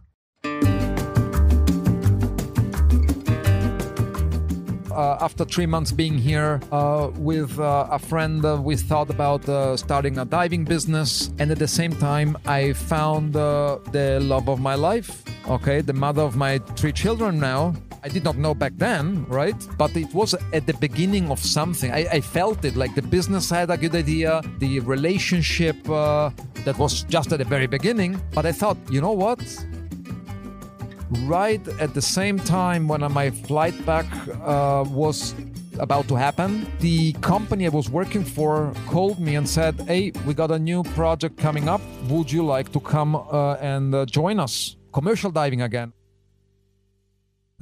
Uh, 4.91 5.17
after 5.21 5.43
three 5.43 5.65
months 5.65 5.91
being 5.91 6.17
here 6.17 6.59
uh, 6.71 7.09
with 7.15 7.59
uh, 7.59 7.87
a 7.89 7.97
friend, 7.97 8.45
uh, 8.45 8.59
we 8.61 8.75
thought 8.75 9.09
about 9.09 9.47
uh, 9.49 9.75
starting 9.75 10.19
a 10.19 10.25
diving 10.25 10.63
business. 10.63 11.31
And 11.39 11.49
at 11.49 11.57
the 11.57 11.67
same 11.67 11.93
time, 11.93 12.37
I 12.45 12.73
found 12.73 13.35
uh, 13.35 13.79
the 13.91 14.19
love 14.19 14.49
of 14.49 14.59
my 14.59 14.75
life. 14.75 15.23
Okay, 15.47 15.81
the 15.81 15.93
mother 15.93 16.21
of 16.21 16.35
my 16.35 16.59
three 16.75 16.91
children 16.91 17.39
now. 17.39 17.73
I 18.03 18.09
did 18.09 18.23
not 18.23 18.37
know 18.37 18.53
back 18.53 18.73
then, 18.75 19.25
right? 19.29 19.55
But 19.77 19.95
it 19.95 20.13
was 20.13 20.35
at 20.51 20.65
the 20.67 20.73
beginning 20.73 21.31
of 21.31 21.39
something. 21.39 21.91
I, 21.91 22.05
I 22.11 22.21
felt 22.21 22.65
it 22.65 22.75
like 22.75 22.95
the 22.95 23.01
business 23.01 23.49
had 23.49 23.69
a 23.69 23.77
good 23.77 23.95
idea, 23.95 24.41
the 24.59 24.81
relationship 24.81 25.81
that 25.83 26.75
was 26.77 27.03
just 27.03 27.31
at 27.31 27.39
the 27.39 27.45
very 27.45 27.67
beginning. 27.67 28.21
But 28.33 28.45
I 28.45 28.51
thought, 28.51 28.77
you 28.89 28.99
know 28.99 29.13
what? 29.13 29.39
right 31.21 31.65
at 31.79 31.93
the 31.93 32.01
same 32.01 32.39
time 32.39 32.87
when 32.87 33.01
my 33.11 33.29
flight 33.29 33.73
back 33.85 34.05
uh, 34.43 34.83
was 34.87 35.35
about 35.79 36.07
to 36.07 36.15
happen, 36.15 36.67
the 36.79 37.13
company 37.13 37.65
I 37.65 37.69
was 37.69 37.89
working 37.89 38.23
for 38.23 38.73
called 38.87 39.19
me 39.19 39.35
and 39.35 39.47
said, 39.47 39.79
Hey, 39.81 40.11
we 40.25 40.33
got 40.33 40.51
a 40.51 40.59
new 40.59 40.83
project 40.83 41.37
coming 41.37 41.67
up. 41.67 41.81
Would 42.09 42.31
you 42.31 42.45
like 42.45 42.71
to 42.73 42.79
come 42.79 43.15
uh, 43.15 43.53
and 43.55 43.93
uh, 43.93 44.05
join 44.05 44.39
us? 44.39 44.75
Commercial 44.91 45.31
diving 45.31 45.61
again. 45.61 45.93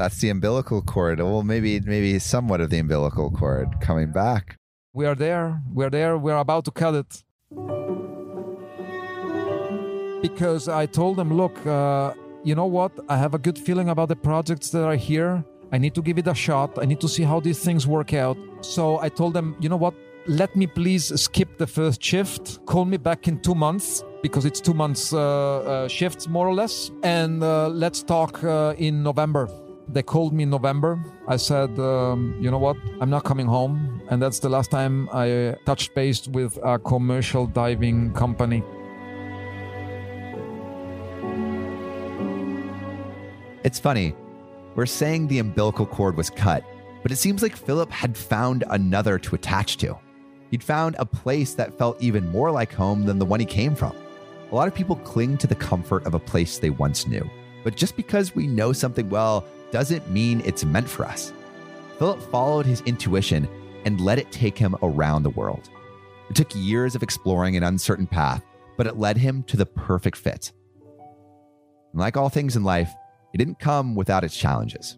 That's 0.01 0.17
the 0.17 0.29
umbilical 0.29 0.81
cord. 0.81 1.19
Well, 1.19 1.43
maybe 1.43 1.79
maybe 1.79 2.17
somewhat 2.17 2.59
of 2.59 2.71
the 2.71 2.79
umbilical 2.79 3.29
cord 3.29 3.67
coming 3.81 4.11
back. 4.11 4.57
We 4.93 5.05
are 5.05 5.13
there. 5.13 5.61
We're 5.71 5.91
there. 5.91 6.17
We're 6.17 6.41
about 6.47 6.65
to 6.65 6.71
cut 6.71 6.95
it. 6.95 7.23
Because 10.23 10.67
I 10.67 10.87
told 10.87 11.17
them, 11.17 11.31
look, 11.31 11.55
uh, 11.67 12.15
you 12.43 12.55
know 12.55 12.65
what? 12.65 12.91
I 13.09 13.17
have 13.17 13.35
a 13.35 13.37
good 13.37 13.59
feeling 13.59 13.89
about 13.89 14.09
the 14.09 14.15
projects 14.15 14.71
that 14.71 14.83
are 14.83 14.95
here. 14.95 15.45
I 15.71 15.77
need 15.77 15.93
to 15.93 16.01
give 16.01 16.17
it 16.17 16.25
a 16.25 16.33
shot. 16.33 16.79
I 16.81 16.85
need 16.85 16.99
to 17.01 17.07
see 17.07 17.21
how 17.21 17.39
these 17.39 17.59
things 17.59 17.85
work 17.85 18.11
out. 18.15 18.37
So 18.61 18.97
I 18.97 19.09
told 19.09 19.35
them, 19.35 19.55
you 19.59 19.69
know 19.69 19.77
what? 19.85 19.93
Let 20.25 20.55
me 20.55 20.65
please 20.65 21.13
skip 21.21 21.59
the 21.59 21.67
first 21.67 22.01
shift. 22.01 22.65
Call 22.65 22.85
me 22.85 22.97
back 22.97 23.27
in 23.27 23.39
two 23.41 23.53
months 23.53 24.03
because 24.23 24.45
it's 24.45 24.61
two 24.61 24.73
months 24.73 25.13
uh, 25.13 25.19
uh, 25.19 25.87
shifts 25.87 26.27
more 26.27 26.47
or 26.47 26.55
less. 26.55 26.89
And 27.03 27.43
uh, 27.43 27.67
let's 27.67 28.01
talk 28.01 28.43
uh, 28.43 28.73
in 28.79 29.03
November. 29.03 29.47
They 29.91 30.01
called 30.01 30.31
me 30.31 30.43
in 30.43 30.49
November. 30.49 31.03
I 31.27 31.35
said, 31.35 31.77
um, 31.77 32.33
you 32.39 32.49
know 32.49 32.57
what? 32.57 32.77
I'm 33.01 33.09
not 33.09 33.25
coming 33.25 33.45
home. 33.45 34.01
And 34.09 34.21
that's 34.21 34.39
the 34.39 34.47
last 34.47 34.71
time 34.71 35.09
I 35.11 35.55
touched 35.65 35.93
base 35.93 36.27
with 36.29 36.57
a 36.63 36.79
commercial 36.79 37.45
diving 37.45 38.13
company. 38.13 38.63
It's 43.63 43.79
funny, 43.79 44.15
we're 44.75 44.85
saying 44.85 45.27
the 45.27 45.39
umbilical 45.39 45.85
cord 45.85 46.15
was 46.15 46.29
cut, 46.29 46.63
but 47.03 47.11
it 47.11 47.17
seems 47.17 47.43
like 47.43 47.55
Philip 47.55 47.91
had 47.91 48.17
found 48.17 48.63
another 48.69 49.19
to 49.19 49.35
attach 49.35 49.77
to. 49.77 49.99
He'd 50.49 50.63
found 50.63 50.95
a 50.97 51.05
place 51.05 51.53
that 51.55 51.77
felt 51.77 52.01
even 52.01 52.27
more 52.29 52.49
like 52.49 52.73
home 52.73 53.05
than 53.05 53.19
the 53.19 53.25
one 53.25 53.39
he 53.39 53.45
came 53.45 53.75
from. 53.75 53.95
A 54.51 54.55
lot 54.55 54.67
of 54.67 54.73
people 54.73 54.95
cling 54.95 55.37
to 55.39 55.47
the 55.47 55.55
comfort 55.55 56.05
of 56.05 56.13
a 56.13 56.19
place 56.19 56.57
they 56.57 56.69
once 56.69 57.05
knew. 57.07 57.29
But 57.63 57.75
just 57.75 57.95
because 57.95 58.33
we 58.33 58.47
know 58.47 58.73
something 58.73 59.09
well 59.09 59.45
doesn't 59.71 60.09
mean 60.09 60.41
it's 60.45 60.65
meant 60.65 60.89
for 60.89 61.05
us. 61.05 61.33
Philip 61.97 62.21
followed 62.31 62.65
his 62.65 62.81
intuition 62.81 63.47
and 63.85 64.01
let 64.01 64.19
it 64.19 64.31
take 64.31 64.57
him 64.57 64.75
around 64.81 65.23
the 65.23 65.29
world. 65.31 65.69
It 66.29 66.35
took 66.35 66.53
years 66.55 66.95
of 66.95 67.03
exploring 67.03 67.57
an 67.57 67.63
uncertain 67.63 68.07
path, 68.07 68.43
but 68.77 68.87
it 68.87 68.97
led 68.97 69.17
him 69.17 69.43
to 69.43 69.57
the 69.57 69.65
perfect 69.65 70.17
fit. 70.17 70.51
And 71.91 71.99
like 71.99 72.17
all 72.17 72.29
things 72.29 72.55
in 72.55 72.63
life, 72.63 72.91
it 73.33 73.37
didn't 73.37 73.59
come 73.59 73.95
without 73.95 74.23
its 74.23 74.37
challenges. 74.37 74.97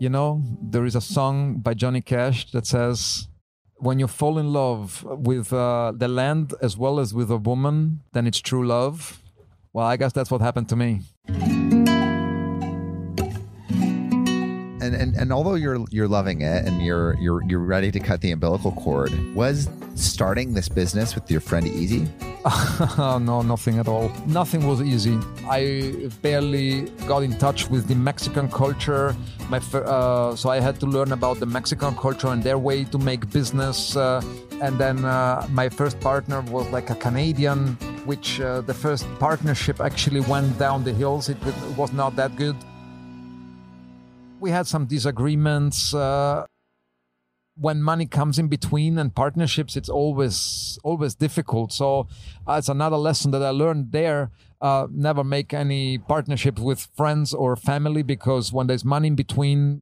You 0.00 0.08
know, 0.08 0.42
there 0.62 0.84
is 0.84 0.94
a 0.94 1.00
song 1.00 1.58
by 1.58 1.74
Johnny 1.74 2.00
Cash 2.00 2.52
that 2.52 2.66
says, 2.66 3.28
When 3.76 3.98
you 3.98 4.06
fall 4.06 4.38
in 4.38 4.52
love 4.52 5.02
with 5.04 5.52
uh, 5.52 5.92
the 5.96 6.08
land 6.08 6.54
as 6.62 6.76
well 6.76 7.00
as 7.00 7.12
with 7.12 7.30
a 7.30 7.36
woman, 7.36 8.00
then 8.12 8.26
it's 8.26 8.40
true 8.40 8.66
love. 8.66 9.22
Well, 9.72 9.86
I 9.86 9.96
guess 9.96 10.12
that's 10.12 10.30
what 10.30 10.40
happened 10.40 10.68
to 10.68 10.76
me. 10.76 11.00
And, 14.88 14.96
and 15.02 15.16
and 15.16 15.32
although 15.32 15.54
you're 15.54 15.84
you're 15.90 16.08
loving 16.08 16.40
it 16.40 16.64
and 16.66 16.80
you're 16.80 17.14
you're 17.20 17.42
you're 17.44 17.66
ready 17.76 17.90
to 17.90 18.00
cut 18.00 18.22
the 18.22 18.30
umbilical 18.30 18.72
cord, 18.72 19.12
was 19.34 19.68
starting 19.94 20.54
this 20.54 20.68
business 20.68 21.14
with 21.14 21.30
your 21.30 21.40
friend 21.40 21.66
easy? 21.66 22.08
no, 22.98 23.42
nothing 23.42 23.78
at 23.78 23.86
all. 23.86 24.10
Nothing 24.26 24.66
was 24.66 24.80
easy. 24.80 25.18
I 25.46 26.08
barely 26.22 26.88
got 27.06 27.22
in 27.22 27.36
touch 27.36 27.68
with 27.68 27.86
the 27.86 27.94
Mexican 27.94 28.48
culture. 28.48 29.14
My 29.50 29.58
uh, 29.58 30.34
so 30.36 30.48
I 30.48 30.60
had 30.60 30.80
to 30.80 30.86
learn 30.86 31.12
about 31.12 31.38
the 31.38 31.46
Mexican 31.46 31.94
culture 31.96 32.28
and 32.28 32.42
their 32.42 32.58
way 32.58 32.84
to 32.84 32.98
make 32.98 33.30
business. 33.30 33.94
Uh, 33.94 34.22
and 34.62 34.78
then 34.78 35.04
uh, 35.04 35.46
my 35.50 35.68
first 35.68 36.00
partner 36.00 36.40
was 36.42 36.66
like 36.70 36.88
a 36.88 36.94
Canadian, 36.94 37.76
which 38.06 38.40
uh, 38.40 38.62
the 38.62 38.74
first 38.74 39.06
partnership 39.18 39.80
actually 39.80 40.20
went 40.20 40.58
down 40.58 40.84
the 40.84 40.94
hills. 40.94 41.28
It, 41.28 41.36
it 41.46 41.76
was 41.76 41.92
not 41.92 42.16
that 42.16 42.36
good 42.36 42.56
we 44.40 44.50
had 44.50 44.66
some 44.66 44.86
disagreements 44.86 45.94
uh, 45.94 46.46
when 47.56 47.82
money 47.82 48.06
comes 48.06 48.38
in 48.38 48.48
between 48.48 48.98
and 48.98 49.14
partnerships 49.14 49.76
it's 49.76 49.88
always 49.88 50.78
always 50.84 51.14
difficult. 51.14 51.72
So 51.72 52.08
uh, 52.46 52.54
it's 52.54 52.68
another 52.68 52.96
lesson 52.96 53.30
that 53.32 53.42
i 53.42 53.50
learned 53.50 53.92
there 53.92 54.30
uh, 54.60 54.86
never 54.90 55.22
make 55.22 55.54
any 55.54 55.98
partnership 55.98 56.58
with 56.58 56.88
friends 56.96 57.32
or 57.32 57.56
family 57.56 58.02
because 58.02 58.52
when 58.52 58.66
there's 58.66 58.84
money 58.84 59.08
in 59.08 59.14
between 59.14 59.80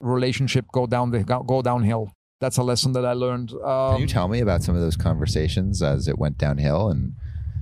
relationship 0.00 0.66
go 0.72 0.86
down 0.86 1.10
the 1.10 1.24
go 1.24 1.62
downhill. 1.62 2.12
That's 2.40 2.56
a 2.56 2.62
lesson 2.62 2.92
that 2.92 3.04
i 3.04 3.14
learned 3.14 3.50
um, 3.52 3.94
can 3.94 4.00
you 4.00 4.06
tell 4.06 4.28
me 4.28 4.38
about 4.38 4.62
some 4.62 4.76
of 4.76 4.80
those 4.80 4.96
conversations 4.96 5.82
as 5.82 6.06
it 6.06 6.18
went 6.18 6.38
downhill 6.38 6.88
and 6.88 7.14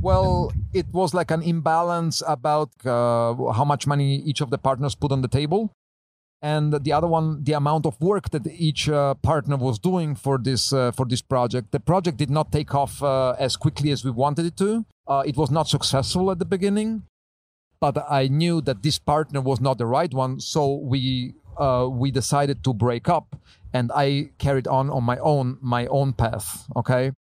well, 0.03 0.53
it 0.75 0.87
was 0.93 1.15
like 1.15 1.31
an 1.31 1.43
imbalance 1.43 2.23
about 2.27 2.71
uh, 2.85 3.35
how 3.53 3.65
much 3.65 3.87
money 3.87 4.17
each 4.17 4.43
of 4.43 4.51
the 4.51 4.59
partners 4.59 4.95
put 4.95 5.11
on 5.11 5.23
the 5.23 5.29
table 5.29 5.73
and 6.43 6.73
the 6.85 6.93
other 6.93 7.07
one 7.07 7.43
the 7.45 7.53
amount 7.53 7.87
of 7.87 8.01
work 8.01 8.31
that 8.31 8.47
each 8.47 8.89
uh, 8.89 9.15
partner 9.15 9.57
was 9.57 9.79
doing 9.79 10.15
for 10.15 10.39
this 10.39 10.73
uh, 10.73 10.91
for 10.93 11.07
this 11.07 11.23
project 11.23 11.73
the 11.73 11.81
project 11.81 12.19
did 12.19 12.31
not 12.31 12.53
take 12.53 12.75
off 12.75 13.03
uh, 13.03 13.31
as 13.39 13.57
quickly 13.57 13.91
as 13.91 14.05
we 14.05 14.11
wanted 14.11 14.45
it 14.47 14.57
to. 14.57 14.85
Uh, 15.09 15.23
it 15.25 15.37
was 15.37 15.51
not 15.51 15.69
successful 15.69 16.31
at 16.31 16.39
the 16.39 16.45
beginning 16.45 17.03
but 17.81 17.97
i 18.11 18.27
knew 18.27 18.61
that 18.61 18.83
this 18.83 18.99
partner 18.99 19.41
was 19.41 19.61
not 19.61 19.79
the 19.79 19.87
right 19.87 20.13
one. 20.13 20.41
So 20.41 20.75
we 20.77 21.35
uh, 21.59 21.89
we 21.91 22.11
decided 22.11 22.63
to 22.65 22.75
break 22.75 23.09
up 23.09 23.37
and 23.73 23.91
i 23.95 24.31
carried 24.39 24.69
on 24.69 24.91
on 24.91 25.05
my 25.05 25.19
own 25.19 25.59
my 25.61 25.87
own 25.87 26.13
path 26.13 26.67
okay? 26.77 27.13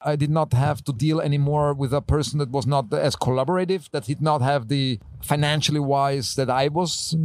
I 0.00 0.14
did 0.14 0.30
not 0.30 0.52
have 0.52 0.84
to 0.84 0.92
deal 0.92 1.20
anymore 1.20 1.74
with 1.74 1.92
a 1.92 2.00
person 2.00 2.38
that 2.38 2.50
was 2.50 2.68
not 2.68 2.94
as 2.94 3.16
collaborative, 3.16 3.90
that 3.90 4.04
did 4.04 4.22
not 4.22 4.42
have 4.42 4.68
the 4.68 5.00
financially 5.22 5.80
wise 5.80 6.36
that 6.36 6.48
I 6.48 6.68
was 6.68 7.16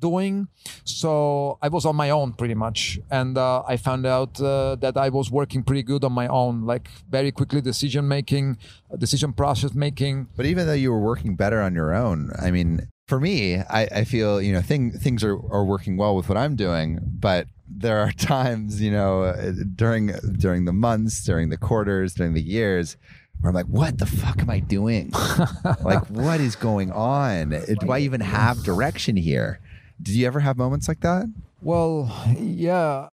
doing. 0.00 0.48
So 0.84 1.58
I 1.62 1.68
was 1.68 1.84
on 1.84 1.96
my 1.96 2.10
own 2.10 2.32
pretty 2.32 2.54
much. 2.54 2.98
And 3.10 3.36
uh, 3.38 3.62
I 3.66 3.76
found 3.76 4.06
out 4.06 4.40
uh, 4.40 4.76
that 4.76 4.96
I 4.96 5.08
was 5.08 5.30
working 5.30 5.62
pretty 5.62 5.82
good 5.82 6.04
on 6.04 6.12
my 6.12 6.28
own, 6.28 6.66
like 6.66 6.88
very 7.08 7.32
quickly 7.32 7.60
decision 7.60 8.08
making, 8.08 8.58
decision 8.98 9.32
process 9.32 9.74
making. 9.74 10.28
But 10.36 10.46
even 10.46 10.66
though 10.66 10.72
you 10.72 10.92
were 10.92 11.00
working 11.00 11.36
better 11.36 11.60
on 11.60 11.74
your 11.74 11.94
own, 11.94 12.30
I 12.40 12.50
mean, 12.50 12.88
for 13.08 13.20
me, 13.20 13.58
I, 13.58 13.82
I 13.86 14.04
feel, 14.04 14.42
you 14.42 14.52
know, 14.52 14.62
thing, 14.62 14.90
things 14.92 15.22
are, 15.22 15.36
are 15.52 15.64
working 15.64 15.96
well 15.96 16.16
with 16.16 16.28
what 16.28 16.36
I'm 16.36 16.56
doing, 16.56 16.98
but 17.02 17.46
there 17.68 18.00
are 18.00 18.12
times, 18.18 18.80
you 18.80 18.90
know, 18.90 19.32
during 19.74 20.08
during 20.38 20.64
the 20.64 20.72
months, 20.72 21.24
during 21.24 21.48
the 21.48 21.56
quarters, 21.56 22.14
during 22.14 22.34
the 22.34 22.42
years, 22.42 22.96
where 23.40 23.50
I'm 23.50 23.54
like, 23.54 23.66
what 23.66 23.98
the 23.98 24.06
fuck 24.06 24.40
am 24.40 24.50
I 24.50 24.60
doing? 24.60 25.12
like, 25.82 26.06
what 26.08 26.40
is 26.40 26.56
going 26.56 26.90
on? 26.92 27.50
Do 27.50 27.90
I 27.90 28.00
even 28.00 28.20
have 28.20 28.62
direction 28.62 29.16
here? 29.16 29.60
Did 30.02 30.14
you 30.14 30.26
ever 30.26 30.40
have 30.40 30.56
moments 30.56 30.88
like 30.88 31.00
that? 31.00 31.26
Well, 31.62 32.12
yeah. 32.38 33.08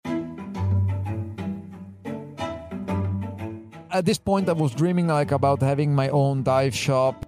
At 3.91 4.05
this 4.05 4.18
point, 4.18 4.49
I 4.49 4.53
was 4.53 4.74
dreaming 4.74 5.07
like 5.07 5.33
about 5.33 5.61
having 5.61 5.95
my 5.95 6.09
own 6.09 6.43
dive 6.43 6.74
shop, 6.74 7.26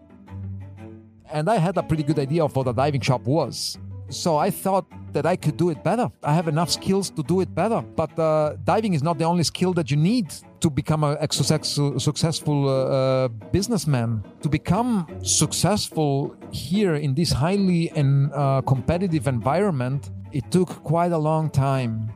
and 1.30 1.48
I 1.48 1.56
had 1.56 1.76
a 1.76 1.82
pretty 1.82 2.02
good 2.02 2.18
idea 2.18 2.44
of 2.44 2.56
what 2.56 2.66
a 2.68 2.72
diving 2.72 3.00
shop 3.00 3.22
was. 3.24 3.78
So 4.08 4.36
I 4.36 4.50
thought 4.50 4.86
that 5.14 5.26
I 5.26 5.36
could 5.36 5.56
do 5.56 5.70
it 5.70 5.82
better. 5.82 6.10
I 6.22 6.34
have 6.34 6.48
enough 6.48 6.70
skills 6.70 7.10
to 7.10 7.22
do 7.22 7.40
it 7.40 7.54
better. 7.54 7.80
But 7.80 8.16
uh, 8.18 8.56
diving 8.64 8.94
is 8.94 9.02
not 9.02 9.18
the 9.18 9.24
only 9.24 9.44
skill 9.44 9.72
that 9.74 9.90
you 9.90 9.96
need 9.96 10.32
to 10.60 10.70
become 10.70 11.04
a, 11.04 11.16
successful 11.30 12.68
uh, 12.68 12.72
uh, 12.72 13.28
businessman. 13.52 14.24
To 14.42 14.48
become 14.48 15.06
successful 15.22 16.36
here 16.50 16.94
in 16.96 17.14
this 17.14 17.32
highly 17.32 17.90
and 17.90 18.32
uh, 18.32 18.62
competitive 18.62 19.28
environment, 19.28 20.10
it 20.32 20.50
took 20.50 20.68
quite 20.82 21.12
a 21.12 21.18
long 21.18 21.50
time. 21.50 22.10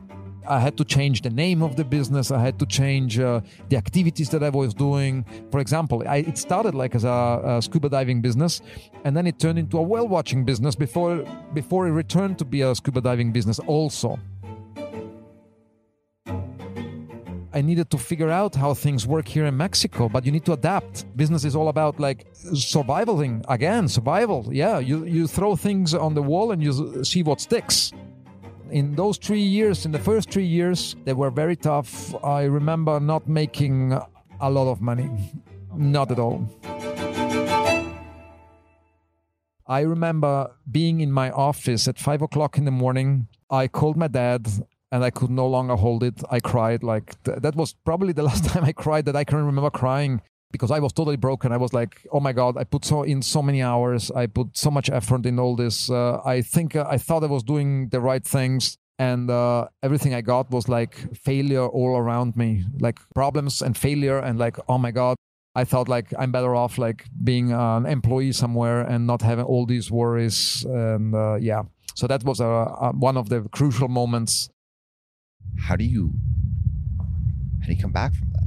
I 0.49 0.59
had 0.59 0.77
to 0.77 0.83
change 0.83 1.21
the 1.21 1.29
name 1.29 1.61
of 1.61 1.75
the 1.75 1.85
business. 1.85 2.31
I 2.31 2.39
had 2.39 2.57
to 2.59 2.65
change 2.65 3.19
uh, 3.19 3.41
the 3.69 3.77
activities 3.77 4.29
that 4.31 4.43
I 4.43 4.49
was 4.49 4.73
doing. 4.73 5.23
For 5.51 5.59
example, 5.59 6.03
I, 6.07 6.17
it 6.17 6.39
started 6.39 6.73
like 6.73 6.95
as 6.95 7.03
a, 7.03 7.41
a, 7.43 7.61
scuba 7.61 7.87
diving 7.87 8.21
business, 8.21 8.61
and 9.03 9.15
then 9.15 9.27
it 9.27 9.37
turned 9.39 9.59
into 9.59 9.77
a 9.77 9.81
whale 9.81 10.07
watching 10.07 10.43
business 10.45 10.75
before 10.75 11.23
before 11.53 11.87
it 11.87 11.91
returned 11.91 12.39
to 12.39 12.45
be 12.45 12.61
a 12.61 12.73
scuba 12.73 12.99
diving 12.99 13.31
business 13.31 13.59
also. 13.59 14.19
I 17.51 17.61
needed 17.61 17.89
to 17.89 17.97
figure 17.97 18.29
out 18.29 18.55
how 18.55 18.73
things 18.73 19.07
work 19.07 19.27
here 19.27 19.45
in 19.45 19.57
Mexico, 19.57 20.07
but 20.07 20.23
you 20.25 20.31
need 20.31 20.45
to 20.45 20.53
adapt. 20.53 21.05
Business 21.17 21.43
is 21.45 21.55
all 21.55 21.67
about 21.67 21.99
like 21.99 22.27
surviving 22.33 23.43
again, 23.49 23.87
survival. 23.87 24.47
Yeah, 24.51 24.79
you, 24.79 25.03
you 25.05 25.27
throw 25.27 25.55
things 25.55 25.93
on 25.93 26.13
the 26.13 26.21
wall 26.21 26.51
and 26.51 26.61
you 26.63 27.03
see 27.03 27.23
what 27.23 27.41
sticks 27.41 27.91
in 28.71 28.95
those 28.95 29.17
three 29.17 29.41
years, 29.41 29.85
in 29.85 29.91
the 29.91 29.99
first 29.99 30.29
three 30.29 30.45
years, 30.45 30.95
they 31.05 31.13
were 31.13 31.31
very 31.31 31.55
tough. 31.55 32.13
I 32.23 32.43
remember 32.43 32.99
not 32.99 33.27
making 33.27 33.97
a 34.39 34.49
lot 34.49 34.71
of 34.71 34.81
money, 34.81 35.09
not 35.75 36.11
at 36.11 36.19
all. 36.19 36.47
I 39.67 39.81
remember 39.81 40.51
being 40.69 40.99
in 41.01 41.11
my 41.11 41.29
office 41.31 41.87
at 41.87 41.99
five 41.99 42.21
o'clock 42.21 42.57
in 42.57 42.65
the 42.65 42.71
morning. 42.71 43.27
I 43.51 43.67
called 43.67 43.97
my 43.97 44.07
dad 44.07 44.47
and 44.91 45.03
I 45.03 45.11
could 45.11 45.29
no 45.29 45.47
longer 45.47 45.75
hold 45.75 46.03
it. 46.03 46.23
I 46.31 46.39
cried 46.39 46.81
like 46.81 47.21
th- 47.23 47.39
that 47.39 47.55
was 47.55 47.73
probably 47.85 48.13
the 48.13 48.23
last 48.29 48.45
time 48.45 48.63
I 48.63 48.71
cried 48.71 49.05
that 49.05 49.15
I 49.15 49.23
can 49.23 49.37
remember 49.37 49.69
crying 49.69 50.21
because 50.51 50.71
I 50.71 50.79
was 50.79 50.93
totally 50.93 51.17
broken. 51.17 51.51
I 51.51 51.57
was 51.57 51.73
like, 51.73 52.05
oh 52.11 52.19
my 52.19 52.33
god, 52.33 52.57
I 52.57 52.63
put 52.63 52.85
so 52.85 53.03
in 53.03 53.21
so 53.21 53.41
many 53.41 53.61
hours. 53.61 54.11
I 54.11 54.27
put 54.27 54.57
so 54.57 54.71
much 54.71 54.89
effort 54.89 55.25
in 55.25 55.39
all 55.39 55.55
this. 55.55 55.89
Uh, 55.89 56.21
I 56.25 56.41
think 56.41 56.75
uh, 56.75 56.85
I 56.89 56.97
thought 56.97 57.23
I 57.23 57.27
was 57.27 57.43
doing 57.43 57.89
the 57.89 57.99
right 57.99 58.23
things, 58.23 58.77
and 58.97 59.29
uh, 59.29 59.67
everything 59.83 60.13
I 60.13 60.21
got 60.21 60.49
was 60.51 60.67
like 60.67 61.15
failure 61.15 61.67
all 61.67 61.97
around 61.97 62.35
me, 62.35 62.65
like 62.79 62.99
problems 63.13 63.61
and 63.61 63.77
failure, 63.77 64.19
and 64.19 64.39
like, 64.39 64.57
oh 64.67 64.77
my 64.77 64.91
god. 64.91 65.15
I 65.55 65.65
thought 65.65 65.89
like 65.89 66.13
I'm 66.17 66.31
better 66.31 66.55
off 66.55 66.77
like 66.77 67.05
being 67.23 67.51
an 67.51 67.85
employee 67.85 68.31
somewhere 68.31 68.81
and 68.81 69.07
not 69.07 69.21
having 69.23 69.45
all 69.45 69.65
these 69.65 69.91
worries. 69.91 70.63
And 70.63 71.13
uh, 71.15 71.35
yeah, 71.35 71.63
so 71.95 72.07
that 72.07 72.23
was 72.23 72.39
a, 72.39 72.45
a, 72.45 72.91
one 72.93 73.17
of 73.17 73.29
the 73.29 73.41
crucial 73.51 73.87
moments. 73.87 74.49
How 75.59 75.75
do 75.75 75.83
you 75.83 76.13
how 77.61 77.67
do 77.67 77.73
you 77.73 77.81
come 77.81 77.91
back 77.91 78.13
from 78.13 78.29
that? 78.33 78.38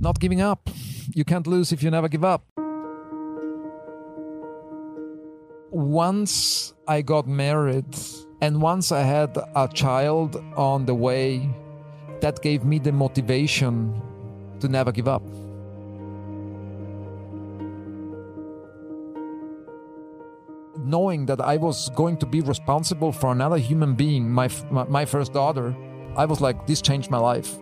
Not 0.00 0.20
giving 0.20 0.40
up 0.40 0.68
you 1.14 1.24
can't 1.24 1.46
lose 1.46 1.72
if 1.72 1.82
you 1.82 1.90
never 1.90 2.08
give 2.08 2.24
up. 2.24 2.44
Once 5.70 6.74
I 6.86 7.02
got 7.02 7.26
married 7.26 7.96
and 8.40 8.60
once 8.62 8.92
I 8.92 9.02
had 9.02 9.36
a 9.56 9.68
child 9.68 10.36
on 10.56 10.86
the 10.86 10.94
way, 10.94 11.48
that 12.20 12.42
gave 12.42 12.64
me 12.64 12.78
the 12.78 12.92
motivation 12.92 14.00
to 14.60 14.68
never 14.68 14.92
give 14.92 15.08
up. 15.08 15.22
knowing 20.84 21.26
that 21.26 21.38
I 21.38 21.58
was 21.58 21.90
going 21.90 22.16
to 22.16 22.24
be 22.24 22.40
responsible 22.40 23.12
for 23.12 23.30
another 23.30 23.58
human 23.58 23.94
being, 23.94 24.30
my, 24.30 24.48
my, 24.70 24.84
my 24.84 25.04
first 25.04 25.34
daughter, 25.34 25.76
I 26.16 26.24
was 26.24 26.40
like, 26.40 26.66
this 26.66 26.80
changed 26.80 27.10
my 27.10 27.18
life. 27.18 27.58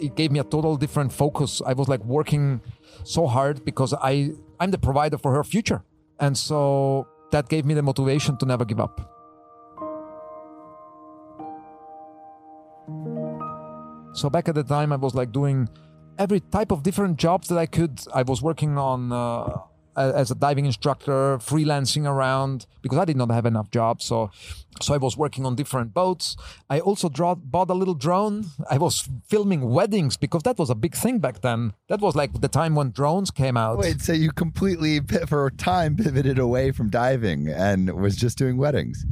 It 0.00 0.16
gave 0.16 0.32
me 0.32 0.38
a 0.40 0.44
total 0.44 0.76
different 0.76 1.12
focus. 1.12 1.60
I 1.64 1.74
was 1.74 1.88
like 1.88 2.04
working 2.04 2.60
so 3.04 3.26
hard 3.26 3.64
because 3.64 3.92
I, 3.94 4.32
I'm 4.58 4.70
the 4.70 4.78
provider 4.78 5.18
for 5.18 5.32
her 5.34 5.44
future. 5.44 5.82
And 6.18 6.36
so 6.36 7.06
that 7.32 7.48
gave 7.48 7.64
me 7.64 7.74
the 7.74 7.82
motivation 7.82 8.36
to 8.38 8.46
never 8.46 8.64
give 8.64 8.80
up. 8.80 9.00
So 14.12 14.28
back 14.28 14.48
at 14.48 14.54
the 14.54 14.64
time, 14.64 14.92
I 14.92 14.96
was 14.96 15.14
like 15.14 15.32
doing 15.32 15.68
every 16.18 16.40
type 16.40 16.72
of 16.72 16.82
different 16.82 17.16
jobs 17.16 17.48
that 17.48 17.58
I 17.58 17.66
could. 17.66 18.00
I 18.12 18.22
was 18.22 18.42
working 18.42 18.76
on 18.76 19.12
uh, 19.12 19.58
as 19.96 20.30
a 20.30 20.34
diving 20.34 20.66
instructor, 20.66 21.38
freelancing 21.38 22.06
around 22.06 22.66
because 22.82 22.98
I 22.98 23.04
did 23.04 23.16
not 23.16 23.30
have 23.30 23.46
enough 23.46 23.70
jobs. 23.70 24.04
So, 24.04 24.30
so 24.80 24.94
I 24.94 24.96
was 24.96 25.16
working 25.16 25.44
on 25.44 25.54
different 25.54 25.92
boats. 25.92 26.36
I 26.68 26.80
also 26.80 27.08
draw, 27.08 27.34
bought 27.34 27.70
a 27.70 27.74
little 27.74 27.94
drone. 27.94 28.46
I 28.70 28.78
was 28.78 29.08
filming 29.28 29.68
weddings 29.68 30.16
because 30.16 30.42
that 30.44 30.58
was 30.58 30.70
a 30.70 30.74
big 30.74 30.94
thing 30.94 31.18
back 31.18 31.40
then. 31.40 31.74
That 31.88 32.00
was 32.00 32.14
like 32.14 32.40
the 32.40 32.48
time 32.48 32.74
when 32.74 32.90
drones 32.90 33.30
came 33.30 33.56
out. 33.56 33.78
Wait, 33.78 34.00
so 34.00 34.12
you 34.12 34.32
completely, 34.32 35.00
for 35.00 35.46
a 35.46 35.52
time, 35.52 35.96
pivoted 35.96 36.38
away 36.38 36.72
from 36.72 36.90
diving 36.90 37.48
and 37.48 37.90
was 38.00 38.16
just 38.16 38.38
doing 38.38 38.56
weddings? 38.56 39.04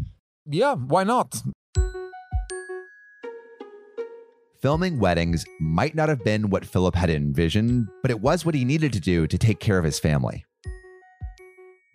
Yeah, 0.46 0.74
why 0.74 1.04
not? 1.04 1.42
Filming 4.60 4.98
weddings 4.98 5.44
might 5.60 5.94
not 5.94 6.08
have 6.08 6.24
been 6.24 6.50
what 6.50 6.64
Philip 6.64 6.96
had 6.96 7.10
envisioned, 7.10 7.86
but 8.02 8.10
it 8.10 8.20
was 8.20 8.44
what 8.44 8.56
he 8.56 8.64
needed 8.64 8.92
to 8.92 8.98
do 8.98 9.28
to 9.28 9.38
take 9.38 9.60
care 9.60 9.78
of 9.78 9.84
his 9.84 10.00
family. 10.00 10.44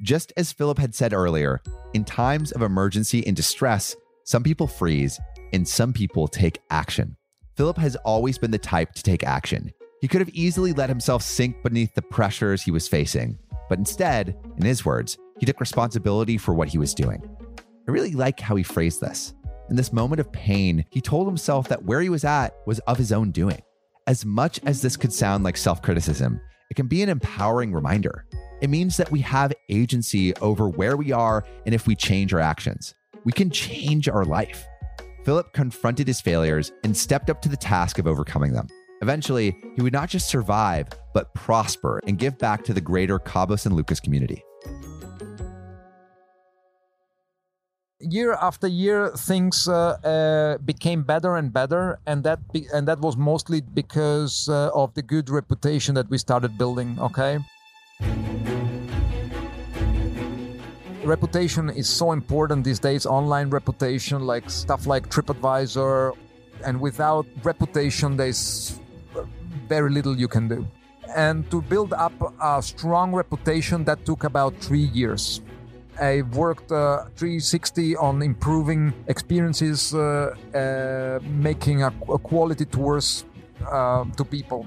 Just 0.03 0.33
as 0.35 0.51
Philip 0.51 0.79
had 0.79 0.93
said 0.93 1.13
earlier, 1.13 1.61
in 1.93 2.03
times 2.03 2.51
of 2.51 2.61
emergency 2.61 3.25
and 3.25 3.33
distress, 3.33 3.95
some 4.25 4.43
people 4.43 4.67
freeze 4.67 5.17
and 5.53 5.65
some 5.65 5.93
people 5.93 6.27
take 6.27 6.59
action. 6.69 7.15
Philip 7.55 7.77
has 7.77 7.95
always 7.97 8.37
been 8.37 8.51
the 8.51 8.57
type 8.57 8.91
to 8.95 9.03
take 9.03 9.23
action. 9.23 9.71
He 10.01 10.09
could 10.09 10.19
have 10.19 10.29
easily 10.33 10.73
let 10.73 10.89
himself 10.89 11.23
sink 11.23 11.63
beneath 11.63 11.95
the 11.95 12.01
pressures 12.01 12.61
he 12.61 12.69
was 12.69 12.85
facing, 12.85 13.39
but 13.69 13.79
instead, 13.79 14.35
in 14.57 14.65
his 14.65 14.83
words, 14.83 15.17
he 15.39 15.45
took 15.45 15.61
responsibility 15.61 16.37
for 16.37 16.53
what 16.53 16.67
he 16.67 16.77
was 16.77 16.93
doing. 16.93 17.23
I 17.87 17.91
really 17.91 18.11
like 18.11 18.41
how 18.41 18.57
he 18.57 18.63
phrased 18.63 18.99
this. 18.99 19.33
In 19.69 19.77
this 19.77 19.93
moment 19.93 20.19
of 20.19 20.33
pain, 20.33 20.83
he 20.89 20.99
told 20.99 21.27
himself 21.27 21.69
that 21.69 21.85
where 21.85 22.01
he 22.01 22.09
was 22.09 22.25
at 22.25 22.53
was 22.65 22.79
of 22.79 22.97
his 22.97 23.13
own 23.13 23.31
doing. 23.31 23.61
As 24.05 24.25
much 24.25 24.59
as 24.65 24.81
this 24.81 24.97
could 24.97 25.13
sound 25.13 25.45
like 25.45 25.55
self 25.55 25.81
criticism, 25.81 26.41
it 26.69 26.73
can 26.73 26.87
be 26.87 27.03
an 27.03 27.09
empowering 27.09 27.71
reminder. 27.71 28.25
It 28.61 28.69
means 28.69 28.97
that 28.97 29.11
we 29.11 29.19
have 29.21 29.53
agency 29.69 30.35
over 30.35 30.69
where 30.69 30.95
we 30.95 31.11
are 31.11 31.45
and 31.65 31.75
if 31.75 31.87
we 31.87 31.95
change 31.95 32.33
our 32.33 32.39
actions. 32.39 32.93
We 33.25 33.31
can 33.31 33.49
change 33.49 34.07
our 34.07 34.25
life. 34.25 34.65
Philip 35.23 35.53
confronted 35.53 36.07
his 36.07 36.21
failures 36.21 36.71
and 36.83 36.95
stepped 36.95 37.29
up 37.29 37.41
to 37.43 37.49
the 37.49 37.57
task 37.57 37.99
of 37.99 38.07
overcoming 38.07 38.53
them. 38.53 38.67
Eventually, 39.01 39.55
he 39.75 39.81
would 39.81 39.93
not 39.93 40.09
just 40.09 40.29
survive, 40.29 40.87
but 41.13 41.33
prosper 41.33 41.99
and 42.07 42.17
give 42.17 42.37
back 42.37 42.63
to 42.65 42.73
the 42.73 42.81
greater 42.81 43.19
Cabo 43.19 43.55
San 43.55 43.73
Lucas 43.73 43.99
community. 43.99 44.43
year 48.09 48.33
after 48.33 48.67
year 48.67 49.09
things 49.15 49.67
uh, 49.67 49.95
uh, 50.03 50.57
became 50.59 51.03
better 51.03 51.37
and 51.37 51.53
better 51.53 51.99
and 52.05 52.23
that 52.23 52.39
be- 52.51 52.67
and 52.73 52.87
that 52.87 52.99
was 52.99 53.15
mostly 53.15 53.61
because 53.61 54.49
uh, 54.49 54.69
of 54.73 54.93
the 54.93 55.01
good 55.01 55.29
reputation 55.29 55.95
that 55.95 56.09
we 56.09 56.17
started 56.17 56.57
building 56.57 56.97
okay 56.99 57.39
reputation 61.03 61.69
is 61.69 61.89
so 61.89 62.11
important 62.13 62.63
these 62.63 62.79
days 62.79 63.05
online 63.05 63.49
reputation 63.49 64.21
like 64.25 64.49
stuff 64.49 64.87
like 64.87 65.09
tripadvisor 65.09 66.13
and 66.65 66.79
without 66.79 67.25
reputation 67.43 68.15
there's 68.15 68.79
very 69.67 69.89
little 69.89 70.17
you 70.17 70.27
can 70.27 70.47
do 70.47 70.65
and 71.15 71.49
to 71.51 71.61
build 71.61 71.93
up 71.93 72.13
a 72.41 72.61
strong 72.61 73.13
reputation 73.13 73.83
that 73.83 74.05
took 74.05 74.23
about 74.23 74.55
three 74.57 74.87
years 74.93 75.41
I 75.99 76.23
worked 76.33 76.71
uh, 76.71 77.05
360 77.17 77.95
on 77.97 78.21
improving 78.23 78.93
experiences, 79.07 79.93
uh, 79.93 80.33
uh, 80.55 81.19
making 81.23 81.83
a, 81.83 81.93
a, 82.09 82.17
quality 82.17 82.65
tours 82.65 83.25
uh, 83.69 84.03
to 84.17 84.25
people. 84.25 84.65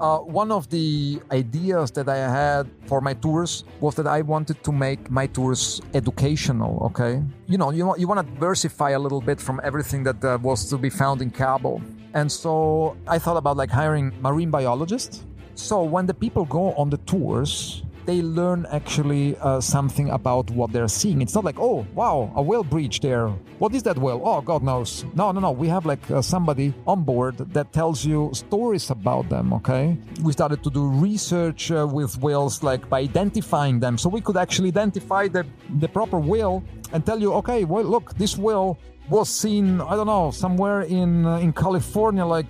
Uh, 0.00 0.18
one 0.18 0.52
of 0.52 0.70
the 0.70 1.20
ideas 1.32 1.90
that 1.90 2.08
I 2.08 2.18
had 2.18 2.70
for 2.86 3.00
my 3.00 3.14
tours 3.14 3.64
was 3.80 3.96
that 3.96 4.06
I 4.06 4.22
wanted 4.22 4.62
to 4.62 4.70
make 4.70 5.10
my 5.10 5.26
tours 5.26 5.80
educational. 5.92 6.78
Okay, 6.86 7.20
you 7.48 7.58
know, 7.58 7.70
you 7.72 7.84
want, 7.84 7.98
you 7.98 8.06
want 8.06 8.24
to 8.24 8.34
diversify 8.34 8.90
a 8.90 8.98
little 8.98 9.20
bit 9.20 9.40
from 9.40 9.60
everything 9.64 10.04
that 10.04 10.22
uh, 10.22 10.38
was 10.40 10.70
to 10.70 10.78
be 10.78 10.88
found 10.88 11.20
in 11.20 11.30
Cabo, 11.30 11.82
and 12.14 12.30
so 12.30 12.96
I 13.08 13.18
thought 13.18 13.36
about 13.36 13.56
like 13.56 13.70
hiring 13.70 14.12
marine 14.20 14.50
biologists. 14.52 15.24
So 15.56 15.82
when 15.82 16.06
the 16.06 16.14
people 16.14 16.44
go 16.44 16.74
on 16.74 16.90
the 16.90 16.98
tours, 16.98 17.82
they 18.08 18.22
learn 18.22 18.66
actually 18.72 19.36
uh, 19.36 19.60
something 19.60 20.08
about 20.08 20.50
what 20.50 20.72
they're 20.72 20.88
seeing. 20.88 21.20
It's 21.20 21.34
not 21.34 21.44
like, 21.44 21.60
oh, 21.60 21.86
wow, 21.94 22.32
a 22.36 22.42
whale 22.42 22.64
breach 22.64 23.00
there. 23.00 23.28
What 23.58 23.74
is 23.74 23.82
that 23.82 23.98
whale? 23.98 24.22
Oh, 24.24 24.40
God 24.40 24.62
knows. 24.62 25.04
No, 25.14 25.30
no, 25.30 25.40
no. 25.40 25.50
We 25.50 25.68
have 25.68 25.84
like 25.84 26.10
uh, 26.10 26.22
somebody 26.22 26.72
on 26.86 27.04
board 27.04 27.36
that 27.36 27.74
tells 27.74 28.06
you 28.06 28.30
stories 28.32 28.88
about 28.88 29.28
them, 29.28 29.52
okay? 29.52 29.98
We 30.22 30.32
started 30.32 30.64
to 30.64 30.70
do 30.70 30.88
research 30.88 31.70
uh, 31.70 31.86
with 31.86 32.16
whales, 32.22 32.62
like 32.62 32.88
by 32.88 33.00
identifying 33.00 33.78
them. 33.78 33.98
So 33.98 34.08
we 34.08 34.22
could 34.22 34.38
actually 34.38 34.68
identify 34.68 35.28
the, 35.28 35.44
the 35.78 35.88
proper 35.88 36.18
whale 36.18 36.64
and 36.94 37.04
tell 37.04 37.20
you, 37.20 37.34
okay, 37.34 37.64
well, 37.64 37.84
look, 37.84 38.14
this 38.16 38.38
whale 38.38 38.78
was 39.10 39.28
seen, 39.28 39.82
I 39.82 39.96
don't 39.96 40.06
know, 40.06 40.30
somewhere 40.30 40.80
in, 40.82 41.26
uh, 41.26 41.36
in 41.36 41.52
California 41.52 42.24
like 42.24 42.46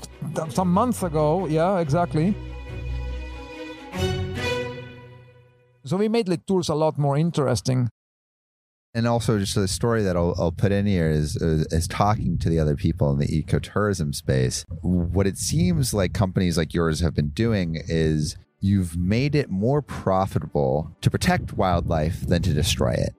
some 0.50 0.72
months 0.72 1.02
ago. 1.02 1.48
Yeah, 1.48 1.80
exactly. 1.80 2.36
So 5.88 5.96
we 5.96 6.08
made 6.08 6.26
the 6.26 6.36
tours 6.36 6.68
a 6.68 6.74
lot 6.74 6.98
more 6.98 7.16
interesting. 7.16 7.88
And 8.94 9.06
also, 9.06 9.38
just 9.38 9.56
a 9.56 9.68
story 9.68 10.02
that 10.02 10.16
I'll, 10.16 10.34
I'll 10.38 10.52
put 10.52 10.72
in 10.72 10.86
here 10.86 11.10
is, 11.10 11.36
is, 11.36 11.66
is 11.70 11.86
talking 11.86 12.38
to 12.38 12.48
the 12.48 12.58
other 12.58 12.74
people 12.74 13.10
in 13.12 13.18
the 13.18 13.26
ecotourism 13.26 14.14
space. 14.14 14.64
What 14.82 15.26
it 15.26 15.38
seems 15.38 15.94
like 15.94 16.12
companies 16.14 16.56
like 16.56 16.74
yours 16.74 17.00
have 17.00 17.14
been 17.14 17.28
doing 17.28 17.80
is 17.86 18.36
you've 18.60 18.96
made 18.96 19.34
it 19.34 19.50
more 19.50 19.82
profitable 19.82 20.96
to 21.02 21.10
protect 21.10 21.52
wildlife 21.52 22.22
than 22.22 22.42
to 22.42 22.52
destroy 22.52 22.92
it. 22.92 23.14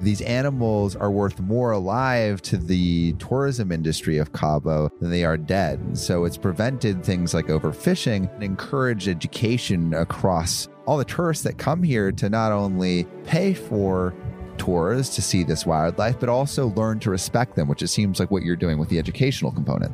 These 0.00 0.20
animals 0.20 0.94
are 0.94 1.10
worth 1.10 1.40
more 1.40 1.72
alive 1.72 2.40
to 2.42 2.56
the 2.56 3.12
tourism 3.14 3.72
industry 3.72 4.18
of 4.18 4.32
Cabo 4.32 4.90
than 5.00 5.10
they 5.10 5.24
are 5.24 5.36
dead. 5.36 5.98
So 5.98 6.24
it's 6.24 6.36
prevented 6.36 7.04
things 7.04 7.34
like 7.34 7.46
overfishing 7.46 8.32
and 8.34 8.42
encouraged 8.42 9.08
education 9.08 9.94
across 9.94 10.68
all 10.86 10.98
the 10.98 11.04
tourists 11.04 11.44
that 11.44 11.58
come 11.58 11.82
here 11.82 12.12
to 12.12 12.28
not 12.30 12.52
only 12.52 13.04
pay 13.24 13.54
for 13.54 14.14
tours 14.56 15.10
to 15.10 15.22
see 15.22 15.44
this 15.44 15.66
wildlife, 15.66 16.18
but 16.20 16.28
also 16.28 16.68
learn 16.68 16.98
to 17.00 17.10
respect 17.10 17.56
them, 17.56 17.68
which 17.68 17.82
it 17.82 17.88
seems 17.88 18.20
like 18.20 18.30
what 18.30 18.42
you're 18.42 18.56
doing 18.56 18.78
with 18.78 18.88
the 18.88 18.98
educational 18.98 19.52
component. 19.52 19.92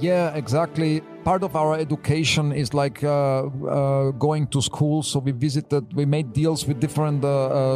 Yeah, 0.00 0.34
exactly. 0.34 1.02
Part 1.24 1.42
of 1.42 1.54
our 1.54 1.74
education 1.74 2.52
is 2.52 2.72
like 2.72 3.04
uh, 3.04 3.44
uh, 3.44 4.10
going 4.12 4.46
to 4.46 4.62
school. 4.62 5.02
So 5.02 5.18
we 5.18 5.32
visited, 5.32 5.92
we 5.94 6.06
made 6.06 6.32
deals 6.32 6.66
with 6.66 6.80
different 6.80 7.22
uh, 7.22 7.28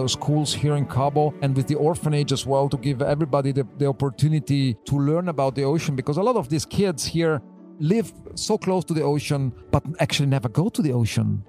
uh, 0.05 0.09
schools 0.09 0.55
here 0.55 0.77
in 0.77 0.87
Cabo 0.87 1.35
and 1.43 1.55
with 1.55 1.67
the 1.67 1.75
orphanage 1.75 2.33
as 2.33 2.47
well 2.47 2.71
to 2.71 2.79
give 2.79 3.03
everybody 3.03 3.53
the, 3.53 3.67
the 3.77 3.87
opportunity 3.87 4.75
to 4.87 4.99
learn 4.99 5.29
about 5.29 5.55
the 5.55 5.65
ocean 5.65 5.95
because 5.95 6.17
a 6.17 6.23
lot 6.23 6.37
of 6.37 6.49
these 6.49 6.65
kids 6.65 7.05
here 7.05 7.43
live 7.79 8.11
so 8.35 8.57
close 8.57 8.85
to 8.87 8.95
the 8.95 9.03
ocean 9.03 9.53
but 9.71 9.85
actually 10.01 10.27
never 10.27 10.49
go 10.49 10.71
to 10.71 10.81
the 10.81 10.93
ocean. 10.93 11.45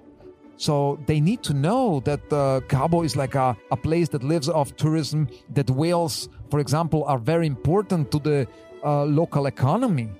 So 0.58 0.98
they 1.06 1.20
need 1.20 1.42
to 1.44 1.54
know 1.54 2.00
that 2.00 2.30
uh, 2.30 2.60
Cabo 2.68 3.02
is 3.02 3.16
like 3.16 3.34
a, 3.34 3.56
a 3.70 3.76
place 3.76 4.10
that 4.10 4.22
lives 4.22 4.50
off 4.50 4.76
tourism, 4.76 5.28
that 5.54 5.70
whales, 5.70 6.28
for 6.50 6.60
example, 6.60 7.04
are 7.04 7.18
very 7.18 7.46
important 7.46 8.10
to 8.12 8.18
the 8.18 8.46
uh, 8.84 9.04
local 9.04 9.46
economy 9.46 10.10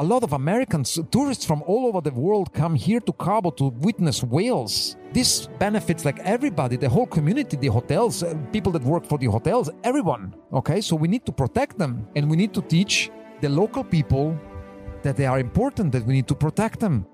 a 0.00 0.04
lot 0.04 0.22
of 0.22 0.32
Americans, 0.32 0.96
tourists 1.10 1.44
from 1.44 1.60
all 1.62 1.86
over 1.86 2.00
the 2.00 2.12
world 2.12 2.52
come 2.52 2.76
here 2.76 3.00
to 3.00 3.12
Cabo 3.14 3.50
to 3.50 3.70
witness 3.80 4.22
whales. 4.22 4.96
This 5.12 5.48
benefits 5.58 6.04
like 6.04 6.20
everybody, 6.20 6.76
the 6.76 6.88
whole 6.88 7.06
community, 7.06 7.56
the 7.56 7.66
hotels, 7.66 8.22
uh, 8.22 8.34
people 8.52 8.70
that 8.72 8.82
work 8.84 9.04
for 9.04 9.18
the 9.18 9.26
hotels, 9.26 9.68
everyone. 9.82 10.36
Okay, 10.52 10.80
so 10.80 10.94
we 10.94 11.08
need 11.08 11.26
to 11.26 11.32
protect 11.32 11.78
them 11.78 12.06
and 12.14 12.30
we 12.30 12.36
need 12.36 12.54
to 12.54 12.62
teach 12.62 13.10
the 13.40 13.48
local 13.48 13.82
people 13.82 14.38
that 15.02 15.16
they 15.16 15.26
are 15.26 15.40
important, 15.40 15.90
that 15.90 16.06
we 16.06 16.14
need 16.14 16.28
to 16.28 16.34
protect 16.34 16.78
them. 16.78 17.04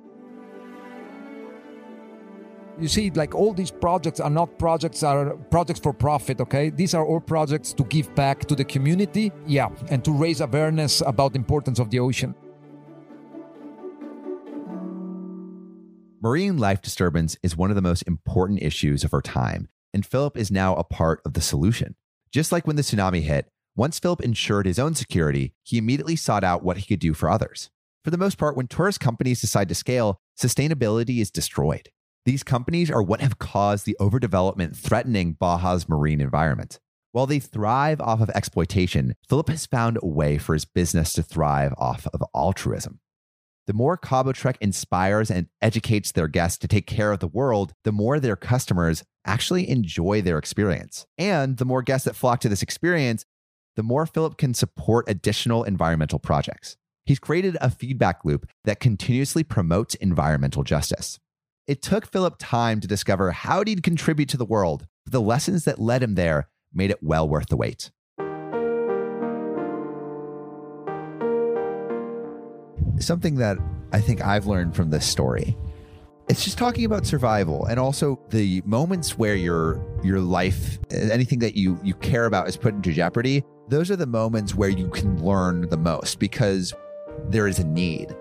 You 2.79 2.89
see, 2.89 3.11
like 3.11 3.35
all 3.35 3.55
these 3.55 3.71
projects 3.71 4.21
are 4.21 4.29
not 4.29 4.59
projects 4.59 5.03
are 5.03 5.37
projects 5.51 5.81
for 5.81 5.95
profit, 5.95 6.41
okay? 6.41 6.69
These 6.69 6.93
are 6.93 7.05
all 7.07 7.21
projects 7.21 7.73
to 7.75 7.85
give 7.85 8.15
back 8.15 8.41
to 8.47 8.55
the 8.55 8.65
community, 8.65 9.33
yeah, 9.47 9.69
and 9.89 10.05
to 10.05 10.13
raise 10.13 10.43
awareness 10.43 11.01
about 11.01 11.33
the 11.33 11.39
importance 11.39 11.79
of 11.79 11.89
the 11.89 12.01
ocean. 12.01 12.35
Marine 16.25 16.57
life 16.57 16.81
disturbance 16.81 17.37
is 17.43 17.55
one 17.55 17.71
of 17.71 17.77
the 17.77 17.83
most 17.83 18.01
important 18.07 18.63
issues 18.63 19.05
of 19.05 19.13
our 19.13 19.21
time, 19.21 19.69
and 19.93 20.07
Philip 20.07 20.39
is 20.39 20.51
now 20.51 20.75
a 20.75 20.83
part 20.83 21.21
of 21.27 21.35
the 21.35 21.43
solution. 21.43 21.97
Just 22.33 22.51
like 22.51 22.67
when 22.67 22.77
the 22.77 22.83
tsunami 22.83 23.21
hit, 23.21 23.51
once 23.77 23.99
Philip 23.99 24.23
ensured 24.23 24.65
his 24.65 24.79
own 24.79 24.95
security, 24.95 25.53
he 25.65 25.77
immediately 25.77 26.17
sought 26.17 26.43
out 26.43 26.65
what 26.65 26.79
he 26.79 26.87
could 26.87 26.99
do 26.99 27.13
for 27.13 27.29
others. 27.29 27.69
For 28.05 28.11
the 28.11 28.17
most 28.17 28.39
part, 28.39 28.57
when 28.57 28.69
tourist 28.69 29.01
companies 29.01 29.43
decide 29.43 29.69
to 29.69 29.75
scale, 29.75 30.17
sustainability 30.35 31.21
is 31.21 31.31
destroyed. 31.31 31.91
These 32.25 32.43
companies 32.43 32.91
are 32.91 33.03
what 33.03 33.21
have 33.21 33.39
caused 33.39 33.85
the 33.85 33.97
overdevelopment 34.01 34.77
threatening 34.77 35.35
Baja's 35.35 35.91
marine 35.91 36.23
environment. 36.23 36.81
While 37.13 37.27
they 37.27 37.39
thrive 37.39 38.01
off 38.01 38.23
of 38.23 38.31
exploitation, 38.31 39.15
Philip 39.29 39.51
has 39.51 39.67
found 39.67 39.99
a 40.03 40.07
way 40.07 40.39
for 40.39 40.55
his 40.55 40.65
business 40.65 41.13
to 41.13 41.23
thrive 41.23 41.75
off 41.77 42.07
of 42.15 42.23
altruism. 42.35 43.01
The 43.67 43.73
more 43.73 43.97
Cabo 43.97 44.33
Trek 44.33 44.59
inspires 44.61 45.31
and 45.31 45.47
educates 45.63 46.13
their 46.13 46.29
guests 46.29 46.59
to 46.59 46.69
take 46.69 46.87
care 46.87 47.13
of 47.13 47.21
the 47.21 47.29
world, 47.29 47.73
the 47.85 47.93
more 47.93 48.21
their 48.21 48.37
customers 48.37 49.03
actually 49.25 49.69
enjoy 49.69 50.21
their 50.21 50.37
experience. 50.37 51.07
And 51.17 51.57
the 51.57 51.65
more 51.65 51.83
guests 51.83 52.05
that 52.05 52.17
flock 52.17 52.41
to 52.41 52.49
this 52.51 52.63
experience, 52.63 53.25
the 53.77 53.83
more 53.83 54.05
Philip 54.05 54.37
can 54.37 54.53
support 54.53 55.09
additional 55.09 55.65
environmental 55.65 56.19
projects. 56.19 56.77
He's 57.07 57.19
created 57.19 57.57
a 57.61 57.71
feedback 57.71 58.25
loop 58.25 58.47
that 58.65 58.81
continuously 58.81 59.45
promotes 59.45 59.95
environmental 59.95 60.63
justice. 60.63 61.19
It 61.67 61.81
took 61.81 62.07
Philip 62.07 62.37
time 62.39 62.81
to 62.81 62.89
discover 62.89 63.33
how 63.33 63.65
he'd 63.65 63.83
contribute 63.83 64.29
to 64.29 64.37
the 64.37 64.45
world, 64.45 64.87
but 65.05 65.13
the 65.13 65.21
lessons 65.21 65.65
that 65.65 65.79
led 65.79 66.03
him 66.03 66.15
there 66.15 66.49
made 66.73 66.91
it 66.91 67.03
well 67.03 67.27
worth 67.27 67.49
the 67.49 67.57
wait. 67.57 67.91
Something 72.99 73.37
that 73.37 73.59
I 73.93 74.01
think 74.01 74.23
I've 74.23 74.47
learned 74.47 74.75
from 74.75 74.91
this 74.91 75.07
story. 75.07 75.57
It's 76.29 76.43
just 76.43 76.57
talking 76.57 76.85
about 76.85 77.05
survival 77.05 77.67
and 77.67 77.79
also 77.79 78.19
the 78.31 78.63
moments 78.65 79.19
where 79.19 79.35
your 79.35 79.85
your 80.03 80.21
life 80.21 80.79
anything 80.91 81.39
that 81.41 81.55
you 81.55 81.79
you 81.83 81.95
care 81.95 82.25
about 82.25 82.49
is 82.49 82.57
put 82.57 82.75
into 82.75 82.93
jeopardy. 82.93 83.45
Those 83.69 83.91
are 83.91 83.97
the 83.97 84.07
moments 84.07 84.55
where 84.55 84.71
you 84.71 84.89
can 84.89 85.23
learn 85.23 85.69
the 85.69 85.77
most 85.77 86.19
because 86.19 86.73
there 87.29 87.47
is 87.47 87.59
a 87.59 87.65
need. 87.65 88.15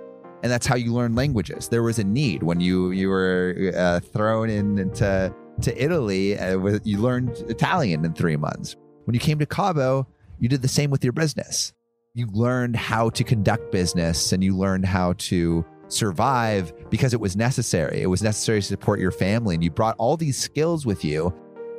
And 0.44 0.52
that's 0.52 0.68
how 0.68 0.76
you 0.76 0.94
learn 0.94 1.16
languages. 1.16 1.70
There 1.70 1.84
was 1.84 2.00
a 2.00 2.04
need 2.04 2.44
when 2.44 2.60
you 2.60 2.92
you 2.92 3.10
were 3.10 3.72
uh, 3.76 4.00
thrown 4.02 4.50
in, 4.50 4.78
into 4.78 5.34
to 5.62 5.84
italy 5.84 6.38
uh, 6.38 6.80
you 6.84 6.98
learned 6.98 7.30
italian 7.48 8.04
in 8.04 8.14
three 8.14 8.36
months. 8.36 8.76
When 9.06 9.14
you 9.14 9.20
came 9.20 9.40
to 9.40 9.46
cabo 9.46 10.08
you 10.40 10.50
did 10.50 10.62
the 10.62 10.68
same 10.68 10.90
with 10.90 11.04
your 11.04 11.14
business 11.14 11.74
you 12.16 12.28
learned 12.32 12.76
how 12.76 13.10
to 13.10 13.24
conduct 13.24 13.72
business 13.72 14.32
and 14.34 14.44
you 14.44 14.56
learned 14.56 14.86
how 14.86 15.14
to 15.14 15.66
survive 15.88 16.72
because 16.90 17.14
it 17.14 17.20
was 17.20 17.36
necessary. 17.36 18.02
It 18.02 18.08
was 18.08 18.22
necessary 18.22 18.62
to 18.62 18.68
support 18.68 19.00
your 19.00 19.12
family. 19.12 19.56
And 19.56 19.64
you 19.64 19.72
brought 19.72 19.96
all 19.98 20.16
these 20.16 20.38
skills 20.38 20.86
with 20.86 21.04
you 21.04 21.34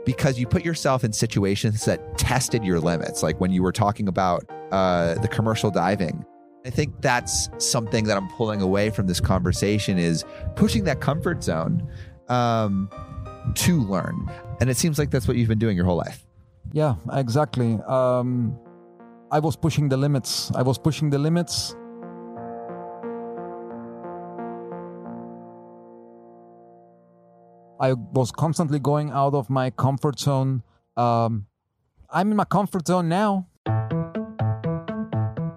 because 0.05 0.39
you 0.39 0.47
put 0.47 0.65
yourself 0.65 1.05
in 1.05 1.13
situations 1.13 1.85
that 1.85 2.19
tested 2.19 2.65
your 2.65 2.81
limits. 2.81 3.23
Like 3.23 3.41
when 3.41 3.53
you 3.53 3.63
were 3.63 3.73
talking 3.73 4.09
about 4.09 4.45
uh, 4.73 5.15
the 5.21 5.29
commercial 5.29 5.71
diving. 5.71 6.25
I 6.67 6.71
think 6.71 7.01
that's 7.01 7.49
something 7.59 8.05
that 8.05 8.17
I'm 8.17 8.29
pulling 8.31 8.61
away 8.61 8.91
from 8.91 9.07
this 9.07 9.21
conversation 9.21 9.99
is 9.99 10.25
pushing 10.57 10.85
that 10.85 11.01
comfort 11.01 11.45
zone 11.45 11.87
um, 12.29 12.91
to 13.55 13.83
learn. 13.83 14.31
And 14.61 14.69
it 14.69 14.77
seems 14.77 14.99
like 14.99 15.11
that's 15.11 15.29
what 15.29 15.37
you've 15.37 15.49
been 15.49 15.59
doing 15.59 15.77
your 15.77 15.85
whole 15.85 15.99
life. 15.99 16.27
Yeah, 16.73 16.95
exactly. 17.13 17.79
Um, 17.87 18.59
I 19.35 19.41
was 19.41 19.57
pushing 19.57 19.89
the 19.89 19.97
limits. 19.97 20.53
I 20.55 20.63
was 20.63 20.79
pushing 20.79 21.11
the 21.11 21.19
limits 21.19 21.75
I 27.81 27.93
was 27.93 28.31
constantly 28.31 28.79
going 28.79 29.11
out 29.11 29.35
of 29.35 29.51
my 29.51 29.71
comfort 29.71 30.19
zone. 30.19 30.63
Um, 30.97 31.47
I'm 32.09 32.31
in 32.31 32.37
my 32.37 32.45
comfort 32.45 32.87
zone 32.87 33.09
now. 33.09 33.49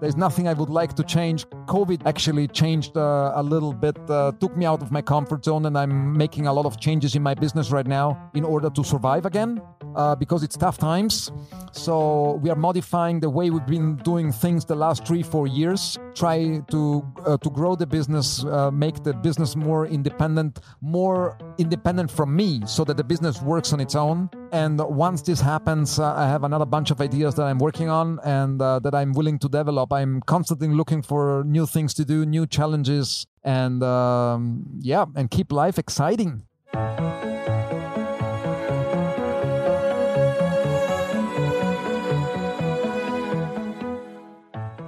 There's 0.00 0.16
nothing 0.16 0.46
I 0.46 0.52
would 0.52 0.68
like 0.68 0.94
to 0.96 1.04
change. 1.04 1.46
COVID 1.66 2.06
actually 2.06 2.46
changed 2.48 2.96
uh, 2.96 3.32
a 3.34 3.42
little 3.42 3.72
bit, 3.72 3.96
uh, 4.10 4.32
took 4.40 4.56
me 4.56 4.66
out 4.66 4.82
of 4.82 4.92
my 4.92 5.02
comfort 5.02 5.44
zone, 5.44 5.66
and 5.66 5.78
I'm 5.78 6.16
making 6.16 6.46
a 6.46 6.52
lot 6.52 6.66
of 6.66 6.78
changes 6.78 7.14
in 7.16 7.22
my 7.22 7.34
business 7.34 7.70
right 7.70 7.86
now 7.86 8.30
in 8.34 8.44
order 8.44 8.70
to 8.70 8.84
survive 8.84 9.24
again 9.24 9.62
uh, 9.98 10.14
because 10.14 10.42
it's 10.42 10.56
tough 10.56 10.78
times. 10.78 11.30
So 11.72 12.40
we 12.42 12.50
are 12.50 12.56
modifying 12.56 13.20
the 13.20 13.28
way 13.28 13.50
we've 13.50 13.66
been 13.66 13.96
doing 13.96 14.32
things 14.32 14.64
the 14.64 14.74
last 14.74 15.06
three, 15.06 15.22
four 15.22 15.46
years. 15.46 15.98
Try 16.14 16.60
to 16.70 17.04
uh, 17.26 17.36
to 17.38 17.50
grow 17.50 17.74
the 17.74 17.86
business, 17.86 18.44
uh, 18.44 18.70
make 18.70 19.02
the 19.02 19.12
business 19.12 19.56
more 19.56 19.86
independent, 19.86 20.60
more 20.80 21.36
independent 21.58 22.10
from 22.10 22.34
me, 22.34 22.62
so 22.66 22.84
that 22.84 22.96
the 22.96 23.04
business 23.04 23.42
works 23.42 23.72
on 23.72 23.80
its 23.80 23.94
own. 23.94 24.30
And 24.52 24.80
once 24.80 25.20
this 25.22 25.40
happens, 25.40 25.98
uh, 25.98 26.14
I 26.14 26.26
have 26.26 26.44
another 26.44 26.66
bunch 26.66 26.90
of 26.90 27.00
ideas 27.00 27.34
that 27.34 27.42
I'm 27.42 27.58
working 27.58 27.90
on 27.90 28.18
and 28.24 28.62
uh, 28.62 28.78
that 28.80 28.94
I'm 28.94 29.12
willing 29.12 29.38
to 29.40 29.48
develop. 29.48 29.92
I'm 29.92 30.22
constantly 30.22 30.68
looking 30.68 31.02
for 31.02 31.42
new 31.44 31.66
things 31.66 31.92
to 31.94 32.04
do, 32.04 32.24
new 32.24 32.46
challenges, 32.46 33.26
and 33.44 33.82
um, 33.82 34.64
yeah, 34.80 35.04
and 35.16 35.30
keep 35.30 35.52
life 35.52 35.78
exciting. 35.78 36.42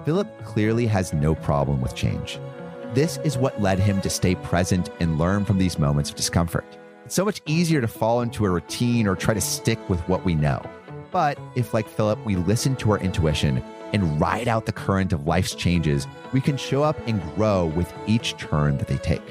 Philip 0.05 0.45
clearly 0.45 0.87
has 0.87 1.13
no 1.13 1.35
problem 1.35 1.81
with 1.81 1.95
change. 1.95 2.39
This 2.95 3.19
is 3.19 3.37
what 3.37 3.61
led 3.61 3.79
him 3.79 4.01
to 4.01 4.11
stay 4.11 4.35
present 4.35 4.89
and 4.99 5.19
learn 5.19 5.45
from 5.45 5.59
these 5.59 5.79
moments 5.79 6.11
of 6.11 6.17
discomfort. 6.17 6.65
It's 7.05 7.15
so 7.15 7.25
much 7.25 7.43
easier 7.47 7.81
to 7.81 7.89
fall 7.89 8.23
into 8.23 8.47
a 8.47 8.51
routine 8.51 9.07
or 9.07 9.15
try 9.15 9.35
to 9.35 9.41
stick 9.41 9.79
with 9.89 10.01
what 10.09 10.25
we 10.25 10.35
know. 10.35 10.63
But 11.11 11.39
if, 11.55 11.75
like 11.75 11.89
Philip, 11.89 12.25
we 12.25 12.37
listen 12.37 12.77
to 12.77 12.93
our 12.93 12.99
intuition 12.99 13.63
and 13.93 14.21
ride 14.21 14.49
out 14.49 14.67
the 14.67 14.73
current 14.73 15.13
of 15.13 15.27
life's 15.27 15.55
changes, 15.55 16.07
we 16.33 16.41
can 16.41 16.57
show 16.57 16.83
up 16.83 16.97
and 17.07 17.23
grow 17.35 17.67
with 17.67 17.93
each 18.07 18.37
turn 18.39 18.79
that 18.79 18.89
they 18.89 18.99
take 18.99 19.23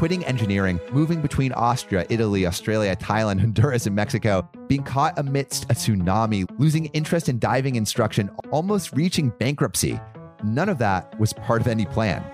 quitting 0.00 0.24
engineering, 0.24 0.80
moving 0.92 1.20
between 1.20 1.52
Austria, 1.52 2.06
Italy, 2.08 2.46
Australia, 2.46 2.96
Thailand, 2.96 3.38
Honduras, 3.42 3.84
and 3.84 3.94
Mexico, 3.94 4.48
being 4.66 4.82
caught 4.82 5.18
amidst 5.18 5.64
a 5.64 5.74
tsunami, 5.74 6.48
losing 6.58 6.86
interest 6.94 7.28
in 7.28 7.38
diving 7.38 7.74
instruction, 7.74 8.30
almost 8.50 8.94
reaching 8.94 9.28
bankruptcy. 9.38 10.00
None 10.42 10.70
of 10.70 10.78
that 10.78 11.20
was 11.20 11.34
part 11.34 11.60
of 11.60 11.68
any 11.68 11.84
plan. 11.84 12.24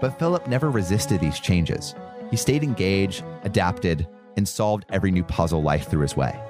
But 0.00 0.16
Philip 0.20 0.46
never 0.46 0.70
resisted 0.70 1.18
these 1.18 1.40
changes. 1.40 1.96
He 2.30 2.36
stayed 2.36 2.62
engaged, 2.62 3.24
adapted, 3.42 4.06
and 4.36 4.46
solved 4.46 4.84
every 4.90 5.10
new 5.10 5.24
puzzle 5.24 5.60
life 5.60 5.90
threw 5.90 6.02
his 6.02 6.16
way. 6.16 6.40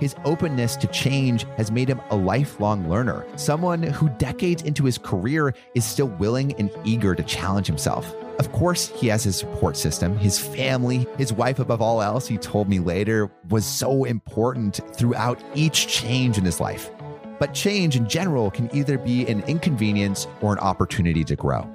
His 0.00 0.16
openness 0.24 0.74
to 0.78 0.88
change 0.88 1.46
has 1.56 1.70
made 1.70 1.88
him 1.88 2.00
a 2.10 2.16
lifelong 2.16 2.90
learner, 2.90 3.24
someone 3.36 3.84
who 3.84 4.08
decades 4.18 4.62
into 4.62 4.86
his 4.86 4.98
career 4.98 5.54
is 5.76 5.84
still 5.84 6.08
willing 6.08 6.52
and 6.54 6.72
eager 6.84 7.14
to 7.14 7.22
challenge 7.22 7.68
himself. 7.68 8.12
Of 8.38 8.52
course, 8.52 8.88
he 8.88 9.08
has 9.08 9.24
his 9.24 9.36
support 9.36 9.76
system, 9.76 10.16
his 10.18 10.38
family, 10.38 11.06
his 11.16 11.32
wife, 11.32 11.58
above 11.58 11.80
all 11.80 12.02
else, 12.02 12.26
he 12.26 12.36
told 12.36 12.68
me 12.68 12.78
later, 12.78 13.30
was 13.48 13.64
so 13.64 14.04
important 14.04 14.80
throughout 14.94 15.42
each 15.54 15.88
change 15.88 16.36
in 16.36 16.44
his 16.44 16.60
life. 16.60 16.90
But 17.38 17.54
change 17.54 17.96
in 17.96 18.08
general 18.08 18.50
can 18.50 18.74
either 18.74 18.98
be 18.98 19.26
an 19.26 19.42
inconvenience 19.44 20.26
or 20.40 20.52
an 20.52 20.58
opportunity 20.58 21.24
to 21.24 21.36
grow. 21.36 21.68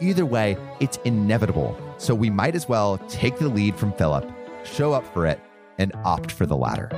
Either 0.00 0.24
way, 0.24 0.56
it's 0.80 0.98
inevitable. 1.04 1.76
So 1.98 2.14
we 2.14 2.30
might 2.30 2.54
as 2.54 2.68
well 2.68 2.98
take 3.08 3.38
the 3.38 3.48
lead 3.48 3.76
from 3.76 3.92
Philip, 3.92 4.30
show 4.64 4.92
up 4.92 5.06
for 5.12 5.26
it, 5.26 5.40
and 5.78 5.92
opt 6.04 6.32
for 6.32 6.46
the 6.46 6.56
latter. 6.56 6.90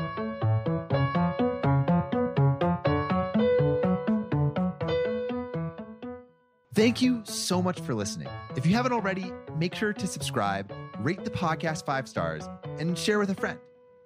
Thank 6.81 7.03
you 7.03 7.20
so 7.26 7.61
much 7.61 7.78
for 7.83 7.95
listening. 7.95 8.28
If 8.57 8.64
you 8.64 8.72
haven't 8.72 8.93
already, 8.93 9.31
make 9.59 9.74
sure 9.74 9.93
to 9.93 10.07
subscribe, 10.07 10.72
rate 11.01 11.24
the 11.24 11.31
podcast 11.31 11.85
five 11.85 12.09
stars, 12.09 12.49
and 12.78 12.97
share 12.97 13.18
with 13.18 13.28
a 13.28 13.35
friend. 13.35 13.59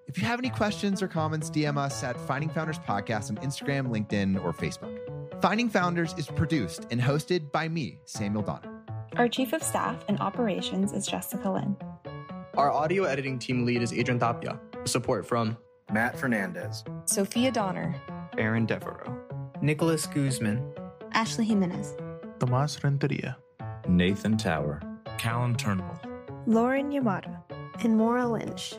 If 0.08 0.18
you 0.18 0.24
have 0.24 0.40
any 0.40 0.50
questions 0.50 1.00
or 1.00 1.06
comments, 1.06 1.50
DM 1.50 1.78
us 1.78 2.02
at 2.02 2.18
Finding 2.26 2.48
Founders 2.48 2.80
Podcast 2.80 3.30
on 3.30 3.36
Instagram, 3.36 3.92
LinkedIn, 3.92 4.44
or 4.44 4.52
Facebook. 4.52 4.98
Finding 5.40 5.68
Founders 5.70 6.16
is 6.18 6.26
produced 6.26 6.88
and 6.90 7.00
hosted 7.00 7.52
by 7.52 7.68
me, 7.68 8.00
Samuel 8.06 8.42
Donner. 8.42 8.82
Our 9.14 9.28
Chief 9.28 9.52
of 9.52 9.62
Staff 9.62 10.04
and 10.08 10.18
Operations 10.18 10.92
is 10.92 11.06
Jessica 11.06 11.48
Lynn. 11.48 11.76
Our 12.56 12.72
audio 12.72 13.04
editing 13.04 13.38
team 13.38 13.64
lead 13.64 13.82
is 13.82 13.92
Adrian 13.92 14.18
Tapia. 14.18 14.58
Support 14.84 15.28
from 15.28 15.56
Matt 15.92 16.18
Fernandez, 16.18 16.82
Sophia 17.04 17.52
Donner, 17.52 17.94
Aaron 18.36 18.66
Devereaux, 18.66 19.16
Nicholas 19.62 20.08
Guzman, 20.08 20.60
Ashley 21.12 21.44
Jimenez. 21.44 21.94
Tomas 22.38 22.82
Renteria, 22.82 23.36
Nathan 23.88 24.36
Tower, 24.36 24.80
Callan 25.18 25.54
Turnbull, 25.54 25.98
Lauren 26.46 26.90
Yamada, 26.90 27.42
and 27.82 27.96
Maura 27.96 28.26
Lynch. 28.26 28.74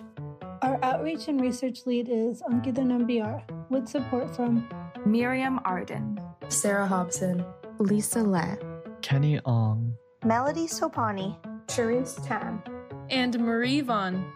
Our 0.62 0.80
outreach 0.84 1.28
and 1.28 1.42
research 1.42 1.86
lead 1.86 2.10
is 2.10 2.42
Ankita 2.44 2.80
Nambiar, 2.80 3.44
with 3.70 3.88
support 3.88 4.36
from 4.36 4.68
Miriam 5.06 5.60
Arden, 5.66 6.20
Sarah 6.50 6.88
Hobson, 6.88 7.44
Lisa 7.80 8.22
Le, 8.22 8.58
Kenny 9.02 9.40
Ong, 9.46 9.96
Melody 10.24 10.68
Sopani, 10.68 11.38
Charisse 11.68 12.26
Tan, 12.26 12.62
and 13.10 13.40
Marie 13.40 13.82
Vaughn. 13.82 14.32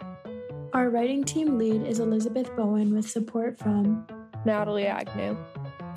Our 0.74 0.89
writing 0.89 1.24
team 1.24 1.57
lead 1.57 1.84
is 1.84 1.99
Elizabeth 1.99 2.55
Bowen 2.55 2.93
with 2.93 3.09
support 3.09 3.57
from 3.57 4.05
Natalie 4.45 4.86
Agnew, 4.88 5.36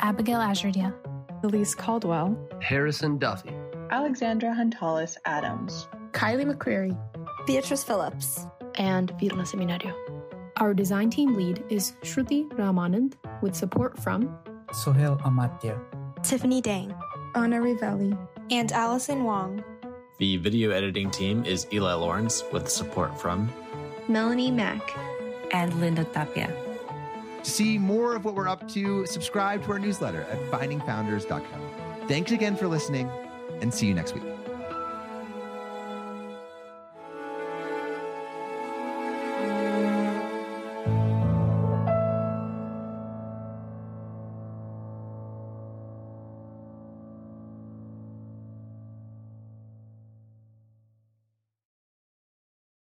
Abigail 0.00 0.40
Azurdia, 0.40 0.94
Elise 1.42 1.74
Caldwell, 1.74 2.36
Harrison 2.60 3.18
Duffy, 3.18 3.52
Alexandra 3.90 4.50
Huntalis 4.50 5.16
Adams, 5.24 5.88
Kylie 6.12 6.46
McCreary, 6.46 6.96
Beatrice 7.46 7.84
Phillips, 7.84 8.46
and 8.76 9.12
Virla 9.18 9.44
Seminario. 9.44 9.94
Our 10.58 10.74
design 10.74 11.10
team 11.10 11.34
lead 11.34 11.64
is 11.70 11.92
Shruti 12.02 12.48
Ramanand 12.50 13.14
with 13.40 13.54
support 13.54 13.98
from 13.98 14.36
Sohail 14.72 15.18
Amatya, 15.24 15.78
Tiffany 16.22 16.60
Dang, 16.60 16.94
Anna 17.34 17.58
Rivelli, 17.58 18.16
and 18.50 18.70
Allison 18.72 19.24
Wong. 19.24 19.64
The 20.18 20.36
video 20.36 20.70
editing 20.70 21.10
team 21.10 21.44
is 21.44 21.66
Eli 21.72 21.94
Lawrence 21.94 22.44
with 22.52 22.68
support 22.68 23.20
from 23.20 23.52
Melanie 24.08 24.50
Mack. 24.50 24.96
And 25.54 25.78
Linda 25.80 26.04
Tapia. 26.04 26.50
To 27.42 27.50
see 27.50 27.78
more 27.78 28.14
of 28.14 28.24
what 28.24 28.34
we're 28.34 28.48
up 28.48 28.68
to, 28.68 29.06
subscribe 29.06 29.64
to 29.64 29.72
our 29.72 29.78
newsletter 29.78 30.22
at 30.22 30.38
findingfounders.com. 30.50 32.08
Thanks 32.08 32.32
again 32.32 32.56
for 32.56 32.68
listening 32.68 33.10
and 33.60 33.72
see 33.72 33.86
you 33.86 33.94
next 33.94 34.14
week. 34.14 34.41